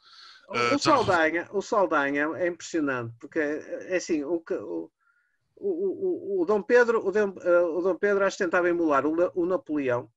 Uh, 0.50 0.76
o, 0.76 0.80
Saldanha, 0.80 1.48
o 1.52 1.62
Saldanha 1.62 2.28
é 2.36 2.48
impressionante, 2.48 3.16
porque 3.20 3.40
é 3.40 3.96
assim, 3.96 4.24
o, 4.24 4.44
o, 4.50 4.92
o, 5.56 6.42
o, 6.42 6.46
Dom 6.46 6.62
Pedro, 6.62 7.08
o 7.08 7.12
Dom, 7.12 7.30
uh, 7.30 7.78
o 7.78 7.82
Dom 7.82 7.96
Pedro 7.96 8.26
acho 8.26 8.38
que 8.38 8.44
tentava 8.44 8.68
emular 8.68 9.06
o, 9.06 9.16
o 9.34 9.46
Napoleão, 9.46 10.12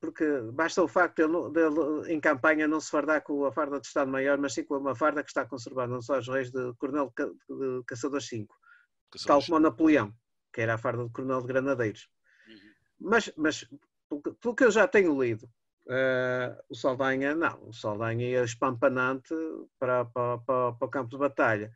porque 0.00 0.24
basta 0.54 0.82
o 0.82 0.88
facto 0.88 1.16
dele, 1.16 1.52
dele, 1.52 2.14
em 2.14 2.18
campanha 2.18 2.66
não 2.66 2.80
se 2.80 2.90
fardar 2.90 3.22
com 3.22 3.44
a 3.44 3.52
farda 3.52 3.78
de 3.78 3.86
Estado-Maior, 3.86 4.38
mas 4.38 4.54
sim 4.54 4.64
com 4.64 4.78
uma 4.78 4.94
farda 4.94 5.22
que 5.22 5.28
está 5.28 5.44
conservada 5.44 5.92
não 5.92 6.00
só 6.00 6.18
os 6.18 6.28
reis 6.28 6.50
de 6.50 6.72
Coronel 6.78 7.12
de 7.18 7.84
Caçadores 7.86 8.26
5, 8.28 8.56
tal 9.26 9.42
como 9.42 9.56
o 9.58 9.60
Napoleão, 9.60 10.14
que 10.50 10.62
era 10.62 10.74
a 10.74 10.78
farda 10.78 11.04
de 11.04 11.12
Coronel 11.12 11.42
de 11.42 11.48
Granadeiros. 11.48 12.08
Mas, 13.00 13.30
mas 13.36 13.66
pelo 14.40 14.54
que 14.54 14.64
eu 14.64 14.70
já 14.70 14.88
tenho 14.88 15.20
lido, 15.22 15.44
uh, 15.86 16.62
o 16.68 16.74
Saldanha, 16.74 17.34
não, 17.34 17.68
o 17.68 17.72
Saldanha 17.72 18.28
ia 18.28 18.44
espampanante 18.44 19.34
para, 19.78 20.04
para, 20.06 20.38
para, 20.38 20.72
para, 20.72 20.86
o 20.86 20.90
campo 20.90 21.10
de 21.10 21.18
batalha. 21.18 21.72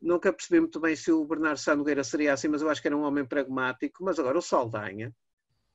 Nunca 0.00 0.32
percebi 0.32 0.60
muito 0.60 0.80
bem 0.80 0.94
se 0.94 1.10
o 1.10 1.24
Bernardo 1.24 1.58
Sá 1.58 1.74
Nogueira 1.74 2.04
seria 2.04 2.32
assim, 2.32 2.48
mas 2.48 2.60
eu 2.60 2.68
acho 2.68 2.82
que 2.82 2.88
era 2.88 2.96
um 2.96 3.04
homem 3.04 3.24
pragmático. 3.24 4.04
Mas 4.04 4.18
agora 4.18 4.38
o 4.38 4.42
Saldanha, 4.42 5.14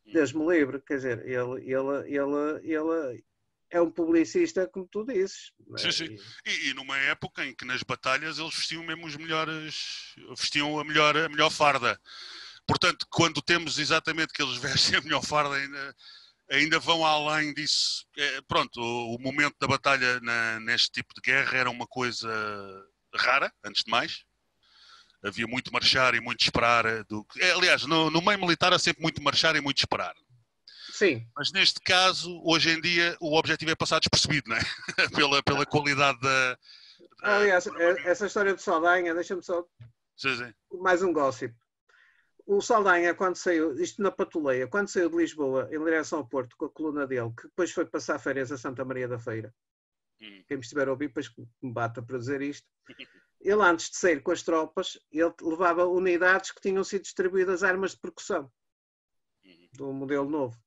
Deus 0.05 0.33
me 0.33 0.45
livre, 0.45 0.81
quer 0.81 0.95
dizer, 0.95 1.25
ele, 1.25 1.61
ele, 1.61 2.15
ele, 2.15 2.59
ele 2.63 3.23
é 3.71 3.81
um 3.81 3.89
publicista, 3.89 4.67
como 4.67 4.87
tu 4.87 5.05
dizes. 5.05 5.51
Sim, 5.77 5.91
sim. 5.91 6.17
E, 6.45 6.69
e, 6.69 6.73
numa 6.73 6.97
época 6.97 7.45
em 7.45 7.55
que 7.55 7.65
nas 7.65 7.83
batalhas 7.83 8.39
eles 8.39 8.55
vestiam 8.55 8.83
mesmo 8.83 9.05
os 9.05 9.15
melhores, 9.15 10.15
vestiam 10.37 10.79
a 10.79 10.83
melhor, 10.83 11.15
a 11.15 11.29
melhor 11.29 11.51
farda. 11.51 11.99
Portanto, 12.69 13.07
quando 13.09 13.41
temos 13.41 13.79
exatamente 13.79 14.31
que 14.31 14.43
eles 14.43 14.57
vestem 14.61 14.99
a 14.99 15.01
melhor 15.01 15.25
farda, 15.25 15.55
ainda, 15.55 15.95
ainda 16.51 16.79
vão 16.79 17.03
além 17.03 17.51
disso. 17.51 18.05
É, 18.15 18.41
pronto, 18.47 18.79
o, 18.79 19.15
o, 19.15 19.19
momento 19.19 19.55
da 19.59 19.67
batalha 19.67 20.19
na, 20.21 20.59
neste 20.59 20.91
tipo 20.91 21.11
de 21.15 21.21
guerra 21.21 21.57
era 21.57 21.69
uma 21.71 21.87
coisa 21.87 22.29
rara, 23.15 23.51
antes 23.65 23.83
de 23.83 23.89
mais. 23.89 24.23
Havia 25.25 25.47
muito 25.47 25.73
marchar 25.73 26.13
e 26.13 26.21
muito 26.21 26.41
esperar. 26.41 27.03
Do, 27.05 27.25
é, 27.37 27.51
aliás, 27.51 27.87
no, 27.87 28.11
no 28.11 28.21
meio 28.21 28.39
militar 28.39 28.71
há 28.71 28.77
sempre 28.77 29.01
muito 29.01 29.21
marchar 29.21 29.55
e 29.55 29.61
muito 29.61 29.79
esperar. 29.79 30.13
Sim. 30.93 31.25
Mas 31.35 31.51
neste 31.51 31.79
caso, 31.81 32.39
hoje 32.45 32.69
em 32.69 32.79
dia, 32.79 33.17
o 33.19 33.35
objetivo 33.35 33.71
é 33.71 33.75
passar 33.75 33.99
despercebido, 33.99 34.47
não 34.47 34.57
é? 34.57 35.09
pela, 35.15 35.41
pela 35.41 35.65
qualidade 35.65 36.19
da, 36.21 36.51
da. 36.51 37.35
Aliás, 37.37 37.65
essa 38.05 38.27
história 38.27 38.53
de 38.53 38.61
Saldanha, 38.61 39.15
deixa-me 39.15 39.41
só. 39.41 39.65
Sim, 40.15 40.37
sim. 40.37 40.53
Mais 40.79 41.01
um 41.01 41.11
gossip 41.11 41.51
o 42.51 42.61
Saldanha, 42.61 43.13
quando 43.13 43.35
saiu, 43.35 43.79
isto 43.79 44.01
na 44.01 44.09
Patuleia, 44.09 44.67
quando 44.67 44.87
saiu 44.87 45.07
de 45.07 45.15
Lisboa 45.15 45.69
em 45.71 45.83
direção 45.83 46.17
ao 46.17 46.27
Porto 46.27 46.57
com 46.57 46.65
a 46.65 46.69
coluna 46.69 47.05
dele, 47.05 47.31
que 47.37 47.43
depois 47.43 47.71
foi 47.71 47.85
passar 47.85 48.17
férias 48.17 48.51
a 48.51 48.57
Santa 48.57 48.83
Maria 48.83 49.07
da 49.07 49.19
Feira, 49.19 49.53
hum. 50.19 50.43
quem 50.47 50.57
me 50.57 50.63
estiver 50.63 50.87
a 50.87 50.91
ouvir, 50.91 51.09
depois 51.09 51.31
me 51.61 51.71
bata 51.71 52.01
para 52.01 52.17
dizer 52.17 52.41
isto. 52.41 52.67
Ele, 53.39 53.61
antes 53.61 53.91
de 53.91 53.97
sair 53.97 54.21
com 54.21 54.31
as 54.31 54.43
tropas, 54.43 54.99
ele 55.09 55.33
levava 55.41 55.85
unidades 55.85 56.51
que 56.51 56.59
tinham 56.59 56.83
sido 56.83 57.03
distribuídas 57.03 57.63
armas 57.63 57.91
de 57.91 57.99
percussão, 57.99 58.51
uhum. 59.45 59.69
do 59.71 59.93
modelo 59.93 60.29
novo. 60.29 60.59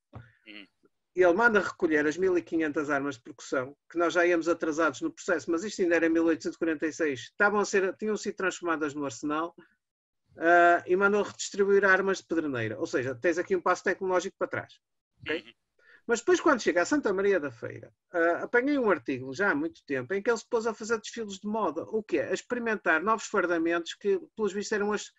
Uhum. 0.47 0.67
Ele 1.15 1.33
manda 1.35 1.61
recolher 1.61 2.07
as 2.07 2.17
1500 2.17 2.89
armas 2.89 3.17
de 3.17 3.23
percussão, 3.23 3.77
que 3.91 3.99
nós 3.99 4.15
já 4.15 4.25
íamos 4.25 4.49
atrasados 4.49 5.03
no 5.03 5.13
processo, 5.13 5.51
mas 5.51 5.65
isto 5.65 5.83
ainda 5.83 5.97
era 5.97 6.07
em 6.07 6.11
1846, 6.11 7.21
estavam 7.21 7.61
a 7.61 7.65
ser, 7.67 7.95
tinham 7.97 8.17
sido 8.17 8.37
transformadas 8.37 8.95
no 8.95 9.05
arsenal 9.05 9.55
uh, 10.37 10.83
e 10.87 10.97
mandou 10.97 11.23
redistribuir 11.23 11.85
armas 11.85 12.19
de 12.19 12.25
pedreneira. 12.25 12.79
Ou 12.79 12.87
seja, 12.87 13.15
tens 13.15 13.39
aqui 13.39 13.57
um 13.57 13.61
passo 13.61 13.85
tecnológico 13.85 14.37
para 14.39 14.49
trás. 14.49 14.75
Okay? 15.21 15.43
Uhum. 15.43 15.53
Mas 16.07 16.19
depois, 16.19 16.41
quando 16.41 16.61
chega 16.61 16.83
a 16.83 16.85
Santa 16.85 17.13
Maria 17.13 17.39
da 17.39 17.51
Feira, 17.51 17.93
uh, 18.13 18.45
apanhei 18.45 18.77
um 18.77 18.91
artigo 18.91 19.33
já 19.33 19.51
há 19.51 19.55
muito 19.55 19.85
tempo 19.85 20.13
em 20.13 20.23
que 20.23 20.31
ele 20.31 20.39
se 20.39 20.49
pôs 20.49 20.67
a 20.67 20.75
fazer 20.75 20.99
desfiles 20.99 21.39
de 21.39 21.47
moda. 21.47 21.85
O 21.85 22.03
que 22.03 22.19
é? 22.19 22.31
A 22.31 22.35
experimentar 22.35 23.03
novos 23.03 23.27
fardamentos 23.27 23.95
que, 23.95 24.21
pelos 24.37 24.53
vistos, 24.53 24.73
eram 24.73 24.93
as 24.93 25.13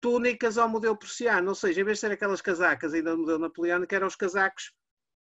túnicas 0.00 0.56
ao 0.56 0.68
modelo 0.68 0.96
prussiano. 0.96 1.48
Ou 1.48 1.54
seja, 1.54 1.80
em 1.80 1.84
vez 1.84 1.98
de 1.98 2.02
ser 2.02 2.12
aquelas 2.12 2.40
casacas 2.40 2.94
ainda 2.94 3.10
do 3.10 3.18
modelo 3.18 3.40
napoleano, 3.40 3.86
que 3.86 3.94
eram 3.94 4.06
os 4.06 4.16
casacos 4.16 4.72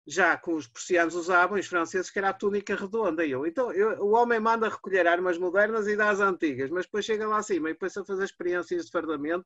já 0.07 0.37
que 0.37 0.49
os 0.49 0.65
prussianos 0.67 1.15
usavam, 1.15 1.59
os 1.59 1.67
franceses, 1.67 2.09
que 2.09 2.17
era 2.17 2.29
a 2.29 2.33
túnica 2.33 2.73
redonda. 2.73 3.25
E 3.25 3.31
eu, 3.31 3.45
então, 3.45 3.73
eu, 3.73 4.01
o 4.01 4.11
homem 4.13 4.39
manda 4.39 4.69
recolher 4.69 5.05
armas 5.05 5.37
modernas 5.37 5.85
e 5.85 5.97
dá 5.97 6.09
as 6.09 6.21
antigas, 6.21 6.69
mas 6.69 6.85
depois 6.85 7.03
chega 7.03 7.27
lá 7.27 7.37
acima 7.37 7.69
e 7.69 7.73
depois 7.73 7.95
a 7.97 8.05
fazer 8.05 8.23
experiências 8.23 8.85
de 8.85 8.91
fardamento, 8.91 9.45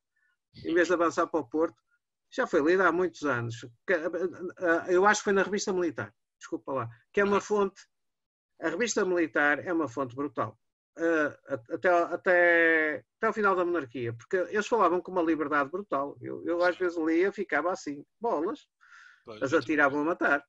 em 0.63 0.73
vez 0.73 0.87
de 0.87 0.93
avançar 0.93 1.25
para 1.25 1.39
o 1.39 1.49
Porto. 1.49 1.75
Já 2.29 2.45
foi 2.45 2.61
lida 2.61 2.87
há 2.87 2.91
muitos 2.91 3.23
anos. 3.23 3.65
Eu 4.87 5.05
acho 5.05 5.21
que 5.21 5.25
foi 5.25 5.33
na 5.33 5.41
revista 5.41 5.73
militar, 5.73 6.13
desculpa 6.37 6.71
lá, 6.71 6.89
que 7.11 7.19
é 7.19 7.23
uma 7.23 7.41
fonte. 7.41 7.81
A 8.61 8.69
revista 8.69 9.03
militar 9.03 9.65
é 9.65 9.73
uma 9.73 9.87
fonte 9.87 10.15
brutal. 10.15 10.55
até, 11.69 11.89
até, 11.89 13.03
até 13.17 13.29
o 13.29 13.33
final 13.33 13.55
da 13.55 13.65
monarquia, 13.65 14.13
porque 14.13 14.37
eles 14.37 14.67
falavam 14.67 15.01
com 15.01 15.11
uma 15.11 15.23
liberdade 15.23 15.71
brutal. 15.71 16.15
Eu, 16.21 16.45
eu 16.45 16.63
às 16.63 16.77
vezes 16.77 16.99
lia, 16.99 17.31
ficava 17.31 17.71
assim, 17.71 18.05
bolas, 18.19 18.67
as 19.41 19.53
atiravam 19.53 20.01
a 20.01 20.05
matar 20.05 20.45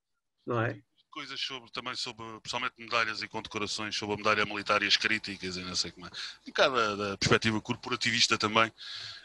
não 0.46 0.60
é? 0.60 0.78
Coisas 1.10 1.38
sobre, 1.38 1.70
também 1.70 1.94
sobre, 1.94 2.24
pessoalmente 2.40 2.74
medalhas 2.78 3.22
e 3.22 3.28
condecorações 3.28 3.94
sobre 3.94 4.14
a 4.14 4.16
medalha 4.16 4.46
militar 4.46 4.82
e 4.82 4.86
as 4.86 4.96
críticas 4.96 5.58
e 5.58 5.60
não 5.60 5.76
sei 5.76 5.90
como 5.90 6.06
é. 6.06 6.08
Um 6.08 6.46
bocado 6.46 6.74
da, 6.74 6.94
da 6.96 7.18
perspectiva 7.18 7.60
corporativista 7.60 8.38
também. 8.38 8.72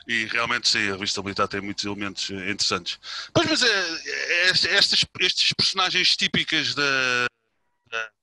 E 0.06 0.26
realmente 0.26 0.68
sim, 0.68 0.90
a 0.90 0.94
revista 0.94 1.24
militar 1.24 1.48
tem 1.48 1.62
muitos 1.62 1.86
elementos 1.86 2.30
interessantes. 2.30 3.00
Pois, 3.34 3.50
mas 3.50 3.64
é, 3.64 3.68
é, 3.70 4.50
estes, 4.50 5.54
personagens 5.54 6.18
típicas 6.18 6.76
da, 6.76 7.28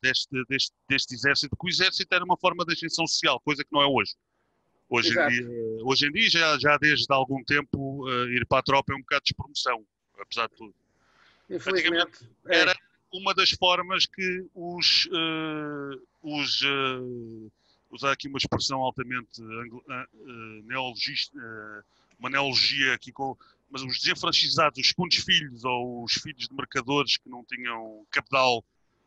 deste, 0.03 0.45
deste, 0.47 0.73
deste 0.87 1.15
exército, 1.15 1.57
que 1.57 1.67
o 1.67 1.71
exército 1.71 2.15
era 2.15 2.25
uma 2.25 2.37
forma 2.37 2.67
de 2.67 2.75
ascensão 2.75 3.07
social, 3.07 3.41
coisa 3.41 3.65
que 3.65 3.73
não 3.73 3.81
é 3.81 3.87
hoje. 3.87 4.15
Hoje 4.91 5.09
em 5.09 5.29
dia, 5.29 5.49
hoje 5.85 6.07
em 6.07 6.13
dia 6.13 6.29
já, 6.29 6.59
já 6.59 6.77
desde 6.77 7.07
algum 7.09 7.43
tempo, 7.45 8.07
uh, 8.07 8.29
ir 8.29 8.47
para 8.47 8.59
a 8.59 8.63
tropa 8.63 8.93
é 8.93 8.97
um 8.97 9.01
bocado 9.01 9.23
de 9.25 9.33
despromoção, 9.33 9.87
apesar 10.21 10.49
de 10.49 10.57
tudo. 10.57 10.84
Infelizmente. 11.49 12.29
É. 12.47 12.59
Era 12.61 12.75
uma 13.13 13.35
das 13.35 13.51
formas 13.51 14.07
que 14.07 14.47
os. 14.55 15.07
Uh, 15.07 16.03
os 16.23 16.63
uh, 16.63 17.53
usar 17.91 18.13
aqui 18.13 18.27
uma 18.27 18.39
expressão 18.39 18.81
altamente 18.81 19.41
uh, 19.41 20.63
neologista, 20.65 21.39
uma 22.19 22.31
neologia 22.31 22.95
aqui 22.95 23.13
com. 23.13 23.37
Mas 23.71 23.83
os 23.83 23.99
desenfranchizados, 23.99 24.79
os 24.79 24.89
segundos 24.89 25.17
filhos 25.17 25.65
ou 25.65 26.05
os 26.05 26.13
filhos 26.15 26.47
de 26.47 26.55
mercadores 26.55 27.17
que 27.17 27.29
não 27.29 27.45
tinham 27.45 28.07
capital. 28.11 28.65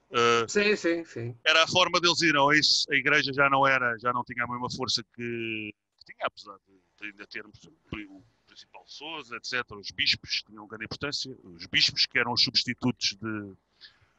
Uh, 0.09 0.49
sim, 0.49 0.75
sim, 0.75 1.03
sim. 1.05 1.35
Era 1.45 1.63
a 1.63 1.67
forma 1.67 1.99
deles 1.99 2.21
irem. 2.21 2.39
Ou 2.39 2.53
isso, 2.53 2.85
a 2.91 2.95
igreja 2.95 3.31
já 3.33 3.49
não 3.49 3.67
era, 3.67 3.97
já 3.97 4.11
não 4.11 4.23
tinha 4.23 4.43
a 4.43 4.47
mesma 4.47 4.69
força 4.69 5.03
que, 5.15 5.73
que 5.99 6.05
tinha, 6.05 6.25
apesar 6.25 6.57
de 6.99 7.07
ainda 7.07 7.25
termos 7.27 7.59
o 7.65 8.23
principal 8.57 8.83
Sousa, 8.87 9.35
etc. 9.35 9.63
Os 9.73 9.91
bispos 9.91 10.41
tinham 10.43 10.67
grande 10.67 10.85
importância. 10.85 11.31
Os 11.43 11.67
bispos 11.67 12.07
que 12.07 12.17
eram 12.17 12.33
os 12.33 12.43
substitutos 12.43 13.15
de, 13.15 13.53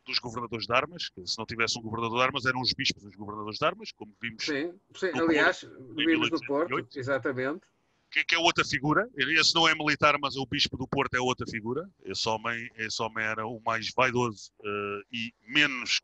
dos 0.06 0.18
governadores 0.20 0.66
de 0.66 0.72
armas, 0.72 1.08
que 1.08 1.26
se 1.26 1.36
não 1.36 1.44
tivesse 1.44 1.78
um 1.78 1.82
governador 1.82 2.18
de 2.18 2.24
armas, 2.24 2.46
eram 2.46 2.60
os 2.60 2.72
bispos 2.72 3.04
os 3.04 3.16
governadores 3.16 3.58
de 3.58 3.64
armas, 3.64 3.92
como 3.92 4.14
vimos. 4.20 4.44
Sim, 4.44 4.72
sim. 4.94 5.10
aliás, 5.14 5.60
Porto, 5.60 5.94
vimos 5.94 6.30
no 6.30 6.40
Porto, 6.46 6.98
exatamente. 6.98 7.62
Que, 8.10 8.24
que, 8.24 8.34
é 8.34 8.38
outra 8.38 8.64
figura, 8.64 9.06
esse 9.16 9.54
não 9.54 9.68
é 9.68 9.74
militar, 9.74 10.16
mas 10.18 10.36
o 10.36 10.46
bispo 10.46 10.78
do 10.78 10.88
Porto 10.88 11.14
é 11.14 11.20
outra 11.20 11.46
figura. 11.46 11.86
Esse 12.04 12.26
homem, 12.26 12.70
esse 12.76 13.02
homem 13.02 13.22
era 13.22 13.46
o 13.46 13.60
mais 13.60 13.92
vaidoso 13.92 14.50
uh, 14.60 15.04
e 15.12 15.34
menos. 15.46 16.00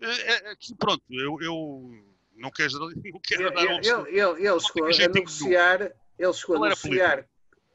Uh, 0.00 0.06
é, 0.06 0.54
pronto, 0.76 1.04
eu, 1.10 1.40
eu 1.40 2.04
não 2.34 2.50
quero, 2.50 2.72
não 2.80 3.20
quero 3.20 3.42
ele, 3.42 3.54
dar 3.54 3.66
um. 3.66 4.04
Ele, 4.04 4.18
ele, 4.18 4.48
ele 4.48 4.60
chegou 4.60 4.86
a 4.86 5.08
negociar, 5.08 5.92
ele 6.18 6.32
chegou 6.32 6.56
a 6.56 6.60
negociar 6.60 7.28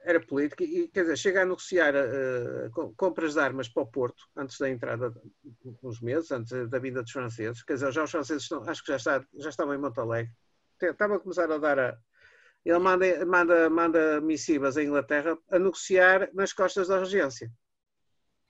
era 0.07 0.21
política 0.21 0.63
e, 0.63 0.87
quer 0.87 1.01
dizer, 1.01 1.17
chega 1.17 1.41
a 1.41 1.45
negociar 1.45 1.93
uh, 1.93 2.93
compras 2.95 3.33
de 3.33 3.41
armas 3.41 3.67
para 3.67 3.83
o 3.83 3.91
Porto 3.91 4.23
antes 4.37 4.57
da 4.57 4.69
entrada, 4.69 5.13
uns 5.83 5.99
meses, 5.99 6.31
antes 6.31 6.69
da 6.69 6.79
vinda 6.79 7.03
dos 7.03 7.11
franceses. 7.11 7.61
Quer 7.61 7.73
dizer, 7.73 7.91
já 7.91 8.03
os 8.03 8.11
franceses 8.11 8.43
estão, 8.43 8.63
acho 8.63 8.81
que 8.81 8.91
já, 8.93 8.95
está, 8.95 9.25
já 9.35 9.49
estavam 9.49 9.73
em 9.73 9.77
Montalegre. 9.77 10.31
Estava 10.81 11.17
a 11.17 11.19
começar 11.19 11.51
a 11.51 11.57
dar 11.57 11.77
a. 11.77 11.97
Ele 12.63 12.79
manda, 12.79 13.25
manda, 13.25 13.69
manda 13.69 14.21
missivas 14.21 14.77
à 14.77 14.83
Inglaterra 14.83 15.37
a 15.51 15.59
negociar 15.59 16.29
nas 16.33 16.53
costas 16.53 16.87
da 16.87 16.99
regência. 16.99 17.51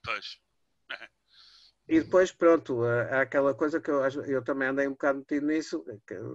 Pois. 0.04 0.38
E 1.90 2.02
depois, 2.02 2.34
pronto, 2.34 2.84
há 2.84 3.22
aquela 3.22 3.54
coisa 3.54 3.80
que 3.80 3.90
eu, 3.90 4.02
eu 4.26 4.44
também 4.44 4.68
andei 4.68 4.88
um 4.88 4.92
bocado 4.92 5.20
metido 5.20 5.48
nisso, 5.48 5.86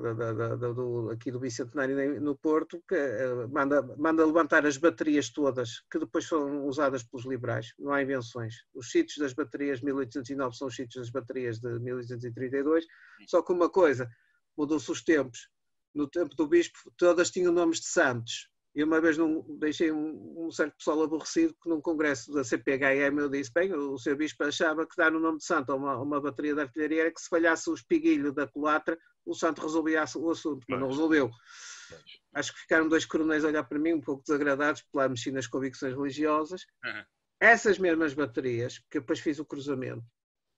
da, 0.03 0.13
da, 0.15 0.57
da, 0.57 0.73
do, 0.73 1.11
aqui 1.11 1.31
do 1.31 1.39
Bicentenário 1.39 2.19
no 2.23 2.35
Porto, 2.35 2.83
que 2.89 2.95
eh, 2.95 3.47
manda, 3.51 3.83
manda 3.99 4.25
levantar 4.25 4.65
as 4.65 4.79
baterias 4.79 5.29
todas, 5.29 5.83
que 5.91 5.99
depois 5.99 6.25
foram 6.25 6.65
usadas 6.65 7.03
pelos 7.03 7.27
liberais, 7.27 7.75
não 7.79 7.93
há 7.93 8.03
invenções. 8.03 8.65
Os 8.73 8.91
sítios 8.91 9.19
das 9.19 9.35
baterias 9.35 9.83
1809 9.83 10.57
são 10.57 10.69
os 10.69 10.75
sítios 10.75 11.05
das 11.05 11.11
baterias 11.11 11.59
de 11.59 11.69
1832, 11.81 12.87
só 13.27 13.43
que 13.43 13.53
uma 13.53 13.69
coisa, 13.69 14.09
mudou-se 14.57 14.91
os 14.91 15.03
tempos. 15.05 15.51
No 15.95 16.09
tempo 16.09 16.35
do 16.35 16.49
Bispo, 16.49 16.91
todas 16.97 17.31
tinham 17.31 17.53
nomes 17.53 17.79
de 17.79 17.89
santos, 17.89 18.49
e 18.75 18.83
uma 18.83 19.01
vez 19.01 19.19
não, 19.19 19.45
deixei 19.59 19.93
um, 19.93 20.47
um, 20.47 20.51
certo 20.51 20.77
pessoal 20.79 21.03
aborrecido 21.03 21.55
que 21.63 21.69
num 21.69 21.81
congresso 21.81 22.33
da 22.33 22.43
CPHM 22.43 23.19
eu 23.19 23.29
disse, 23.29 23.53
bem, 23.53 23.73
o 23.75 23.99
seu 23.99 24.17
bispo 24.17 24.45
achava 24.45 24.87
que 24.87 24.97
dar 24.97 25.15
o 25.15 25.21
nome 25.21 25.39
de 25.39 25.45
santo 25.45 25.73
a 25.73 25.77
uma, 25.77 26.01
uma 26.01 26.21
bateria 26.21 26.55
de 26.55 26.63
artilharia 26.63 27.03
era 27.03 27.13
que 27.13 27.21
se 27.21 27.29
falhasse 27.29 27.69
o 27.69 27.75
espiguilho 27.75 28.33
da 28.33 28.47
culatra, 28.47 28.99
o 29.27 29.35
santo 29.35 29.61
resolvia 29.61 30.05
o 30.17 30.31
assunto, 30.31 30.65
mas 30.69 30.81
não 30.81 30.89
resolveu. 30.89 31.31
Acho 32.35 32.55
que 32.55 32.61
ficaram 32.61 32.89
dois 32.89 33.05
coronéis 33.05 33.45
a 33.45 33.49
olhar 33.49 33.65
para 33.65 33.79
mim 33.79 33.93
um 33.93 34.01
pouco 34.01 34.23
desagradados 34.27 34.83
por 34.83 34.99
lá 34.99 35.09
mexi 35.09 35.31
nas 35.31 35.47
convicções 35.47 35.95
religiosas. 35.95 36.63
Uhum. 36.83 37.05
Essas 37.39 37.79
mesmas 37.79 38.15
baterias, 38.15 38.79
que 38.91 39.01
depois 39.01 39.21
fiz 39.21 39.39
o 39.39 39.45
cruzamento, 39.45 40.05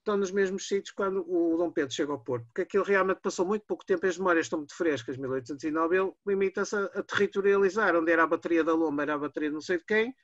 estão 0.05 0.18
nos 0.18 0.30
mesmos 0.30 0.68
sítios 0.68 0.94
quando 0.94 1.24
o 1.26 1.57
Dom 1.57 1.72
Pedro 1.72 1.94
chega 1.94 2.12
ao 2.12 2.20
Porto, 2.20 2.44
porque 2.46 2.61
aquilo 2.61 2.84
realmente 2.84 3.20
passou 3.22 3.46
muito 3.46 3.64
pouco 3.66 3.84
tempo, 3.84 4.07
as 4.07 4.18
memórias 4.18 4.46
estão 4.46 4.59
muito 4.59 4.76
frescas, 4.76 5.16
1809, 5.16 5.96
ele 5.96 6.12
limita-se 6.26 6.76
a, 6.76 6.84
a, 6.84 7.02
territorializar, 7.02 7.96
onde 7.96 8.12
era 8.12 8.22
a 8.22 8.26
bateria 8.26 8.62
da 8.62 8.74
Loma, 8.74 9.02
era 9.02 9.14
a 9.14 9.18
bateria 9.18 9.50
não 9.50 9.62
sei 9.62 9.78
de 9.78 9.84
quem, 9.84 10.14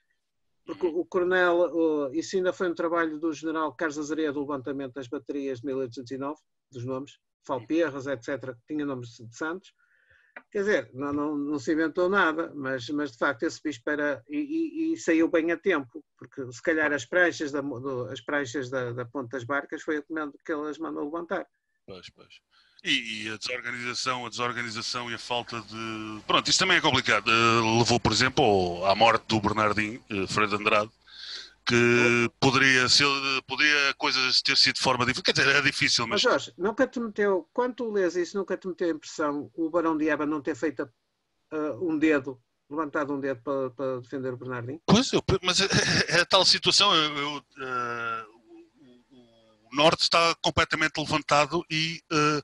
porque 0.67 0.87
o, 0.87 1.05
coronel, 1.07 1.57
o, 1.73 2.15
isso 2.15 2.37
ainda 2.37 2.53
foi 2.53 2.69
um 2.69 2.75
trabalho 2.75 3.19
do 3.19 3.33
general 3.33 3.75
Carlos 3.75 3.99
Azaria 3.99 4.31
do 4.31 4.41
levantamento 4.41 4.95
das 4.95 5.09
baterias 5.09 5.61
de 5.61 5.67
1809, 5.67 6.39
dos 6.71 6.85
nomes, 6.85 7.19
Falperras, 7.47 8.07
etc., 8.07 8.55
que 8.55 8.75
tinha 8.75 8.85
nomes 8.85 9.17
de 9.17 9.35
santos, 9.35 9.73
Quer 10.51 10.59
dizer, 10.61 10.91
não, 10.93 11.13
não, 11.13 11.37
não, 11.37 11.59
se 11.59 11.73
inventou 11.73 12.09
nada, 12.09 12.53
mas, 12.55 12.89
mas 12.91 13.13
de 13.13 13.19
facto 13.19 13.43
esse 13.45 13.61
bispo 13.63 13.89
era. 13.91 14.23
E, 14.29 14.39
e, 14.39 14.93
e 14.93 14.97
saiu 14.97 15.29
bem 15.29 15.53
a 15.53 15.57
tempo, 15.57 16.05
porque 16.19 16.51
se 16.53 16.63
calhar 16.63 16.93
as 16.93 17.05
pranchas 17.05 17.53
da, 17.53 17.61
do, 17.61 18.07
as 18.07 18.21
pranchas 18.21 18.71
da, 18.71 18.93
da 18.93 19.05
Ponte 19.05 19.31
das 19.31 19.45
Barcas 19.45 19.83
foi 19.83 19.99
o 19.99 20.05
que 20.45 20.53
elas 20.53 20.79
mandou 20.79 21.05
levantar. 21.05 21.47
Pois, 21.87 22.09
pois. 22.11 22.41
E, 22.83 23.25
e, 23.25 23.29
a 23.31 23.37
desorganização, 23.37 24.25
a 24.25 24.31
desorganização 24.31 25.11
e 25.11 25.15
a 25.15 25.19
falta 25.19 25.61
de. 25.61 26.21
Pronto, 26.27 26.49
isso 26.49 26.59
também 26.59 26.79
é 26.79 26.81
complicado. 26.81 27.29
Uh, 27.29 27.79
levou, 27.79 28.01
por 28.01 28.11
exemplo, 28.11 28.85
à 28.87 28.95
morte 28.95 29.27
do 29.29 29.39
Bernardinho, 29.39 30.03
uh, 30.11 30.27
Freire 30.27 30.55
Andrade, 30.55 30.91
que 31.71 32.31
poderia 32.41 32.89
ser, 32.89 33.07
poderia 33.47 33.95
coisas 33.95 34.43
ter 34.43 34.57
sido 34.57 34.75
de 34.75 34.81
forma 34.81 35.07
diferente. 35.07 35.27
Quer 35.27 35.33
dizer, 35.33 35.57
é 35.57 35.63
difícil, 35.63 36.07
mas. 36.07 36.23
Mas 36.23 36.33
Jorge, 36.33 36.55
nunca 36.59 36.87
te 36.87 36.99
meteu, 36.99 37.49
quando 37.53 37.75
tu 37.77 37.93
lês 37.93 38.17
isso, 38.17 38.37
nunca 38.37 38.57
te 38.57 38.67
meteu 38.67 38.89
a 38.89 38.91
impressão 38.91 39.51
o 39.55 39.71
Barão 39.71 39.97
de 39.97 40.09
Eva 40.09 40.27
não 40.27 40.41
ter 40.41 40.57
feito 40.57 40.83
uh, 40.83 41.89
um 41.89 41.97
dedo, 41.97 42.41
levantado 42.69 43.15
um 43.15 43.21
dedo 43.21 43.41
para, 43.43 43.71
para 43.71 44.01
defender 44.01 44.35
o 44.35 44.37
Bernardinho? 44.37 44.81
Pois, 44.85 45.13
eu, 45.13 45.23
mas 45.43 45.61
é, 45.61 45.67
é, 46.09 46.21
a 46.21 46.27
tal 46.27 46.45
situação, 46.45 46.93
eu, 46.95 47.17
eu, 47.17 47.37
uh, 47.37 48.41
o 49.73 49.77
Norte 49.77 50.03
está 50.03 50.35
completamente 50.43 50.99
levantado 50.99 51.65
e. 51.71 52.03
Uh, 52.13 52.43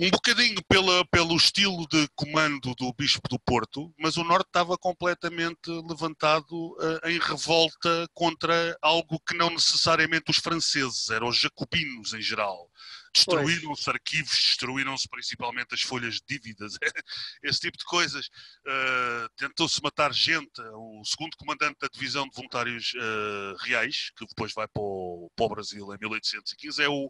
um 0.00 0.10
bocadinho 0.10 0.62
pela, 0.68 1.04
pelo 1.06 1.36
estilo 1.36 1.84
de 1.88 2.08
comando 2.14 2.72
do 2.76 2.92
Bispo 2.92 3.28
do 3.28 3.36
Porto, 3.36 3.92
mas 3.98 4.16
o 4.16 4.22
Norte 4.22 4.46
estava 4.46 4.78
completamente 4.78 5.68
levantado 5.88 6.54
uh, 6.54 7.08
em 7.08 7.18
revolta 7.18 8.08
contra 8.14 8.78
algo 8.80 9.18
que 9.26 9.36
não 9.36 9.50
necessariamente 9.50 10.30
os 10.30 10.36
franceses, 10.36 11.10
eram 11.10 11.26
os 11.26 11.36
jacobinos 11.36 12.12
em 12.12 12.22
geral. 12.22 12.70
Destruíram-se 13.12 13.90
arquivos, 13.90 14.30
destruíram-se 14.30 15.08
principalmente 15.08 15.74
as 15.74 15.80
folhas 15.80 16.14
de 16.14 16.22
dívidas, 16.28 16.74
esse 17.42 17.58
tipo 17.58 17.76
de 17.76 17.84
coisas. 17.84 18.26
Uh, 18.26 19.28
Tentou-se 19.36 19.82
matar 19.82 20.12
gente. 20.12 20.60
O 20.74 21.02
segundo 21.04 21.36
comandante 21.36 21.76
da 21.80 21.88
divisão 21.88 22.28
de 22.28 22.36
voluntários 22.36 22.92
uh, 22.94 23.56
reais, 23.64 24.12
que 24.16 24.24
depois 24.26 24.52
vai 24.54 24.68
para 24.68 24.80
o, 24.80 25.28
para 25.34 25.46
o 25.46 25.48
Brasil 25.48 25.92
em 25.92 25.98
1815, 25.98 26.82
é 26.84 26.88
o. 26.88 27.06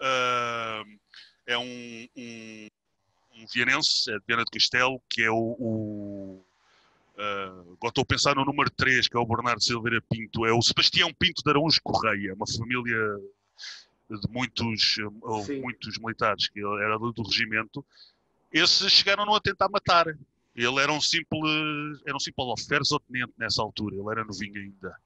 Uh, 0.00 0.84
é 1.46 1.58
um, 1.58 2.08
um, 2.16 2.68
um 3.36 3.46
vianense, 3.52 4.10
é 4.10 4.18
de 4.18 4.24
Viana 4.26 4.44
de 4.44 4.50
Castelo, 4.50 5.00
que 5.08 5.22
é 5.22 5.30
o. 5.30 5.56
o 5.58 6.44
uh, 7.16 7.86
estou 7.86 8.02
a 8.02 8.06
pensar 8.06 8.34
no 8.34 8.44
número 8.44 8.70
3, 8.70 9.08
que 9.08 9.16
é 9.16 9.20
o 9.20 9.26
Bernardo 9.26 9.62
Silveira 9.62 10.02
Pinto, 10.08 10.46
é 10.46 10.52
o 10.52 10.62
Sebastião 10.62 11.12
Pinto 11.14 11.42
de 11.42 11.50
Araújo 11.50 11.80
Correia, 11.82 12.34
uma 12.34 12.46
família 12.46 13.18
de 14.10 14.28
muitos, 14.30 14.96
muitos 15.60 15.98
militares, 15.98 16.48
que 16.48 16.60
era 16.60 16.98
do, 16.98 17.12
do 17.12 17.22
regimento. 17.22 17.84
Esses 18.52 18.92
chegaram 18.92 19.34
a 19.34 19.40
tentar 19.40 19.68
matar. 19.68 20.06
Ele 20.54 20.78
era 20.78 20.92
um 20.92 21.00
simples, 21.00 22.00
era 22.06 22.16
um 22.16 22.20
simples 22.20 22.46
oferes 22.46 22.92
ou 22.92 23.00
tenente 23.00 23.32
nessa 23.36 23.60
altura, 23.60 23.96
ele 23.96 24.08
era 24.08 24.24
novinho 24.24 24.60
ainda. 24.60 24.96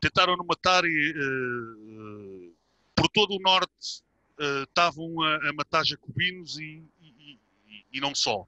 Tentaram-no 0.00 0.44
matar 0.44 0.84
e, 0.84 1.14
uh, 1.16 2.54
por 2.94 3.08
todo 3.08 3.34
o 3.34 3.40
norte 3.40 4.02
estavam 4.38 5.22
a, 5.22 5.36
a, 5.48 5.52
matar 5.52 5.84
jacobinos 5.84 6.58
e, 6.58 6.84
e, 7.00 7.38
e, 7.66 7.86
e, 7.92 8.00
não 8.00 8.14
só. 8.14 8.46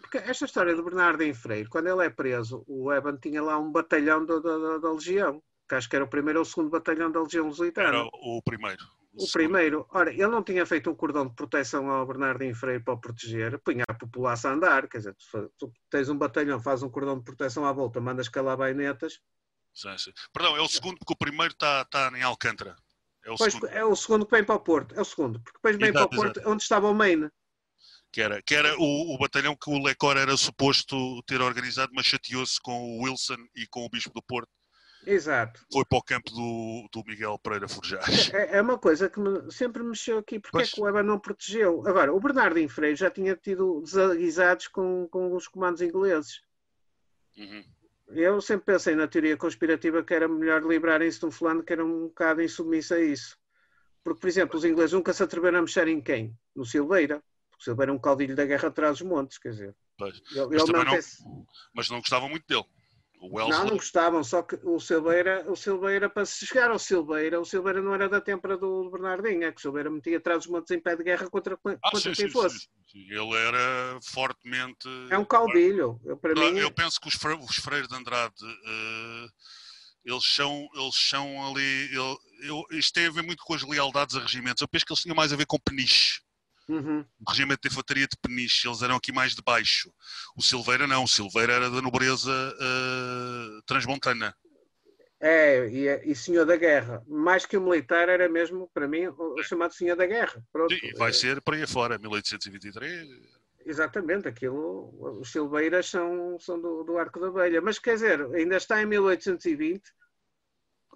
Porque 0.00 0.18
esta 0.18 0.44
história 0.44 0.74
do 0.74 0.82
Bernardinho 0.82 1.34
Freire, 1.34 1.68
quando 1.68 1.88
ele 1.88 2.06
é 2.06 2.10
preso, 2.10 2.64
o 2.66 2.92
Evan 2.92 3.16
tinha 3.16 3.42
lá 3.42 3.58
um 3.58 3.70
batalhão 3.70 4.24
da, 4.24 4.38
da, 4.38 4.78
da 4.78 4.92
Legião, 4.92 5.42
que 5.68 5.74
acho 5.74 5.88
que 5.88 5.96
era 5.96 6.04
o 6.04 6.08
primeiro 6.08 6.38
ou 6.38 6.42
o 6.42 6.46
segundo 6.46 6.70
batalhão 6.70 7.10
da 7.10 7.22
Legião 7.22 7.46
Lusitana. 7.46 7.88
Era 7.88 8.04
o 8.04 8.42
primeiro. 8.42 8.82
O, 9.12 9.24
o 9.24 9.30
primeiro. 9.30 9.86
Ora, 9.90 10.10
ele 10.10 10.28
não 10.28 10.42
tinha 10.42 10.64
feito 10.64 10.90
um 10.90 10.94
cordão 10.94 11.26
de 11.26 11.34
proteção 11.34 11.90
ao 11.90 12.06
Bernardinho 12.06 12.54
Freire 12.54 12.82
para 12.82 12.94
o 12.94 13.00
proteger, 13.00 13.58
punha 13.58 13.84
a 13.86 13.94
população 13.94 14.52
a 14.52 14.54
andar, 14.54 14.88
quer 14.88 14.98
dizer, 14.98 15.14
tu, 15.14 15.52
tu 15.58 15.72
tens 15.90 16.08
um 16.08 16.16
batalhão, 16.16 16.60
faz 16.60 16.82
um 16.82 16.88
cordão 16.88 17.18
de 17.18 17.24
proteção 17.24 17.66
à 17.66 17.72
volta, 17.72 18.00
mandas 18.00 18.28
calar 18.28 18.56
baionetas. 18.56 19.20
Sim, 19.74 19.96
sim. 19.96 20.12
Perdão, 20.32 20.56
é 20.56 20.60
o 20.60 20.68
segundo 20.68 20.98
porque 20.98 21.12
o 21.12 21.16
primeiro 21.16 21.52
está 21.52 21.84
tá 21.84 22.10
em 22.16 22.22
Alcântara. 22.22 22.74
É 23.28 23.30
o, 23.30 23.36
pois, 23.36 23.52
segundo. 23.52 23.70
é 23.70 23.84
o 23.84 23.94
segundo 23.94 24.24
que 24.24 24.34
vem 24.34 24.44
para 24.44 24.54
o 24.54 24.60
Porto. 24.60 24.94
É 24.94 25.00
o 25.02 25.04
segundo. 25.04 25.38
Porque 25.40 25.58
depois 25.58 25.76
vem 25.76 25.90
exato, 25.90 26.08
para 26.08 26.16
o 26.16 26.22
Porto, 26.22 26.36
exato. 26.38 26.50
onde 26.50 26.62
estava 26.62 26.88
o 26.88 26.94
Maine. 26.94 27.28
Que 28.10 28.22
era, 28.22 28.42
que 28.42 28.54
era 28.54 28.74
o, 28.78 29.14
o, 29.14 29.18
batalhão 29.18 29.54
que 29.54 29.68
o 29.68 29.84
Lecor 29.84 30.16
era 30.16 30.34
suposto 30.34 31.22
ter 31.24 31.42
organizado, 31.42 31.92
mas 31.94 32.06
chateou-se 32.06 32.58
com 32.62 32.72
o 32.72 33.02
Wilson 33.02 33.36
e 33.54 33.66
com 33.66 33.84
o 33.84 33.90
Bispo 33.90 34.14
do 34.14 34.22
Porto. 34.22 34.48
Exato. 35.06 35.60
Foi 35.70 35.84
para 35.84 35.98
o 35.98 36.02
campo 36.02 36.30
do, 36.30 36.88
do 36.90 37.04
Miguel 37.06 37.38
Pereira 37.38 37.68
Forjás. 37.68 38.32
É, 38.32 38.56
é 38.56 38.62
uma 38.62 38.78
coisa 38.78 39.10
que 39.10 39.20
me, 39.20 39.52
sempre 39.52 39.82
me 39.82 39.90
mexeu 39.90 40.18
aqui. 40.18 40.40
Porque 40.40 40.56
pois. 40.56 40.68
é 40.68 40.70
que 40.74 40.80
o 40.80 40.88
EBA 40.88 41.02
não 41.02 41.20
protegeu? 41.20 41.86
Agora, 41.86 42.12
o 42.12 42.18
Bernardinho 42.18 42.68
Freire 42.68 42.96
já 42.96 43.10
tinha 43.10 43.36
tido 43.36 43.82
desaguisados 43.82 44.68
com, 44.68 45.06
com 45.08 45.36
os 45.36 45.46
comandos 45.46 45.82
ingleses. 45.82 46.40
Uhum. 47.36 47.62
Eu 48.10 48.40
sempre 48.40 48.66
pensei 48.66 48.94
na 48.94 49.06
teoria 49.06 49.36
conspirativa 49.36 50.02
que 50.02 50.14
era 50.14 50.26
melhor 50.26 50.62
livrarem-se 50.64 51.20
de 51.20 51.26
um 51.26 51.30
fulano 51.30 51.62
que 51.62 51.72
era 51.72 51.84
um 51.84 52.08
bocado 52.08 52.42
insubmisso 52.42 52.94
a 52.94 53.00
isso. 53.00 53.36
Porque, 54.02 54.20
por 54.20 54.28
exemplo, 54.28 54.56
os 54.56 54.64
ingleses 54.64 54.92
nunca 54.92 55.12
se 55.12 55.22
atreveram 55.22 55.58
a 55.58 55.62
mexer 55.62 55.88
em 55.88 56.00
quem? 56.00 56.34
No 56.56 56.64
Silveira. 56.64 57.22
Porque 57.50 57.64
Silveira 57.64 57.92
é 57.92 57.94
um 57.94 57.98
caudilho 57.98 58.34
da 58.34 58.46
guerra 58.46 58.68
atrás 58.68 58.98
dos 58.98 59.08
montes, 59.08 59.38
quer 59.38 59.50
dizer. 59.50 59.76
Pois. 59.98 60.22
Ele, 60.30 60.46
mas, 60.46 60.62
ele 60.62 60.72
não, 60.72 60.84
não 60.84 61.46
mas 61.74 61.90
não 61.90 61.98
gostavam 61.98 62.28
muito 62.28 62.46
dele. 62.46 62.64
Não, 63.20 63.64
não 63.64 63.76
gostavam, 63.76 64.22
só 64.22 64.42
que 64.42 64.56
o 64.62 64.78
Silveira, 64.78 65.44
o 65.50 65.56
Silveira, 65.56 66.08
para 66.08 66.24
se 66.24 66.46
chegar 66.46 66.70
ao 66.70 66.78
Silveira, 66.78 67.40
o 67.40 67.44
Silveira 67.44 67.82
não 67.82 67.92
era 67.92 68.08
da 68.08 68.20
tempra 68.20 68.56
do 68.56 68.88
Bernardinho, 68.90 69.44
é 69.44 69.50
que 69.50 69.58
o 69.58 69.60
Silveira 69.60 69.90
metia 69.90 70.18
atrás 70.18 70.38
dos 70.38 70.46
montes 70.46 70.70
em 70.70 70.80
pé 70.80 70.94
de 70.94 71.02
guerra 71.02 71.28
contra, 71.28 71.56
contra 71.56 71.80
ah, 71.82 71.96
sim, 71.96 72.12
quem 72.12 72.14
sim, 72.14 72.30
fosse. 72.30 72.68
Sim, 72.86 73.06
Ele 73.10 73.34
era 73.34 73.98
fortemente. 74.02 74.88
É 75.10 75.18
um 75.18 75.24
caudilho. 75.24 76.00
Eu, 76.04 76.16
para 76.16 76.30
eu, 76.30 76.52
mim... 76.52 76.60
eu 76.60 76.70
penso 76.70 77.00
que 77.00 77.08
os, 77.08 77.14
fre 77.14 77.34
os 77.34 77.56
freiros 77.56 77.88
de 77.88 77.96
Andrade. 77.96 78.34
Uh, 78.44 79.28
eles 80.04 80.24
são, 80.24 80.68
eles 80.74 80.96
são 80.96 81.50
ali. 81.50 81.84
Ele, 81.86 82.16
eu, 82.42 82.64
isto 82.70 82.92
tem 82.92 83.06
a 83.06 83.10
ver 83.10 83.22
muito 83.22 83.42
com 83.42 83.54
as 83.54 83.62
lealdades 83.62 84.16
a 84.16 84.20
regimentos. 84.20 84.62
Eu 84.62 84.68
penso 84.68 84.86
que 84.86 84.92
eles 84.92 85.02
tinham 85.02 85.16
mais 85.16 85.32
a 85.32 85.36
ver 85.36 85.46
com 85.46 85.58
peniche. 85.58 86.20
Uhum. 86.68 87.04
O 87.26 87.30
regimento 87.30 87.62
de 87.62 87.68
infantaria 87.72 88.06
de 88.06 88.16
Peniche, 88.20 88.68
eles 88.68 88.82
eram 88.82 88.96
aqui 88.96 89.10
mais 89.10 89.34
de 89.34 89.42
baixo. 89.42 89.92
O 90.36 90.42
Silveira 90.42 90.86
não, 90.86 91.04
o 91.04 91.08
Silveira 91.08 91.54
era 91.54 91.70
da 91.70 91.80
nobreza 91.80 92.30
uh, 92.30 93.62
transmontana. 93.66 94.34
É, 95.20 95.66
e, 95.68 96.10
e, 96.10 96.14
senhor 96.14 96.44
da 96.44 96.56
guerra. 96.56 97.02
Mais 97.08 97.44
que 97.44 97.56
o 97.56 97.60
militar, 97.60 98.08
era 98.08 98.28
mesmo, 98.28 98.70
para 98.72 98.86
mim, 98.86 99.06
o, 99.06 99.40
é. 99.40 99.42
chamado 99.42 99.74
senhor 99.74 99.96
da 99.96 100.06
guerra. 100.06 100.40
Pronto. 100.52 100.72
E 100.72 100.92
vai 100.96 101.12
ser 101.12 101.40
para 101.40 101.56
aí 101.56 101.66
fora, 101.66 101.98
1823. 101.98 103.08
Exatamente, 103.66 104.28
aquilo, 104.28 105.20
os 105.20 105.30
Silveiras 105.32 105.88
são, 105.88 106.38
são 106.38 106.60
do, 106.60 106.84
do 106.84 106.98
Arco 106.98 107.18
da 107.18 107.30
Velha. 107.30 107.60
Mas 107.60 107.78
quer 107.78 107.94
dizer, 107.94 108.20
ainda 108.34 108.56
está 108.56 108.80
em 108.80 108.86
1820, 108.86 109.82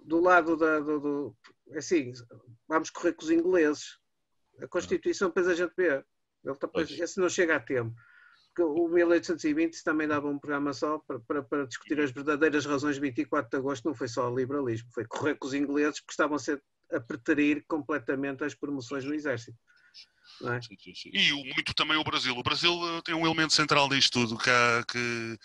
do 0.03 0.19
lado 0.21 0.55
da. 0.55 0.79
Do, 0.79 0.99
do, 0.99 1.37
assim, 1.75 2.13
vamos 2.67 2.89
correr 2.89 3.13
com 3.13 3.23
os 3.23 3.31
ingleses. 3.31 3.99
A 4.61 4.67
Constituição, 4.67 5.29
depois 5.29 5.47
a 5.47 5.55
gente 5.55 5.73
vê. 5.75 6.03
Ele 6.43 6.55
tá, 6.55 6.69
esse 6.75 7.19
não 7.19 7.29
chega 7.29 7.55
a 7.55 7.59
tempo. 7.59 7.95
Porque 8.53 8.61
o 8.61 8.87
1820 8.87 9.83
também 9.83 10.07
dava 10.07 10.27
um 10.27 10.37
programa 10.37 10.73
só 10.73 10.99
para, 10.99 11.19
para, 11.21 11.41
para, 11.41 11.65
discutir 11.65 11.99
as 11.99 12.11
verdadeiras 12.11 12.65
razões 12.65 12.95
de 12.95 13.01
24 13.01 13.49
de 13.49 13.57
agosto. 13.57 13.85
Não 13.85 13.95
foi 13.95 14.07
só 14.07 14.29
o 14.29 14.35
liberalismo, 14.35 14.89
foi 14.93 15.05
correr 15.05 15.35
com 15.35 15.47
os 15.47 15.53
ingleses, 15.53 15.99
porque 15.99 16.13
estavam 16.13 16.35
a 16.35 16.39
ser 16.39 16.61
a 16.91 16.99
preterir 16.99 17.63
completamente 17.67 18.43
as 18.43 18.53
promoções 18.53 19.03
no 19.03 19.15
Exército. 19.15 19.57
É? 20.43 20.61
Sim, 20.61 20.77
sim, 20.79 20.95
sim. 20.95 21.09
E 21.13 21.53
muito 21.53 21.73
também 21.73 21.97
o 21.97 22.03
Brasil. 22.03 22.35
O 22.35 22.43
Brasil 22.43 22.71
eh, 22.71 23.01
tem 23.03 23.15
um 23.15 23.25
elemento 23.25 23.53
central 23.53 23.89
nisto 23.89 24.19
tudo, 24.19 24.37
que, 24.37 24.49
que 24.91 25.37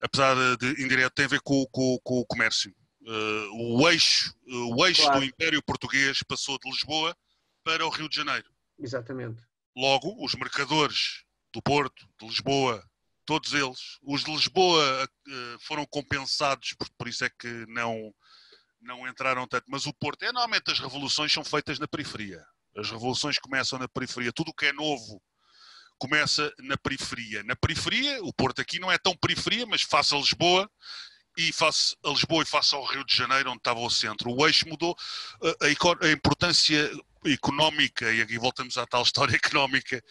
apesar 0.00 0.34
de 0.56 0.82
indireto, 0.82 1.14
tem 1.14 1.24
a 1.24 1.28
ver 1.28 1.40
com, 1.40 1.64
com, 1.72 1.98
com 2.02 2.20
o 2.20 2.26
comércio. 2.26 2.72
Uh, 3.02 3.80
o 3.82 3.88
eixo, 3.88 4.34
o 4.46 4.86
eixo 4.86 5.02
claro. 5.02 5.20
do 5.20 5.26
Império 5.26 5.62
Português 5.62 6.22
passou 6.26 6.58
de 6.58 6.70
Lisboa 6.70 7.14
para 7.64 7.84
o 7.86 7.90
Rio 7.90 8.08
de 8.08 8.16
Janeiro. 8.16 8.48
Exatamente. 8.78 9.42
Logo, 9.76 10.24
os 10.24 10.34
mercadores 10.34 11.24
do 11.52 11.62
Porto, 11.62 12.06
de 12.20 12.26
Lisboa, 12.26 12.84
todos 13.24 13.52
eles, 13.52 13.98
os 14.02 14.22
de 14.22 14.30
Lisboa 14.30 15.04
uh, 15.04 15.58
foram 15.60 15.86
compensados, 15.86 16.74
por, 16.96 17.08
isso 17.08 17.24
é 17.24 17.30
que 17.30 17.66
não, 17.68 18.14
não 18.80 19.08
entraram 19.08 19.46
tanto, 19.46 19.64
mas 19.68 19.86
o 19.86 19.94
Porto, 19.94 20.22
é, 20.22 20.26
normalmente 20.26 20.70
as 20.70 20.78
revoluções 20.78 21.32
são 21.32 21.44
feitas 21.44 21.78
na 21.78 21.88
periferia. 21.88 22.44
As 22.76 22.90
revoluções 22.90 23.38
começam 23.38 23.78
na 23.78 23.88
periferia. 23.88 24.32
Tudo 24.32 24.50
o 24.50 24.54
que 24.54 24.66
é 24.66 24.72
novo 24.72 25.22
começa 25.96 26.52
na 26.58 26.76
periferia. 26.76 27.42
Na 27.44 27.54
periferia, 27.54 28.22
o 28.22 28.32
Porto 28.32 28.60
aqui 28.60 28.80
não 28.80 28.90
é 28.90 28.98
tão 28.98 29.16
periferia, 29.16 29.64
mas 29.64 29.82
faça 29.82 30.16
Lisboa 30.16 30.68
e 31.36 31.52
face 31.52 31.96
a 32.04 32.10
Lisboa 32.10 32.42
e 32.42 32.46
face 32.46 32.74
ao 32.74 32.84
Rio 32.84 33.04
de 33.04 33.14
Janeiro, 33.14 33.50
onde 33.50 33.58
estava 33.58 33.80
o 33.80 33.90
centro. 33.90 34.30
O 34.30 34.46
eixo 34.46 34.68
mudou, 34.68 34.96
a, 35.42 36.06
a 36.06 36.10
importância 36.10 36.90
económica, 37.26 38.12
e 38.12 38.22
aqui 38.22 38.38
voltamos 38.38 38.76
à 38.76 38.86
tal 38.86 39.02
história 39.02 39.34
económica, 39.36 40.02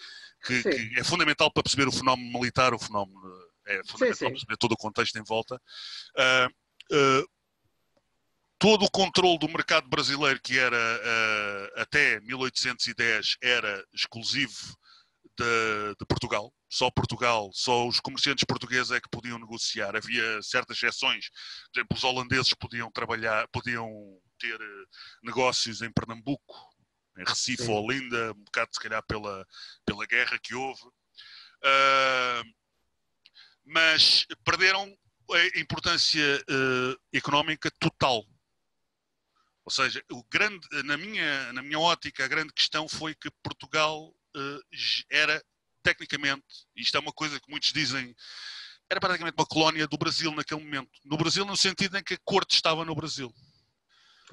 que, 0.46 0.64
que, 0.64 1.00
é 1.00 1.04
fundamental 1.04 1.52
para 1.52 1.64
perceber 1.64 1.88
o 1.88 1.92
fenómeno 1.92 2.32
militar, 2.32 2.74
o 2.74 2.80
fenómeno 2.80 3.20
é 3.66 3.82
fundamental 3.86 4.08
sim, 4.08 4.14
sim. 4.14 4.26
para 4.26 4.32
perceber 4.32 4.58
todo 4.58 4.72
o 4.74 4.78
contexto 4.78 5.18
em 5.18 5.24
volta. 5.24 5.56
Uh, 6.18 6.94
uh, 6.96 7.28
todo 8.60 8.86
o 8.86 8.92
controle 8.92 9.38
do 9.38 9.50
mercado 9.50 9.90
brasileiro, 9.90 10.40
que 10.42 10.58
era 10.58 10.78
uh, 10.78 11.82
até 11.82 12.20
1810, 12.22 13.38
era 13.42 13.86
exclusivo 13.94 14.78
de, 15.38 15.96
de, 16.00 16.06
Portugal. 16.06 16.54
Só 16.70 16.90
Portugal, 16.90 17.50
só 17.54 17.88
os 17.88 18.00
comerciantes 18.00 18.44
portugueses 18.46 18.92
é 18.92 19.02
que 19.02 19.10
podiam 19.10 19.38
negociar. 19.38 19.96
Havia 19.96 20.42
certas 20.42 20.78
exceções. 20.78 21.30
Por 21.72 21.80
exemplo, 21.80 21.98
os 21.98 22.04
holandeses 22.04 22.54
podiam 22.54 22.92
trabalhar, 22.92 23.48
podiam 23.50 23.90
ter 24.40 24.58
negócios 25.24 25.82
em 25.82 25.92
Pernambuco, 25.92 26.73
em 27.18 27.24
Recife 27.24 27.70
ou 27.70 27.84
Olinda, 27.84 28.32
um 28.32 28.44
bocado 28.44 28.70
se 28.74 28.80
calhar 28.80 29.04
pela, 29.04 29.46
pela 29.86 30.06
guerra 30.06 30.40
que 30.40 30.56
houve. 30.56 30.82
Uh, 31.64 32.54
mas 33.66 34.26
perderam 34.44 34.98
a 35.32 35.60
importância 35.60 36.44
uh, 36.50 37.00
económica 37.14 37.72
total 37.80 38.26
ou 39.66 39.72
seja, 39.72 40.04
o 40.12 40.24
grande, 40.26 40.68
na, 40.84 40.98
minha, 40.98 41.54
na 41.54 41.62
minha 41.62 41.80
ótica, 41.80 42.26
a 42.26 42.28
grande 42.28 42.52
questão 42.52 42.88
foi 42.88 43.16
que 43.16 43.32
Portugal 43.42 44.14
uh, 44.36 44.62
era, 45.10 45.42
tecnicamente, 45.82 46.44
isto 46.76 46.98
é 46.98 47.00
uma 47.00 47.14
coisa 47.14 47.40
que 47.40 47.50
muitos 47.50 47.72
dizem, 47.72 48.14
era 48.90 49.00
praticamente 49.00 49.36
uma 49.38 49.46
colónia 49.46 49.88
do 49.88 49.98
Brasil 49.98 50.32
naquele 50.34 50.62
momento. 50.62 50.92
No 51.06 51.16
Brasil, 51.16 51.46
no 51.46 51.56
sentido 51.56 51.98
em 51.98 52.04
que 52.04 52.16
a 52.16 52.20
corte 52.26 52.56
estava 52.56 52.84
no 52.84 52.94
Brasil. 52.94 53.34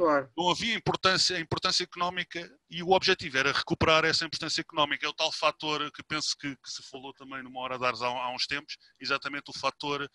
Claro. 0.01 0.32
Não 0.34 0.48
havia 0.48 0.74
importância, 0.74 1.38
importância 1.38 1.84
económica 1.84 2.51
e 2.70 2.82
o 2.82 2.92
objetivo 2.92 3.36
era 3.36 3.53
recuperar 3.53 4.03
essa 4.07 4.24
importância 4.24 4.62
económica. 4.62 5.05
É 5.05 5.09
o 5.11 5.12
tal 5.12 5.30
fator 5.30 5.92
que 5.92 6.03
penso 6.03 6.34
que, 6.38 6.57
que 6.57 6.70
se 6.70 6.82
falou 6.84 7.12
também 7.12 7.42
numa 7.42 7.61
hora 7.61 7.78
de 7.78 7.84
há, 7.84 7.90
há 7.90 8.34
uns 8.34 8.46
tempos, 8.46 8.78
exatamente 8.98 9.51
o 9.51 9.59
fator 9.59 10.11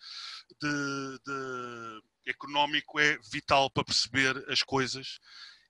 de, 0.60 1.18
de 1.24 2.02
económico 2.26 2.98
é 2.98 3.16
vital 3.30 3.70
para 3.70 3.84
perceber 3.84 4.44
as 4.50 4.60
coisas. 4.60 5.20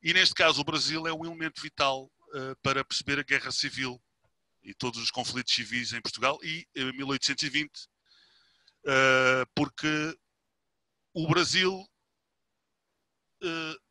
E 0.03 0.15
neste 0.15 0.35
caso, 0.35 0.63
o 0.63 0.65
Brasil 0.65 1.07
é 1.07 1.13
um 1.13 1.27
elemento 1.27 1.61
vital 1.61 2.05
uh, 2.05 2.57
para 2.63 2.83
perceber 2.83 3.19
a 3.19 3.23
guerra 3.23 3.53
civil 3.53 4.03
e 4.65 4.73
todos 4.73 4.99
os 4.99 5.11
conflitos 5.11 5.55
civis 5.55 5.93
em 5.93 6.01
Portugal 6.01 6.39
e 6.43 6.67
em 6.75 6.91
1820, 6.97 7.71
uh, 8.87 9.47
porque 9.55 10.19
o 11.13 11.29
Brasil 11.29 11.87
uh, 13.43 13.86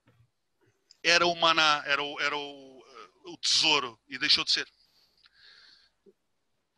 era 1.06 1.26
o 1.28 1.36
maná, 1.36 1.84
era 1.86 2.01
o, 2.01 2.20
era 2.20 2.36
o, 2.36 2.84
o 3.26 3.38
tesouro 3.38 3.99
e 4.10 4.18
deixou 4.18 4.43
de 4.43 4.51
ser. 4.51 4.68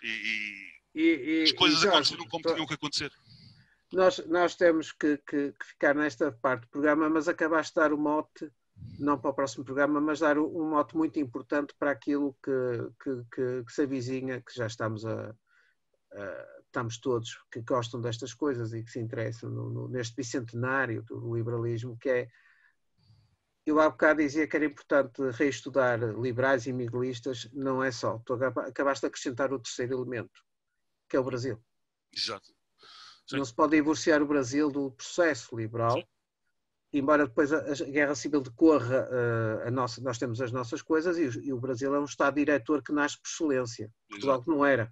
E, 0.03 0.71
e, 0.93 1.01
e 1.01 1.43
as 1.43 1.51
coisas 1.53 1.81
e, 1.81 1.87
aconteceram 1.87 2.27
como 2.27 2.43
tinham 2.43 2.67
que 2.67 2.73
acontecer. 2.73 3.11
Nós, 3.91 4.17
nós 4.27 4.55
temos 4.55 4.91
que, 4.91 5.17
que, 5.19 5.53
que, 5.53 5.65
ficar 5.65 5.95
nesta 5.95 6.29
parte 6.31 6.63
do 6.63 6.69
programa, 6.69 7.09
mas 7.09 7.29
acabaste 7.29 7.73
de 7.73 7.79
dar 7.79 7.93
o 7.93 7.97
mote, 7.97 8.51
não 8.99 9.17
para 9.17 9.31
o 9.31 9.33
próximo 9.33 9.63
programa, 9.63 10.01
mas 10.01 10.19
dar 10.19 10.37
um 10.37 10.69
mote 10.69 10.95
muito 10.95 11.17
importante 11.19 11.73
para 11.79 11.91
aquilo 11.91 12.37
que, 12.43 13.23
que, 13.31 13.63
que 13.63 13.71
se 13.71 13.83
avizinha, 13.83 14.41
que 14.41 14.53
já 14.53 14.67
estamos 14.67 15.05
a, 15.05 15.33
a, 16.11 16.57
estamos 16.65 16.99
todos 16.99 17.41
que 17.49 17.61
gostam 17.61 18.01
destas 18.01 18.33
coisas 18.33 18.73
e 18.73 18.83
que 18.83 18.91
se 18.91 18.99
interessam 18.99 19.49
no, 19.49 19.69
no, 19.69 19.87
neste 19.87 20.17
bicentenário 20.17 21.01
do 21.03 21.33
liberalismo, 21.33 21.97
que 21.97 22.09
é 22.09 22.29
eu 23.69 23.79
há 23.81 23.89
bocado 23.89 24.21
dizia 24.21 24.47
que 24.47 24.55
era 24.55 24.65
importante 24.65 25.21
reestudar 25.31 25.99
liberais 25.99 26.65
e 26.67 26.73
miguelistas, 26.73 27.49
não 27.51 27.83
é 27.83 27.91
só. 27.91 28.17
Tu 28.19 28.33
acabaste 28.33 29.01
de 29.01 29.07
acrescentar 29.07 29.51
o 29.51 29.59
terceiro 29.59 29.93
elemento, 29.93 30.41
que 31.09 31.17
é 31.17 31.19
o 31.19 31.23
Brasil. 31.23 31.61
Exato. 32.15 32.53
Não 33.33 33.43
se 33.43 33.53
pode 33.53 33.75
divorciar 33.75 34.21
o 34.21 34.27
Brasil 34.27 34.71
do 34.71 34.91
processo 34.91 35.53
liberal, 35.53 35.97
Sim. 35.97 36.05
embora 36.93 37.27
depois 37.27 37.51
a, 37.51 37.61
guerra 37.85 38.15
civil 38.15 38.39
decorra, 38.39 39.05
uh, 39.09 39.67
a 39.67 39.71
nossa, 39.71 39.99
nós 39.99 40.17
temos 40.17 40.39
as 40.39 40.53
nossas 40.53 40.81
coisas 40.81 41.17
e, 41.17 41.51
o 41.51 41.59
Brasil 41.59 41.93
é 41.93 41.99
um 41.99 42.05
Estado 42.05 42.35
diretor 42.35 42.81
que 42.81 42.93
nasce 42.93 43.17
por 43.17 43.27
excelência. 43.27 43.91
Portugal 44.09 44.41
que 44.41 44.49
não 44.49 44.65
era. 44.65 44.89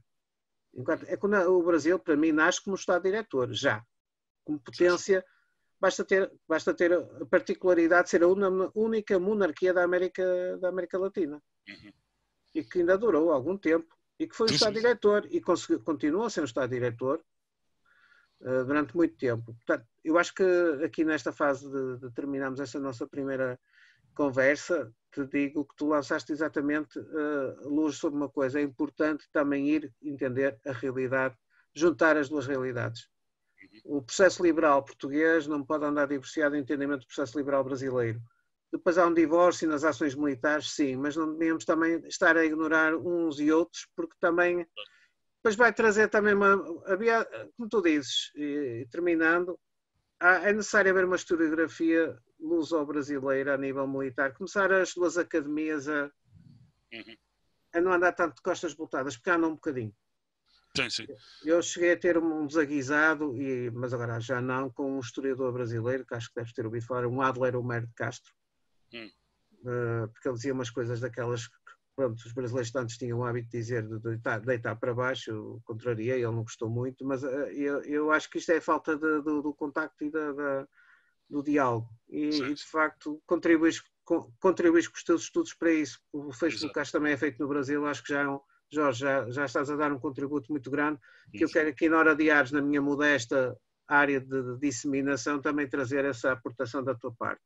Enquanto, 0.74 1.06
é 1.06 1.16
quando 1.16 1.36
o 1.36 1.64
Brasil, 1.64 1.98
para 1.98 2.18
mim, 2.18 2.34
nasce 2.34 2.62
como 2.62 2.76
Estado 2.76 3.04
diretor, 3.04 3.54
já. 3.54 3.82
Como 4.44 4.60
potência. 4.60 5.26
Basta 5.80 6.04
ter, 6.04 6.32
basta 6.48 6.74
ter 6.74 6.94
a 6.94 7.26
particularidade 7.26 8.06
de 8.06 8.10
ser 8.10 8.24
a 8.24 8.28
única 8.74 9.20
monarquia 9.20 9.74
da 9.74 9.84
América, 9.84 10.58
da 10.58 10.70
América 10.70 10.98
Latina. 10.98 11.42
Uhum. 11.68 11.94
E 12.54 12.64
que 12.64 12.80
ainda 12.80 12.98
durou 12.98 13.32
algum 13.32 13.58
tempo. 13.58 13.94
E 14.18 14.28
que 14.28 14.36
foi 14.36 14.48
o 14.48 14.54
Estado 14.54 14.74
diretor. 14.74 15.28
E 15.30 15.42
continua 15.42 16.28
a 16.28 16.30
ser 16.30 16.42
um 16.42 16.46
Estado 16.46 16.70
diretor 16.70 17.22
eh, 18.42 18.64
durante 18.64 18.96
muito 18.96 19.18
tempo. 19.18 19.54
Portanto, 19.54 19.86
eu 20.04 20.18
acho 20.18 20.34
que 20.34 20.44
aqui 20.84 21.04
nesta 21.04 21.32
fase 21.32 21.70
de, 21.70 21.98
de 21.98 22.12
terminarmos 22.14 22.60
esta 22.60 22.80
nossa 22.80 23.08
primeira 23.08 23.60
conversa, 24.14 24.94
te 25.12 25.26
digo 25.26 25.66
que 25.66 25.76
tu 25.76 25.88
lançaste 25.88 26.32
exatamente 26.32 27.00
uh, 27.00 27.70
luz 27.70 27.98
sobre 27.98 28.18
uma 28.18 28.30
coisa. 28.30 28.60
É 28.60 28.64
importante 28.64 29.28
também 29.32 29.70
ir 29.70 29.94
entender 30.02 30.60
a 30.66 30.72
realidade, 30.72 31.36
juntar 31.74 32.18
as 32.18 32.30
duas 32.30 32.48
realidades. 32.48 33.10
O 33.84 34.02
processo 34.02 34.44
liberal 34.44 34.84
português 34.84 35.48
não 35.48 35.64
pode 35.64 35.86
andar 35.86 36.08
divorciado 36.08 36.56
do 36.56 36.62
entendimento 36.62 37.02
do 37.02 37.08
processo 37.08 37.38
liberal 37.38 37.64
brasileiro. 37.64 38.22
Depois 38.72 38.98
há 38.98 39.06
um 39.06 39.14
divórcio 39.14 39.68
nas 39.68 39.84
ações 39.84 40.16
militares, 40.16 40.72
sim, 40.72 40.96
mas 40.96 41.16
não 41.16 41.38
devemos 41.38 41.66
também 41.66 42.02
estar 42.08 42.36
a 42.36 42.46
ignorar 42.46 42.96
uns 42.96 43.40
e 43.40 43.52
outros, 43.52 43.88
porque 43.96 44.16
também 44.20 44.66
depois 45.46 45.56
vai 45.56 45.72
trazer 45.72 46.10
também 46.10 46.34
uma. 46.34 46.56
Havia, 46.88 47.24
como 47.56 47.70
tu 47.70 47.80
dizes, 47.80 48.32
e, 48.36 48.88
terminando, 48.90 49.60
há, 50.20 50.50
é 50.50 50.52
necessário 50.52 50.90
haver 50.90 51.06
uma 51.06 51.16
historiografia 51.16 52.18
luso-brasileira 52.40 53.54
a 53.54 53.58
nível 53.58 53.88
militar. 53.88 54.34
Começar 54.34 54.72
as 54.72 54.96
duas 54.96 55.20
academias 55.20 55.88
a, 55.88 56.12
uhum. 56.92 57.16
a 57.74 57.82
não 57.82 57.94
andar 57.94 58.14
tanto 58.14 58.38
de 58.38 58.42
costas 58.42 58.74
voltadas, 58.74 59.16
porque 59.16 59.30
andam 59.30 59.52
um 59.52 59.56
bocadinho. 59.56 59.94
Sim, 60.76 60.90
sim. 60.90 61.08
Eu 61.44 61.62
cheguei 61.62 61.94
a 61.94 61.98
ter 61.98 62.18
um 62.18 62.46
desaguisado, 62.46 63.36
e, 63.38 63.72
mas 63.72 63.94
agora 63.94 64.20
já 64.20 64.42
não, 64.42 64.70
com 64.70 64.98
um 64.98 65.00
historiador 65.00 65.54
brasileiro, 65.54 66.06
que 66.06 66.14
acho 66.14 66.30
que 66.30 66.36
deves 66.36 66.54
ter 66.54 66.66
ouvido 66.66 66.86
falar, 66.86 67.08
um 67.08 67.22
Adler 67.22 67.56
Homero 67.56 67.88
de 67.88 67.94
Castro. 67.94 68.34
Hum. 68.94 69.10
Uh, 69.62 70.08
porque 70.10 70.28
ele 70.28 70.36
dizia 70.36 70.54
umas 70.54 70.70
coisas 70.70 71.00
daquelas 71.00 71.50
pronto, 71.96 72.20
os 72.20 72.34
brasileiros 72.34 72.76
antes 72.76 72.98
tinham 72.98 73.20
o 73.20 73.24
hábito 73.24 73.50
de 73.50 73.58
dizer 73.58 73.88
de 73.88 74.00
deitar, 74.00 74.40
deitar 74.42 74.76
para 74.76 74.94
baixo, 74.94 75.32
eu 75.32 75.62
contrariei, 75.64 76.16
ele 76.16 76.26
não 76.26 76.44
gostou 76.44 76.70
muito, 76.70 77.06
mas 77.06 77.24
uh, 77.24 77.28
eu, 77.28 77.82
eu, 77.84 78.12
acho 78.12 78.30
que 78.30 78.38
isto 78.38 78.52
é 78.52 78.60
falta 78.60 78.96
de, 78.96 79.22
do, 79.22 79.42
do, 79.42 79.54
contacto 79.54 80.04
e 80.04 80.12
da, 80.12 80.34
da, 80.34 80.68
do 81.30 81.42
diálogo. 81.42 81.90
E, 82.10 82.30
e, 82.30 82.54
de 82.54 82.64
facto 82.66 83.22
contribuis, 83.26 83.82
contribuis 84.40 84.88
com 84.88 84.98
os 84.98 85.04
teus 85.04 85.24
estudos 85.24 85.54
para 85.54 85.72
isso. 85.72 86.00
O 86.12 86.34
Facebook 86.34 86.78
acho 86.78 86.92
também 86.92 87.14
é 87.14 87.18
feito 87.18 87.42
no 87.42 87.48
Brasil, 87.48 87.86
acho 87.86 88.04
que 88.04 88.14
já 88.14 88.22
é 88.22 88.28
um, 88.28 88.40
Jorge, 88.76 89.00
já, 89.00 89.30
já 89.30 89.46
estás 89.46 89.70
a 89.70 89.76
dar 89.76 89.92
um 89.92 90.00
contributo 90.00 90.52
muito 90.52 90.70
grande, 90.70 91.00
que 91.32 91.44
eu 91.44 91.50
quero 91.50 91.70
aqui 91.70 91.88
na 91.88 91.98
hora 91.98 92.16
de 92.16 92.30
ares, 92.30 92.52
na 92.52 92.62
minha 92.62 92.82
modesta 92.82 93.58
área 93.88 94.20
de, 94.20 94.58
disseminação, 94.60 95.42
também 95.42 95.70
trazer 95.70 96.04
essa 96.06 96.32
aportação 96.32 96.84
da 96.84 96.94
tua 96.94 97.14
parte. 97.14 97.42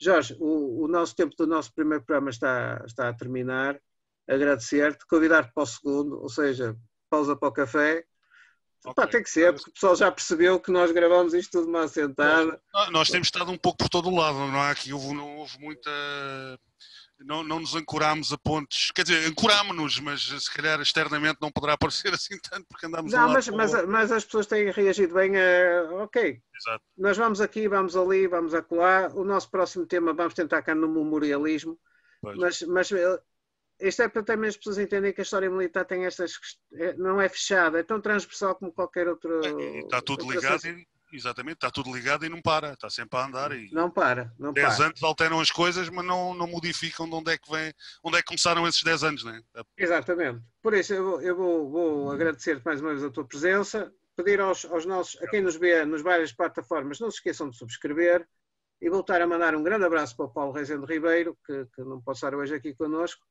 Jorge, 0.00 0.36
o, 0.40 0.84
o, 0.84 0.88
nosso 0.88 1.14
tempo 1.14 1.34
do 1.36 1.46
nosso 1.46 1.72
primeiro 1.74 2.04
programa 2.04 2.30
está, 2.30 2.82
está 2.86 3.08
a 3.08 3.14
terminar. 3.14 3.80
Agradecer-te, 4.28 5.06
convidar-te 5.06 5.52
para 5.52 5.62
o 5.62 5.66
segundo, 5.66 6.20
ou 6.20 6.28
seja, 6.28 6.76
pausa 7.08 7.36
para 7.36 7.48
o 7.48 7.52
café. 7.52 8.04
Okay. 8.80 8.94
Pá, 8.94 9.06
tem 9.06 9.22
que 9.22 9.30
ser, 9.30 9.52
porque 9.52 9.70
o 9.70 9.72
pessoal 9.72 9.96
já 9.96 10.10
percebeu 10.10 10.60
que 10.60 10.70
nós 10.70 10.90
gravamos 10.90 11.34
isto 11.34 11.58
tudo 11.58 11.70
mal 11.70 11.88
sentado. 11.88 12.58
Nós 12.90 13.08
temos 13.08 13.28
estado 13.28 13.50
um 13.50 13.58
pouco 13.58 13.78
por 13.78 13.88
todo 13.88 14.08
o 14.08 14.16
lado, 14.16 14.38
não 14.38 14.60
há 14.60 14.70
aqui, 14.70 14.92
houve, 14.92 15.14
não 15.14 15.38
houve 15.38 15.58
muita. 15.58 15.90
Não, 17.20 17.42
não 17.42 17.60
nos 17.60 17.74
ancorámos 17.74 18.32
a 18.32 18.38
pontos, 18.38 18.90
quer 18.94 19.02
dizer, 19.02 19.26
ancorámos-nos, 19.26 19.98
mas 20.00 20.22
se 20.22 20.52
calhar 20.52 20.80
externamente 20.80 21.38
não 21.40 21.50
poderá 21.50 21.76
parecer 21.78 22.12
assim 22.12 22.38
tanto 22.38 22.66
porque 22.68 22.86
andamos 22.86 23.12
Não, 23.12 23.28
mas, 23.30 23.48
mas, 23.48 23.86
mas, 23.86 24.12
as 24.12 24.24
pessoas 24.24 24.46
têm 24.46 24.70
reagido 24.70 25.14
bem 25.14 25.32
a, 25.36 26.02
ok, 26.02 26.40
Exato. 26.54 26.84
nós 26.96 27.16
vamos 27.16 27.40
aqui, 27.40 27.68
vamos 27.68 27.96
ali, 27.96 28.26
vamos 28.26 28.54
acolá, 28.54 29.10
o 29.14 29.24
nosso 29.24 29.50
próximo 29.50 29.86
tema 29.86 30.12
vamos 30.12 30.34
tentar 30.34 30.60
cá 30.62 30.74
no 30.74 30.88
memorialismo, 30.88 31.78
mas, 32.22 32.60
mas 32.62 32.90
isto 33.80 34.02
é 34.02 34.08
para 34.08 34.22
também 34.22 34.48
as 34.48 34.56
pessoas 34.56 34.78
entenderem 34.78 35.12
que 35.12 35.20
a 35.20 35.24
história 35.24 35.50
militar 35.50 35.84
tem 35.84 36.06
estas. 36.06 36.32
É, 36.74 36.94
não 36.94 37.20
é 37.20 37.28
fechada, 37.28 37.78
é 37.78 37.82
tão 37.82 38.00
transversal 38.00 38.54
como 38.54 38.72
qualquer 38.72 39.06
outro. 39.06 39.40
É, 39.44 39.80
está 39.80 40.00
tudo 40.00 40.30
ligado 40.30 40.64
e, 40.66 40.86
exatamente, 41.12 41.56
está 41.56 41.70
tudo 41.70 41.94
ligado 41.94 42.24
e 42.24 42.28
não 42.28 42.40
para, 42.40 42.72
está 42.72 42.90
sempre 42.90 43.18
a 43.18 43.26
andar. 43.26 43.52
E 43.52 43.70
não 43.72 43.90
para, 43.90 44.32
não 44.38 44.52
10 44.52 44.80
anos 44.80 45.02
alteram 45.02 45.40
as 45.40 45.50
coisas, 45.50 45.88
mas 45.88 46.04
não, 46.04 46.34
não 46.34 46.46
modificam 46.46 47.08
de 47.08 47.14
onde 47.14 47.32
é 47.32 47.38
que 47.38 47.50
vem, 47.50 47.72
onde 48.02 48.16
é 48.16 48.20
que 48.20 48.26
começaram 48.26 48.66
esses 48.66 48.82
10 48.82 49.04
anos, 49.04 49.24
não 49.24 49.32
é? 49.34 49.42
Exatamente. 49.76 50.42
Por 50.62 50.74
isso 50.74 50.94
eu, 50.94 51.04
vou, 51.04 51.20
eu 51.20 51.36
vou, 51.36 51.70
vou 51.70 52.10
agradecer 52.12 52.60
mais 52.64 52.80
uma 52.80 52.90
vez 52.90 53.04
a 53.04 53.10
tua 53.10 53.26
presença, 53.26 53.92
pedir 54.16 54.40
aos, 54.40 54.64
aos 54.64 54.86
nossos, 54.86 55.20
a 55.22 55.28
quem 55.28 55.42
nos 55.42 55.56
vê 55.56 55.84
nas 55.84 56.02
várias 56.02 56.32
plataformas, 56.32 56.98
não 56.98 57.10
se 57.10 57.18
esqueçam 57.18 57.50
de 57.50 57.56
subscrever 57.56 58.26
e 58.80 58.90
voltar 58.90 59.20
a 59.22 59.26
mandar 59.26 59.54
um 59.54 59.62
grande 59.62 59.84
abraço 59.84 60.16
para 60.16 60.26
o 60.26 60.30
Paulo 60.30 60.52
Rezende 60.52 60.86
Ribeiro, 60.86 61.36
que, 61.46 61.66
que 61.74 61.82
não 61.82 62.00
pode 62.00 62.18
estar 62.18 62.34
hoje 62.34 62.54
aqui 62.54 62.74
connosco 62.74 63.24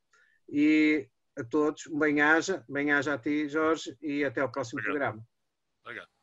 e 0.48 1.08
a 1.36 1.44
todos, 1.44 1.86
um 1.88 1.98
bem-aja, 1.98 2.64
bem-aja 2.68 3.14
a 3.14 3.18
ti, 3.18 3.48
Jorge, 3.48 3.96
e 4.00 4.24
até 4.24 4.40
ao 4.40 4.50
próximo 4.50 4.80
Obrigado. 4.80 4.98
programa. 4.98 5.28
Obrigado. 5.84 6.15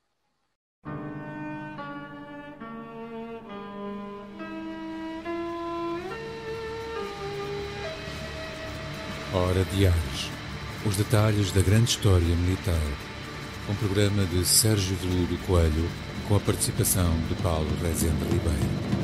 Hora 9.36 9.66
de 9.66 9.88
Ares. 9.88 10.30
Os 10.86 10.96
detalhes 10.96 11.52
da 11.52 11.62
grande 11.62 11.90
história 11.90 12.36
militar. 12.36 12.80
Um 13.68 13.74
programa 13.74 14.24
de 14.26 14.46
Sérgio 14.46 14.96
Veludo 14.98 15.40
Coelho 15.48 15.90
com 16.28 16.36
a 16.36 16.40
participação 16.40 17.12
de 17.28 17.34
Paulo 17.42 17.68
Rezende 17.82 18.24
Ribeiro. 18.26 19.03